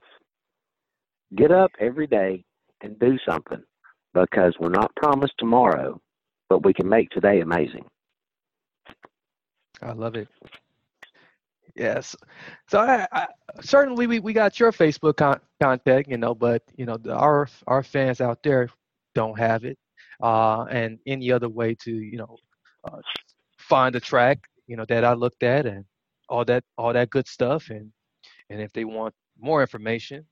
Get 1.36 1.52
up 1.52 1.70
every 1.80 2.06
day 2.06 2.44
and 2.82 2.98
do 2.98 3.16
something 3.28 3.62
because 4.12 4.54
we're 4.58 4.70
not 4.70 4.94
promised 4.96 5.34
tomorrow, 5.38 6.00
but 6.48 6.64
we 6.64 6.72
can 6.74 6.88
make 6.88 7.10
today 7.10 7.40
amazing. 7.40 7.84
I 9.82 9.92
love 9.92 10.16
it. 10.16 10.28
Yes. 11.74 12.14
So 12.68 12.78
I, 12.80 13.06
I 13.12 13.26
certainly 13.60 14.06
we, 14.06 14.18
we 14.20 14.32
got 14.32 14.58
your 14.58 14.72
Facebook 14.72 15.16
con- 15.16 15.40
contact, 15.62 16.08
you 16.08 16.16
know, 16.16 16.34
but 16.34 16.62
you 16.76 16.86
know 16.86 16.96
the, 16.96 17.14
our 17.14 17.48
our 17.66 17.82
fans 17.82 18.20
out 18.20 18.42
there 18.42 18.68
don't 19.14 19.38
have 19.38 19.64
it, 19.64 19.78
uh, 20.22 20.64
and 20.64 20.98
any 21.06 21.30
other 21.32 21.48
way 21.48 21.74
to 21.84 21.90
you 21.92 22.18
know 22.18 22.36
uh, 22.84 22.98
find 23.58 23.94
a 23.96 24.00
track, 24.00 24.38
you 24.66 24.76
know, 24.76 24.84
that 24.88 25.04
I 25.04 25.14
looked 25.14 25.42
at 25.42 25.66
and 25.66 25.84
all 26.28 26.44
that 26.44 26.64
all 26.76 26.92
that 26.92 27.10
good 27.10 27.26
stuff, 27.26 27.70
and 27.70 27.90
and 28.50 28.60
if 28.60 28.72
they 28.72 28.84
want 28.84 29.14
more 29.38 29.60
information, 29.62 30.24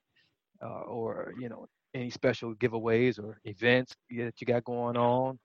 uh, 0.63 0.83
or 0.83 1.33
you 1.39 1.49
know 1.49 1.67
any 1.95 2.11
special 2.11 2.55
giveaways 2.55 3.19
or 3.19 3.39
events 3.45 3.95
that 4.11 4.35
you 4.41 4.47
got 4.47 4.65
going 4.65 4.97
on, 4.97 5.39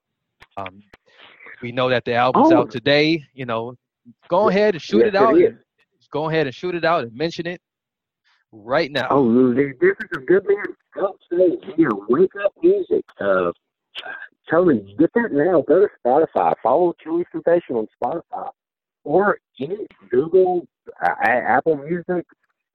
um, 0.57 0.81
we 1.61 1.71
know 1.71 1.89
that 1.89 2.05
the 2.05 2.13
album's 2.13 2.51
Oh. 2.51 2.57
out 2.57 2.69
today. 2.69 3.23
You 3.33 3.45
know, 3.45 3.75
go 4.29 4.49
ahead 4.49 4.75
and 4.75 4.81
shoot 4.81 5.05
Yes, 5.05 5.07
it 5.07 5.15
out. 5.15 5.35
it 5.37 5.55
go 6.11 6.29
ahead 6.29 6.47
and 6.47 6.55
shoot 6.55 6.75
it 6.75 6.85
out 6.85 7.03
and 7.03 7.13
mention 7.15 7.47
it 7.47 7.61
right 8.51 8.91
now. 8.91 9.07
Oh, 9.09 9.53
the 9.53 9.73
difference 9.79 10.11
of 10.15 10.25
good 10.25 10.45
man 10.47 10.65
upstate 11.01 11.63
here. 11.75 11.91
Wake 12.09 12.31
up 12.43 12.53
music. 12.61 13.05
Uh, 13.19 13.51
Tony, 14.49 14.95
get 14.97 15.11
that 15.13 15.31
now. 15.31 15.63
Go 15.67 15.81
to 15.81 15.87
Spotify. 16.05 16.53
Follow 16.63 16.93
Chewy's 17.05 17.27
Confession 17.31 17.75
on 17.75 17.87
Spotify 18.01 18.49
or 19.03 19.39
any 19.59 19.87
Google, 20.09 20.67
uh, 21.01 21.13
Apple 21.23 21.77
Music, 21.77 22.25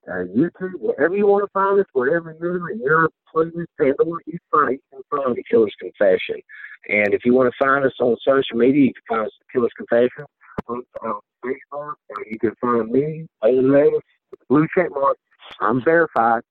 uh, 0.08 0.24
YouTube, 0.34 0.80
wherever 0.80 1.14
you 1.14 1.26
want 1.26 1.44
to 1.44 1.50
find 1.52 1.78
us, 1.78 1.86
wherever 1.92 2.34
you're 2.40 2.70
in 2.70 2.80
your 2.80 3.08
playlist, 3.32 3.66
and 3.78 3.94
what 3.98 4.22
you 4.26 4.38
find, 4.50 4.72
you 4.72 4.80
can 4.90 5.02
find 5.10 5.36
the 5.36 5.42
Killer's 5.44 5.74
Confession. 5.78 6.40
And 6.88 7.14
if 7.14 7.24
you 7.24 7.34
want 7.34 7.52
to 7.52 7.64
find 7.64 7.84
us 7.84 7.92
on 8.00 8.16
social 8.26 8.56
media, 8.56 8.86
you 8.86 8.92
can 8.94 9.16
find 9.16 9.26
us 9.26 9.32
at 9.40 9.52
Killer's 9.52 9.72
Confession 9.76 10.24
on, 10.68 10.82
Facebook, 11.44 11.94
or 12.08 12.26
you 12.30 12.38
can 12.38 12.54
find 12.60 12.90
me, 12.90 13.26
Waylon 13.42 13.64
Reavis, 13.64 14.00
blue 14.48 14.66
check 14.76 14.90
mark. 14.90 15.16
I'm 15.60 15.82
verified. 15.84 16.42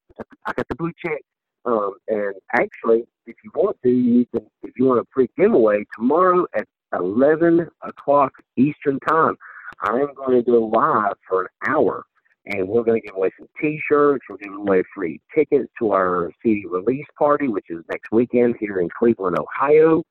I 0.46 0.54
got 0.54 0.68
the 0.68 0.76
blue 0.76 0.92
check. 1.04 1.22
Um, 1.66 1.94
and 2.08 2.34
actually, 2.54 3.04
if 3.28 3.36
you 3.44 3.52
want 3.54 3.78
to, 3.84 3.90
you 3.90 4.26
can. 4.34 4.46
If 4.64 4.72
you 4.78 4.86
want 4.86 5.00
a 5.00 5.06
free 5.14 5.30
giveaway 5.38 5.86
tomorrow 5.96 6.46
at 6.56 6.68
11 6.94 7.68
o'clock 7.84 8.34
Eastern 8.58 9.00
time, 9.02 9.36
I 9.82 9.92
am 9.92 10.14
going 10.16 10.44
to 10.44 10.44
go 10.44 10.66
live 10.66 11.14
for 11.28 11.44
an 11.44 11.48
hour, 11.68 12.06
and 12.46 12.68
we're 12.68 12.84
going 12.84 13.02
to 13.02 13.08
give 13.08 13.16
away 13.16 13.30
some 13.38 13.48
T-shirts. 13.60 14.24
We're 14.30 14.38
giving 14.38 14.58
away 14.58 14.84
free 14.94 15.20
tickets 15.34 15.70
to 15.80 15.92
our 15.92 16.32
CD 16.42 16.66
release 16.70 17.06
party, 17.18 17.48
which 17.48 17.66
is 17.70 17.84
next 17.90 18.12
weekend 18.12 18.56
here 18.60 18.80
in 18.80 18.90
Cleveland, 18.90 19.38
Ohio, 19.40 20.04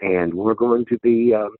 and 0.00 0.32
we're 0.34 0.54
going 0.54 0.84
to 0.86 0.98
be, 0.98 1.34
um, 1.34 1.54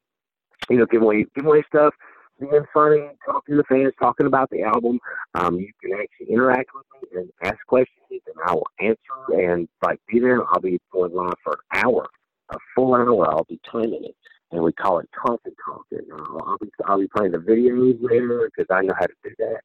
you 0.70 0.76
know, 0.78 0.86
giving 0.86 1.04
away 1.04 1.26
giving 1.34 1.48
away 1.48 1.64
stuff 1.68 1.94
being 2.38 2.64
funny, 2.72 3.08
talking 3.24 3.56
to 3.56 3.62
the 3.62 3.64
fans, 3.64 3.92
talking 4.00 4.26
about 4.26 4.48
the 4.50 4.62
album. 4.62 4.98
Um, 5.34 5.58
you 5.58 5.72
can 5.82 5.92
actually 6.00 6.32
interact 6.32 6.70
with 6.74 6.84
me 7.02 7.20
and 7.20 7.30
ask 7.42 7.56
questions, 7.66 7.98
and 8.10 8.36
I 8.46 8.54
will 8.54 8.66
answer. 8.80 8.96
And 9.34 9.68
like 9.82 10.00
be 10.08 10.20
there, 10.20 10.46
I'll 10.48 10.60
be 10.60 10.80
going 10.92 11.14
live 11.14 11.34
for 11.42 11.58
an 11.72 11.82
hour, 11.84 12.08
a 12.50 12.56
full 12.74 12.94
hour. 12.94 13.28
I'll 13.28 13.46
be 13.48 13.60
timing 13.70 14.04
it, 14.04 14.16
and 14.52 14.62
we 14.62 14.72
call 14.72 15.00
it 15.00 15.08
talking 15.26 15.54
talking. 15.64 16.06
Uh, 16.12 16.38
I'll 16.46 16.58
be 16.58 16.70
I'll 16.86 17.00
be 17.00 17.08
playing 17.16 17.32
the 17.32 17.38
videos 17.38 17.98
later 18.00 18.50
because 18.54 18.72
I 18.74 18.82
know 18.82 18.94
how 18.98 19.06
to 19.06 19.14
do 19.24 19.30
that. 19.38 19.60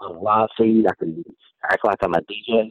A 0.00 0.06
live 0.06 0.48
feed, 0.56 0.86
I 0.86 0.94
can 0.98 1.24
act 1.64 1.84
like 1.84 1.98
I'm 2.02 2.14
a 2.14 2.20
DJ. 2.22 2.70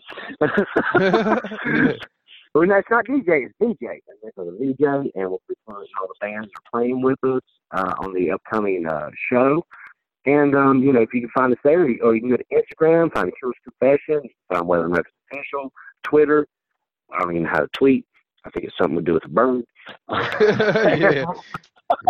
Well, 2.53 2.65
no, 2.67 2.75
it's 2.77 2.89
not 2.89 3.05
DJ, 3.05 3.45
it's 3.45 3.53
DJ. 3.61 3.99
And 4.07 4.17
this 4.23 4.31
is 4.37 4.47
a 4.47 4.83
DJ, 4.83 5.11
and 5.15 5.29
we'll 5.29 5.41
be 5.47 5.55
playing, 5.67 5.87
all 6.01 6.07
the 6.07 6.15
bands 6.19 6.47
are 6.47 6.71
playing 6.71 7.01
with 7.01 7.23
us 7.23 7.41
uh, 7.71 7.93
on 7.99 8.13
the 8.13 8.31
upcoming 8.31 8.87
uh, 8.87 9.09
show. 9.29 9.63
And, 10.25 10.55
um, 10.55 10.81
you 10.81 10.91
know, 10.91 11.01
if 11.01 11.13
you 11.13 11.21
can 11.21 11.29
find 11.29 11.53
us 11.53 11.59
there, 11.63 11.83
or 11.83 12.15
you 12.15 12.21
can 12.21 12.29
go 12.29 12.37
to 12.37 12.43
Instagram, 12.51 13.13
find 13.13 13.31
Killer's 13.39 13.55
Confession, 13.63 14.27
find 14.49 14.67
Weather 14.67 14.89
Memphis 14.89 15.11
Official, 15.31 15.71
Twitter. 16.03 16.47
I 17.11 17.19
don't 17.19 17.31
even 17.31 17.43
know 17.43 17.49
how 17.49 17.59
to 17.59 17.69
tweet. 17.75 18.05
I 18.45 18.49
think 18.49 18.65
it's 18.65 18.77
something 18.77 18.97
to 18.97 19.01
do 19.01 19.13
with 19.13 19.25
a 19.25 19.29
bird. 19.29 19.63
yeah. 20.09 21.25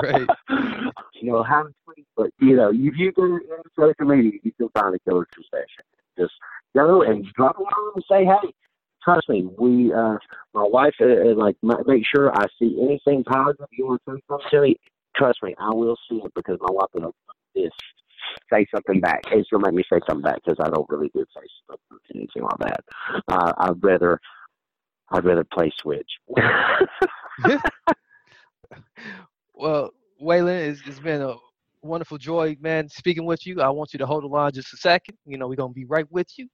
Right. 0.01 0.27
You 1.21 1.33
know, 1.33 1.43
how 1.43 1.63
to 1.63 1.73
tweet, 1.83 2.07
but, 2.15 2.31
you 2.39 2.55
know, 2.55 2.69
if 2.69 2.97
you 2.97 3.11
go 3.11 3.27
to 3.27 3.41
social 3.77 4.05
media, 4.05 4.39
you 4.41 4.53
can 4.53 4.69
find 4.69 4.93
the 4.93 4.99
Killer 4.99 5.27
Confession. 5.33 5.83
Just 6.17 6.31
go 6.73 7.01
and 7.01 7.25
drop 7.35 7.57
a 7.57 7.61
line 7.61 7.71
and 7.93 8.03
say, 8.09 8.23
hey, 8.23 8.53
trust 9.03 9.29
me, 9.29 9.47
we, 9.57 9.93
uh, 9.93 10.17
my 10.53 10.63
wife, 10.63 10.93
uh, 11.01 11.05
uh, 11.05 11.35
like, 11.35 11.55
make 11.61 12.05
sure 12.05 12.31
I 12.35 12.45
see 12.59 12.79
anything 12.81 13.23
positive 13.23 13.67
you 13.71 13.87
want 13.87 14.01
to 14.07 14.15
say 14.15 14.21
something 14.29 14.47
to 14.51 14.61
me. 14.61 14.75
Trust 15.15 15.39
me, 15.43 15.55
I 15.59 15.69
will 15.73 15.97
see 16.09 16.21
it 16.23 16.31
because 16.35 16.57
my 16.61 16.71
wife 16.71 16.89
will 16.93 17.13
this 17.55 17.71
say 18.51 18.65
something 18.73 18.99
back. 18.99 19.21
And 19.31 19.45
she'll 19.49 19.59
make 19.59 19.73
me 19.73 19.83
say 19.91 19.99
something 20.07 20.23
back 20.23 20.39
because 20.45 20.57
I 20.63 20.69
don't 20.69 20.87
really 20.89 21.09
do 21.13 21.25
Facebook 21.35 21.77
or 21.91 21.97
anything 22.13 22.43
like 22.43 22.59
that. 22.59 22.83
Uh, 23.27 23.53
I'd 23.57 23.83
rather, 23.83 24.19
I'd 25.11 25.25
rather 25.25 25.45
play 25.45 25.71
Switch. 25.79 26.11
Well, 29.59 29.91
Waylon, 30.23 30.69
it's, 30.69 30.81
it's 30.85 31.01
been 31.01 31.21
a 31.21 31.35
wonderful 31.81 32.17
joy, 32.17 32.55
man, 32.61 32.87
speaking 32.87 33.25
with 33.25 33.45
you. 33.45 33.59
I 33.59 33.69
want 33.69 33.91
you 33.91 33.99
to 33.99 34.05
hold 34.05 34.23
the 34.23 34.27
line 34.27 34.53
just 34.53 34.73
a 34.73 34.77
second. 34.77 35.17
You 35.25 35.37
know, 35.37 35.49
we're 35.49 35.55
going 35.55 35.71
to 35.71 35.79
be 35.79 35.83
right 35.83 36.09
with 36.09 36.27
you. 36.37 36.47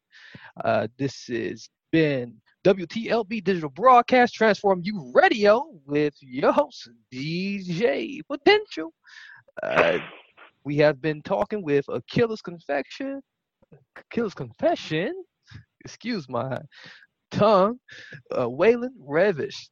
Uh, 0.64 0.88
this 0.98 1.28
has 1.28 1.70
been 1.92 2.36
WTLB 2.66 3.44
Digital 3.44 3.70
Broadcast 3.70 4.34
Transform 4.34 4.82
You 4.84 5.12
Radio 5.14 5.66
with 5.86 6.16
your 6.22 6.52
host, 6.52 6.90
DJ 7.14 8.22
Potential. 8.28 8.92
Uh, 9.62 10.00
we 10.64 10.78
have 10.78 11.02
been 11.02 11.22
talking 11.22 11.62
with 11.62 11.86
a 11.90 12.02
Killer's 12.10 12.42
Confession, 12.42 13.22
Killer's 14.12 14.34
Confession, 14.34 15.14
excuse 15.82 16.28
my 16.28 16.60
tongue, 17.32 17.80
uh, 18.32 18.48
Waylon 18.48 18.90
Reavis. 19.00 19.70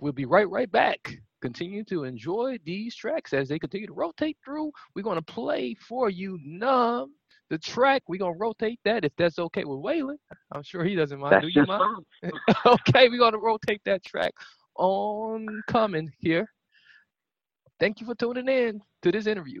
We'll 0.00 0.12
be 0.12 0.26
right 0.26 0.48
right 0.48 0.70
back. 0.70 1.16
Continue 1.42 1.84
to 1.84 2.04
enjoy 2.04 2.58
these 2.64 2.94
tracks 2.94 3.32
as 3.32 3.48
they 3.48 3.58
continue 3.58 3.86
to 3.86 3.92
rotate 3.92 4.38
through. 4.44 4.70
We're 4.94 5.02
gonna 5.02 5.22
play 5.22 5.74
for 5.74 6.08
you 6.08 6.38
numb 6.42 7.14
the 7.50 7.58
track. 7.58 8.02
We're 8.08 8.18
gonna 8.18 8.36
rotate 8.36 8.80
that 8.84 9.04
if 9.04 9.12
that's 9.16 9.38
okay 9.38 9.64
with 9.64 9.78
Waylon. 9.78 10.16
I'm 10.52 10.62
sure 10.62 10.84
he 10.84 10.94
doesn't 10.94 11.18
mind. 11.18 11.34
That's 11.34 11.52
Do 11.52 11.60
you 11.60 11.66
mind? 11.66 12.04
okay, 12.66 13.08
we're 13.08 13.18
gonna 13.18 13.38
rotate 13.38 13.80
that 13.84 14.04
track 14.04 14.32
on 14.76 15.46
coming 15.68 16.12
here. 16.18 16.48
Thank 17.80 18.00
you 18.00 18.06
for 18.06 18.14
tuning 18.14 18.48
in 18.48 18.80
to 19.02 19.12
this 19.12 19.26
interview. 19.26 19.60